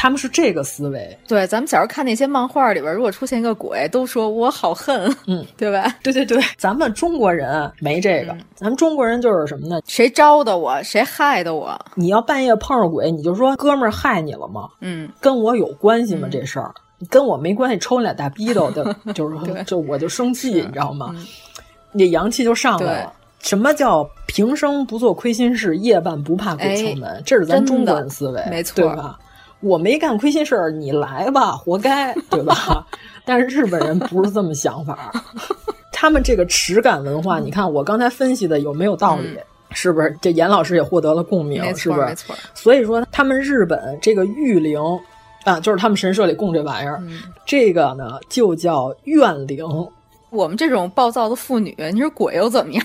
[0.00, 1.18] 他们是这个思维。
[1.26, 5.92] 对，咱们小时候看那些漫画里边，如果出现一个鬼，都说我好恨，嗯， 对吧？
[6.04, 9.80] 对对对，咱们中国人没这个，嗯、咱们中国人就是什么呢？
[9.88, 11.76] 谁招的我，谁害的我？
[11.96, 14.68] 你要半夜碰上鬼，你就说哥们儿害你了吗？
[14.80, 16.28] 嗯，跟我有关系吗？
[16.30, 16.72] 这事儿
[17.08, 21.14] 跟我没关系，抽你俩大逼斗的， 就是就我就生气，你知道吗？
[21.92, 23.12] 那阳气就上来了。
[23.40, 27.08] 什么叫平生不做亏心事，夜半不怕鬼敲门？
[27.08, 29.18] 哎、这是咱中国人思维，没错，对吧？
[29.60, 32.84] 我没干亏心事儿，你来吧， 活该，对吧？
[33.24, 35.12] 但是日本人不是这么想法，
[35.92, 39.28] 他们这个耻感文化，你看我刚才分析的有没有道理？
[39.36, 40.16] 嗯、是不是？
[40.20, 42.06] 这严老师也获得了共鸣，是不是？
[42.06, 42.34] 没错。
[42.54, 44.80] 所以说，他们日本这个御灵
[45.44, 49.64] 啊，就是他们神社里供这玩意儿，嗯、这个呢就叫怨灵。
[50.30, 52.84] 我们这种暴躁的妇女，你说鬼又怎么样？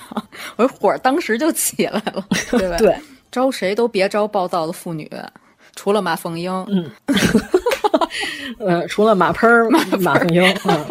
[0.56, 2.78] 我火当时就起来了， 对吧？
[2.78, 2.96] 对，
[3.32, 5.12] 招谁都别招暴躁的妇女，
[5.76, 6.50] 除了马凤英。
[6.70, 6.90] 嗯，
[8.60, 10.42] 呃，除了马喷儿、马凤英。
[10.64, 10.86] 嗯，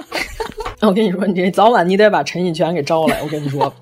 [0.83, 3.23] 我跟你说，你这早晚你得把陈印泉给招来。
[3.23, 3.73] 我跟你说，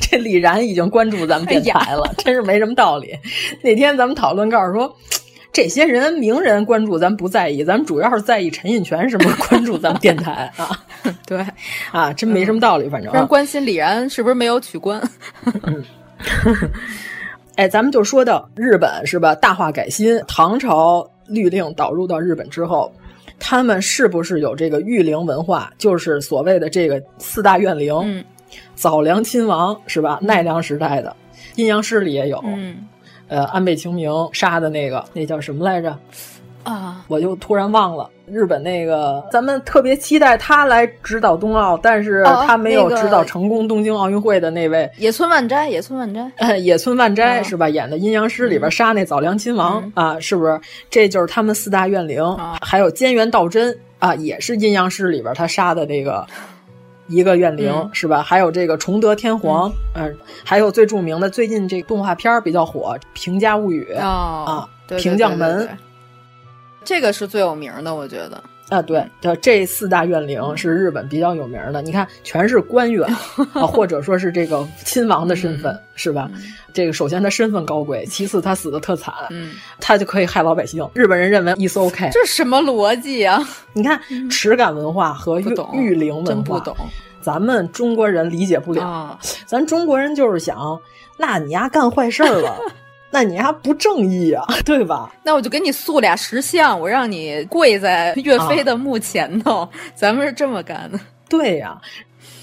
[0.00, 3.16] 这李然已经关注咱们电台了，真是没什么道理。
[3.62, 4.96] 那天咱们讨论，告诉说。
[5.56, 10.78] 这些人名人关注咱不在意，咱们主要是在意陈印泉是不是关注咱们电台啊？
[11.26, 11.46] 对，
[11.90, 13.24] 啊，真没什么道理，反正、啊。
[13.24, 15.00] 关心李然是不是没有取关？
[15.62, 15.82] 嗯，
[17.56, 19.34] 哎，咱们就说到日本是吧？
[19.34, 22.92] 大化改新，唐朝律令导入到日本之后，
[23.38, 25.72] 他们是不是有这个御灵文化？
[25.78, 28.22] 就是所谓的这个四大怨灵，嗯、
[28.74, 30.18] 早良亲王是吧？
[30.20, 31.16] 奈良时代的
[31.54, 32.44] 阴阳师里也有。
[32.44, 32.76] 嗯。
[33.28, 35.96] 呃，安倍晴明杀的那个，那叫什么来着？
[36.62, 38.10] 啊，我就突然忘了。
[38.26, 45.68] 日本那个，咱们特别期待他来指导冬奥，但是他没有指导成功东京奥运会的那位、哦那个、野村万斋。
[45.68, 47.68] 野村万斋， 呃，野村万斋、啊、是吧？
[47.68, 50.60] 演的《阴阳师》里边杀那早良亲王、嗯、啊，是不是？
[50.90, 52.20] 这就是他们四大怨灵。
[52.20, 56.26] 啊、还有菅原道真啊，也是《阴阳师》里边他杀的那个。
[57.08, 58.22] 一个怨灵、嗯、是吧？
[58.22, 60.14] 还有这个崇德天皇，嗯、呃，
[60.44, 65.68] 还有最著名的最近这个动画片比较火，《平家物语》哦、啊，对平将门，
[66.84, 68.42] 这个是最有名的，我觉得。
[68.68, 69.08] 啊，对，
[69.40, 71.80] 这四大怨灵是日本比较有名的。
[71.82, 73.08] 你看，全是官员
[73.54, 76.28] 啊，或者说是这个亲王的身份，嗯、是吧？
[76.72, 80.86] 这个首先他身份高贵，其次他死的特惨，嗯，他就可以害老百姓。
[80.94, 83.40] 日本人认为 is OK，这什么逻辑啊？
[83.72, 86.76] 你看，耻感文化和御御灵文化，真不懂。
[87.20, 90.80] 咱们中国人理解不了，啊、咱中国人就是想，
[91.16, 92.56] 那你丫干坏事儿了，
[93.10, 95.12] 那你还不正义啊， 对吧？
[95.22, 100.98] 那我就给你塑俩石像，我让你跪在岳飞的墓前头，啊、 咱们是这么干的。
[101.28, 101.80] 对呀、啊，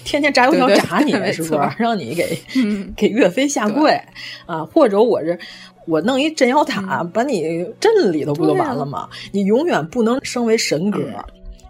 [0.04, 1.70] 天天炸油条炸你，对对对是不是？
[1.78, 4.00] 让你给、嗯、 给岳飞下跪
[4.46, 4.64] 啊？
[4.64, 5.38] 或者我这。
[5.86, 9.00] 我弄一镇妖塔，嗯、把你镇里头不就完了吗？
[9.00, 10.98] 啊、你永远不能升为神格。
[10.98, 11.24] 嗯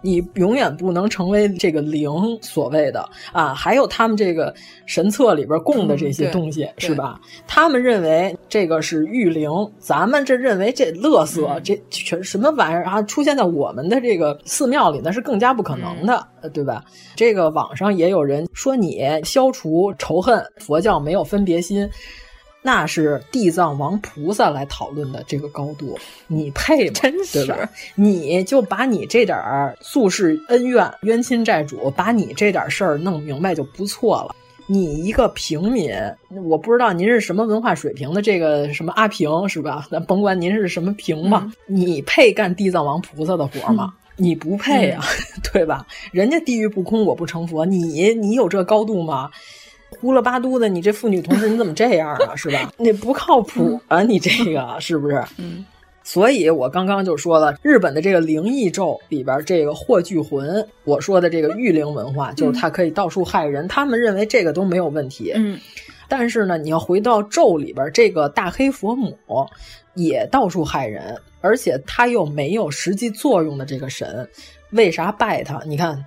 [0.05, 4.53] 你永远不能成为这个灵，所谓的啊，还有他们这个
[4.85, 7.19] 神册里边供的这些东西，嗯、是吧？
[7.47, 9.49] 他们认为这个是御灵，
[9.79, 13.01] 咱们这认为这乐色，嗯、这全什么玩意儿啊？
[13.01, 16.83] 出现在我们的这个寺庙里，那是更加不可能的，嗯、对吧？
[17.15, 21.89] 这个网上也有人说你消除仇恨，佛教没有分别心。
[22.65, 26.93] 那是地藏王菩萨来讨论的这个高度，你配吗？
[26.99, 27.69] 真是？
[27.93, 34.35] 你就把你这点儿宿世恩怨、冤亲债主，把你这点事儿弄明白就不错了。
[34.65, 35.93] 你一个平民，
[36.43, 39.87] 我不知道您是什么文化水平的，这个什么阿平是吧？
[39.91, 43.93] 咱甭管您是什么平吧，嗯、你配干地藏王菩萨的活吗？
[44.17, 45.85] 嗯、你不配啊，嗯、 对吧？
[46.11, 49.29] 人家地狱不空，我不成佛，你你有这高度吗？
[49.99, 52.35] 呼了巴嘟的，你这妇女同志你怎么这样啊？
[52.35, 52.71] 是吧？
[52.77, 54.01] 你不靠谱啊！
[54.01, 55.23] 你这个是不是？
[55.37, 55.65] 嗯。
[56.03, 65.31] 所以我刚刚就说了，日本的这个灵异咒里边这个霍聚魂，我说的这个御灵文化，就是它可以到处害人，他们认为这个都没有问题。
[65.33, 65.59] 嗯。
[66.07, 69.17] 但是呢，你要回到咒里边，这个大黑佛母
[69.95, 74.29] 也到处害人，而且他又没有实际作用的这个神，
[74.69, 75.59] 为啥拜他？
[75.65, 76.05] 你看，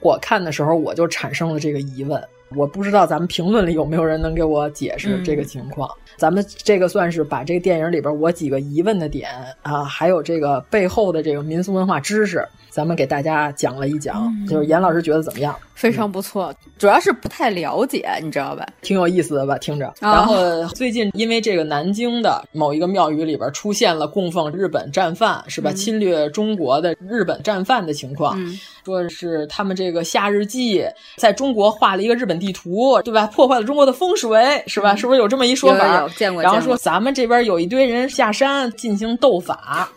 [0.00, 2.22] 我看的时候我就产生了这个疑问。
[2.56, 5.88] 我不知道咱们评论里有没有人能给我解释这个情况。
[5.88, 9.30] 嗯、咱们这个算是把这个电影里边我几个疑问的点
[9.62, 14.26] 啊，还有这个背后的这个民俗文化知识，咱们给大家讲了一讲。
[14.26, 15.56] 嗯、就是严老师觉得怎么样？
[15.74, 18.66] 非常不错，嗯、主要是不太了解，你知道吧？
[18.82, 19.56] 挺有意思的吧？
[19.58, 19.86] 听着。
[19.86, 25.70] 哦、然后最近因为这个南京的某一个庙宇里边出现了供奉日本战犯是吧？
[25.70, 28.38] 嗯、侵略中国的日本战犯的情况。
[28.84, 30.84] 嗯说是他们这个夏日祭
[31.16, 33.26] 在中国画了一个日本地图，对吧？
[33.26, 34.96] 破坏了中国的风水，是吧？
[34.96, 35.96] 是不是有这么一说法？
[35.96, 36.42] 有有见过。
[36.42, 39.90] 然后说咱们这边有一堆人下山进行斗法，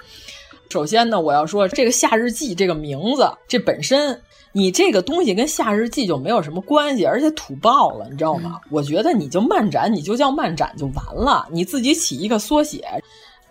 [0.70, 4.20] 首先呢，我要说这个《夏日记》这个名字，这本身
[4.52, 8.60] 你这个东西跟《夏日记》就没有什么关系，而且土爆了，你知道吗？
[8.70, 12.84] 我觉得你就漫展，你就叫漫展就完了，你自己起一个缩写。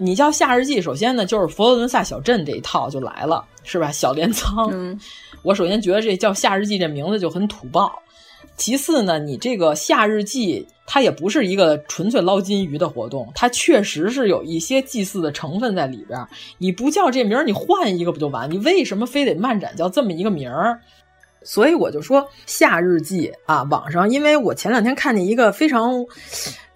[0.02, 3.90] 你叫《夏日记》，首先呢就是佛罗伦萨小镇这一套就来了，是吧？
[3.94, 4.98] 小镰仓，嗯、
[5.42, 7.92] 我首先觉得这叫《夏日记》这名字就很土爆。
[8.56, 16.26] 其次呢，你这个《夏日记》它也不是一个纯粹捞金鱼的活动，它确实是有一些祭祀的成分在里边。
[16.58, 18.50] 你不叫这名儿，你换一个不就完？
[18.50, 20.80] 你为什么非得漫展叫这么一个名儿？
[21.44, 26.04] 所以我就说《夏日记》啊，网上因为我前两天看见一个非常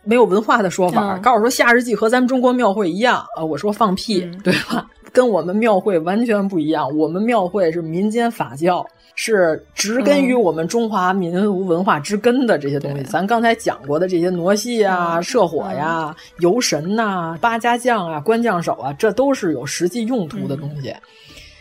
[0.07, 4.87] 没有文化的说法，嗯、告诉说《夏日祭》和咱们中国庙会一样啊，我说放屁，嗯、对吧？
[5.13, 8.87] 跟我们庙会完全不一样，我们庙会是民间法教。
[9.19, 20.91] 是植根于我们中华民族文化之根的这些东西，嗯、咱刚才讲过的这些傩戏啊、社火呀、嗯、游神呐、啊、八家将啊、官将手啊，这都是有实际用途的东西。
[20.91, 21.01] 嗯、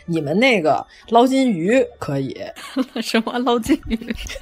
[0.04, 2.36] 你们那个捞金鱼可以，
[3.00, 3.98] 什么捞金鱼？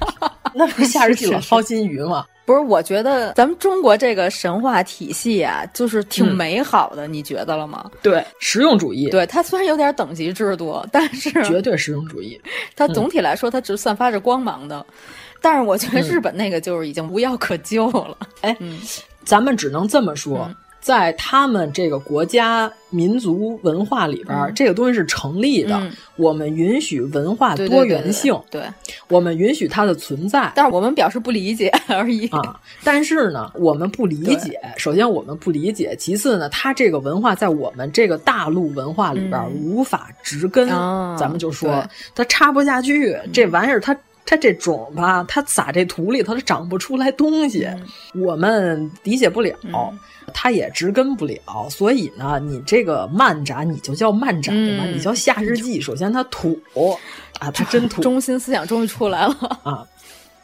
[0.53, 2.25] 那不是夏日祭老捞金鱼吗？
[2.45, 7.89] 不是，我觉得咱们中国这个神话体系啊，就是挺美好的，嗯、你觉得了吗？
[8.01, 9.09] 对，实用主义。
[9.09, 12.39] 对，它虽然有点等级制度，但是 绝对实用主义。
[12.75, 14.77] 它总体来说，它只散发着光芒的。
[14.77, 14.93] 嗯、
[15.41, 18.17] 但是我觉得嗯日本那个就是已经无药可救了。
[18.41, 18.79] 哎、嗯，
[19.23, 20.49] 咱们只能这么说。
[20.85, 25.75] 嗯在他们这个国家民族文化里边，嗯、这个东西是成立的。
[25.77, 32.61] 嗯、我们允许文化多元性，对,对,对,对，我们允许它的存在，但是我们表示不理解 而已啊。
[32.83, 34.59] 但是呢，我们不理解。
[34.77, 40.69] 首先，我们不理解；其次呢，它这个文化在我们这个大陆文化里边、嗯、无法植根。
[40.69, 41.83] 哦、咱们就说
[42.13, 43.97] 它插不下去，嗯、这玩意儿它。
[44.25, 49.99] 它这种吧，它撒这土里，它都长不出来东西，嗯、我们理解不了，嗯、
[50.33, 51.37] 它也植根不了。
[51.69, 55.79] 所以呢，你这个漫展，你就叫漫展吧，嗯、你叫夏日记。
[55.79, 56.59] 首先它土
[57.39, 59.85] 啊，它真土，中心思想终于出来了啊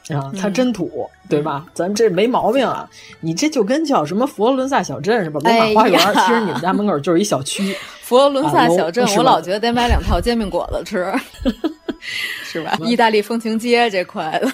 [0.10, 1.66] 啊，它真土，对吧？
[1.74, 2.88] 咱这没毛病啊。
[3.20, 5.40] 你这就跟叫什么佛罗伦萨小镇是吧？
[5.44, 7.76] 罗马花园，哎、其实你们家门口就是一小区。
[8.02, 11.12] 佛罗伦萨小镇，啊、我老觉得得买两套煎饼果子吃。
[12.44, 12.78] 是吧？
[12.82, 14.52] 意大利风情街这块的，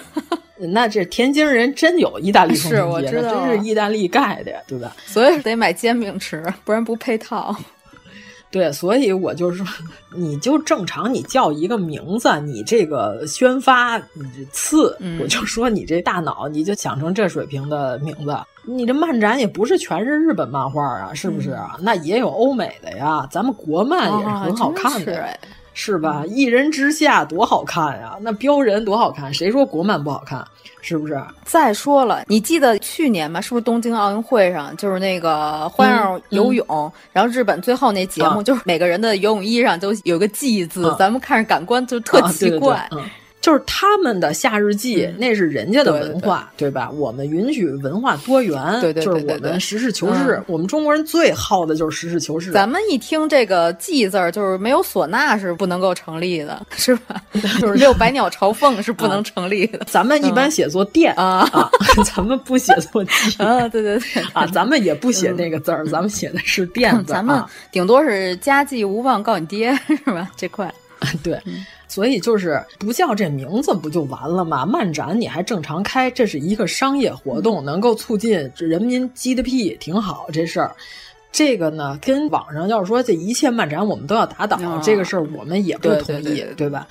[0.68, 4.94] 那这天津人真有意大利风情街，是我知道，真是意大利盖的呀，对吧？
[5.06, 7.54] 所以得买煎饼吃，不然不配套。
[8.50, 9.66] 对，所以我就说，
[10.16, 18.34] 你就正常，你叫一个名字，你这个宣发，你这次，嗯、我就说你这大脑，你就想成这水平的名字。
[18.64, 25.22] 你这漫展也不是全是日本漫画啊，是不是那也有欧美的呀，咱们国漫也是很好看的。
[25.22, 25.28] 哦
[25.80, 26.24] 是吧？
[26.26, 28.16] 一人之下多好看呀！
[28.20, 30.44] 那标人多好看，谁说国漫不好看？
[30.80, 31.22] 是不是？
[31.44, 33.40] 再说了，你记得去年吗？
[33.40, 42.76] 是不是东京奥运会上就是那个花样游泳，嗯嗯、然后日本最后那节目、啊、就是每个人的游泳衣上都有个“记”字，啊、咱们看着感官就特奇怪。
[42.78, 43.10] 啊对对对嗯
[43.48, 46.90] 就是他们的夏日祭，嗯、那是人家的文化，对,吧？
[46.90, 50.34] 我们允许文化多元，对对,对,就是我们实事求是。
[50.34, 52.52] 嗯、我们中国人最好的就是实事求是。
[52.52, 57.22] 咱们一听这个“祭”字儿，就是没有唢呐是不能够成立的，是吧？
[57.58, 59.78] 就是没有百鸟朝凤是不能成立的。
[59.78, 61.70] 啊、咱们一般写作“殿”啊啊，
[62.04, 63.10] 咱们不写作“记”
[63.42, 67.14] 啊，对对对啊，咱们也不写那个字儿，咱们写的是“殿”字。
[67.14, 67.42] 咱们
[67.72, 70.30] 顶多是家祭无忘告你爹，是吧？
[70.36, 70.70] 这块。
[71.24, 71.40] 对。
[71.88, 74.64] 所以就是不叫这名字不就完了吗？
[74.64, 80.70] 漫展你还正常开，这是一个商业活动，能够促进人民 GDP，挺好这事儿。
[81.32, 86.86] 这个呢，跟网上要是说这一切漫展我们都要打倒，哦、这个事儿我们也不同意，对,对,对,对吧？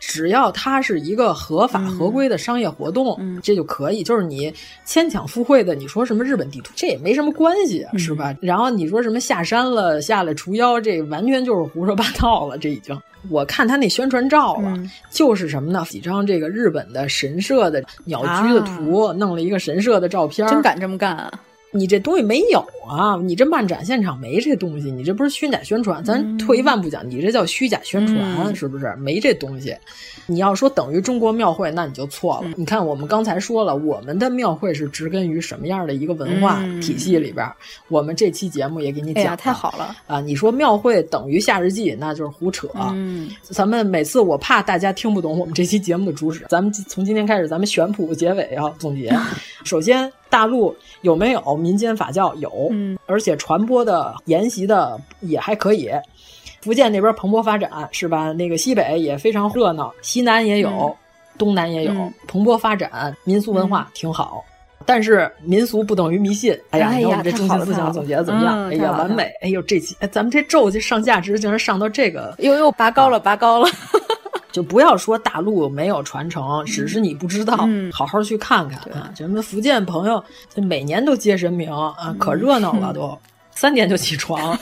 [0.00, 4.02] 只要它是一个合法合规的商业活动，嗯、这就可以。
[4.02, 4.52] 就是你
[4.84, 8.34] 牵强附会的，你说什么日本地图，这也没什么关系，嗯、是吧？
[8.40, 12.58] 然后你说什么下山了，下来除妖，这完全就是胡说八道了。
[12.58, 12.98] 这已经，
[13.28, 15.84] 我看他那宣传照了，嗯、就是什么呢？
[15.88, 21.32] 几张这个日本的神社的鸟居的图，啊、弄了一个神社的照片，真敢这么干、啊。
[21.72, 23.16] 你这东西没有啊！
[23.22, 26.04] 你这漫展现场没这东西，你这不是虚假宣传？
[26.04, 28.94] 咱退一万步讲，你这叫虚假宣传，嗯、是不是？
[28.96, 29.74] 没这东西。
[30.26, 32.42] 你要说等于中国庙会，那你就错了。
[32.44, 37.44] 嗯、你看，我们刚才说了，我们的庙会是植根于什么样的一个文化体系里边？
[37.46, 37.54] 嗯、
[37.88, 40.20] 我们这期节目也给你讲太好了啊！
[40.20, 42.68] 你说庙会等于夏日祭，那就是胡扯。
[42.92, 49.12] 嗯，咱们每次我怕大家听不懂我们这期节目的主旨，咱们从今天开始，咱们选谱结尾啊总结。
[49.64, 52.34] 首先，大陆有没有民间法教？
[52.36, 55.90] 有，嗯，而且传播的、研习的也还可以。
[56.62, 58.32] 福建那边蓬勃发展是吧？
[58.32, 60.94] 那个西北也非常热闹，西南也有，嗯、
[61.36, 64.42] 东南也有，嗯、蓬勃发展，民俗文化挺好。
[64.86, 66.58] 但是民俗不等于迷信。
[66.70, 68.70] 哎呀，哎呀你看我们这中心思想总结的怎么样？
[68.70, 69.30] 哎呀，完美！
[69.42, 73.68] 哎呦，这期哎咱们这咒就上价值竟然上到这个，又又拔高了，拔高了。
[74.52, 79.10] 就不要说大陆没有传承，只是你不知道，嗯好好去看看啊！
[79.16, 80.22] 咱们福建朋友，
[80.54, 83.18] 这每年都接神明啊，可热闹了都，
[83.54, 84.56] 三点就起床。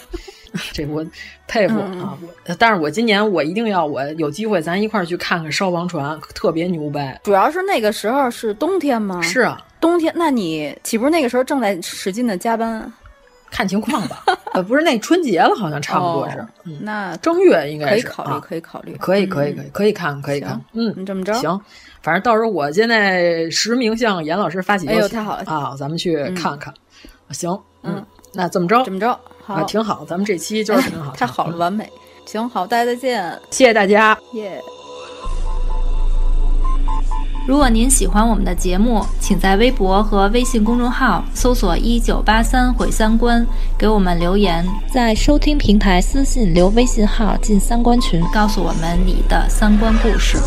[0.72, 1.06] 这我
[1.46, 2.18] 佩服啊！
[2.20, 7.20] 我但是我今年我一定要，我有机会咱一块儿去看看烧王船，特别牛掰。
[7.22, 9.22] 主要是那个时候是冬天吗？
[9.22, 12.92] 是啊，冬天，那你岂不是那个时候正在使劲的加班？
[13.50, 14.24] 看情况吧。
[14.52, 16.38] 呃，不是那春节了，好像差不多是。
[16.38, 16.48] 哦
[16.80, 20.60] 那正月应该是可以考虑，啊可以考虑，可以，可以，可以，可以看，可以看。
[20.72, 21.60] 嗯，你这么着行，
[22.02, 25.76] 反正到时候我现在实名向严老师发起邀请，哎呦太好了啊！
[25.78, 26.72] 咱们去看看。
[27.30, 30.04] 行，嗯，那这么着，这么着，好，啊，挺好。
[30.04, 31.88] 咱们这期就是挺好， 太好了，完美。
[32.26, 34.60] 行，好，大家再见，谢谢大家，耶。
[37.46, 43.44] 如果您喜欢我们的节目，请在微博和微信公众号搜索“一九八三毁三观”，
[43.76, 50.38] 给我们留言，在收听平台私信留微信号进三观群，告诉我们你的三观故事。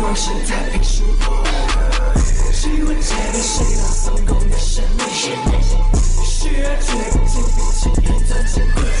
[0.00, 1.44] 望是太平树木。
[2.52, 5.36] 试问这个谁当宋公的神秘人？
[6.24, 8.91] 时而绝不精兵轻易钻进鬼。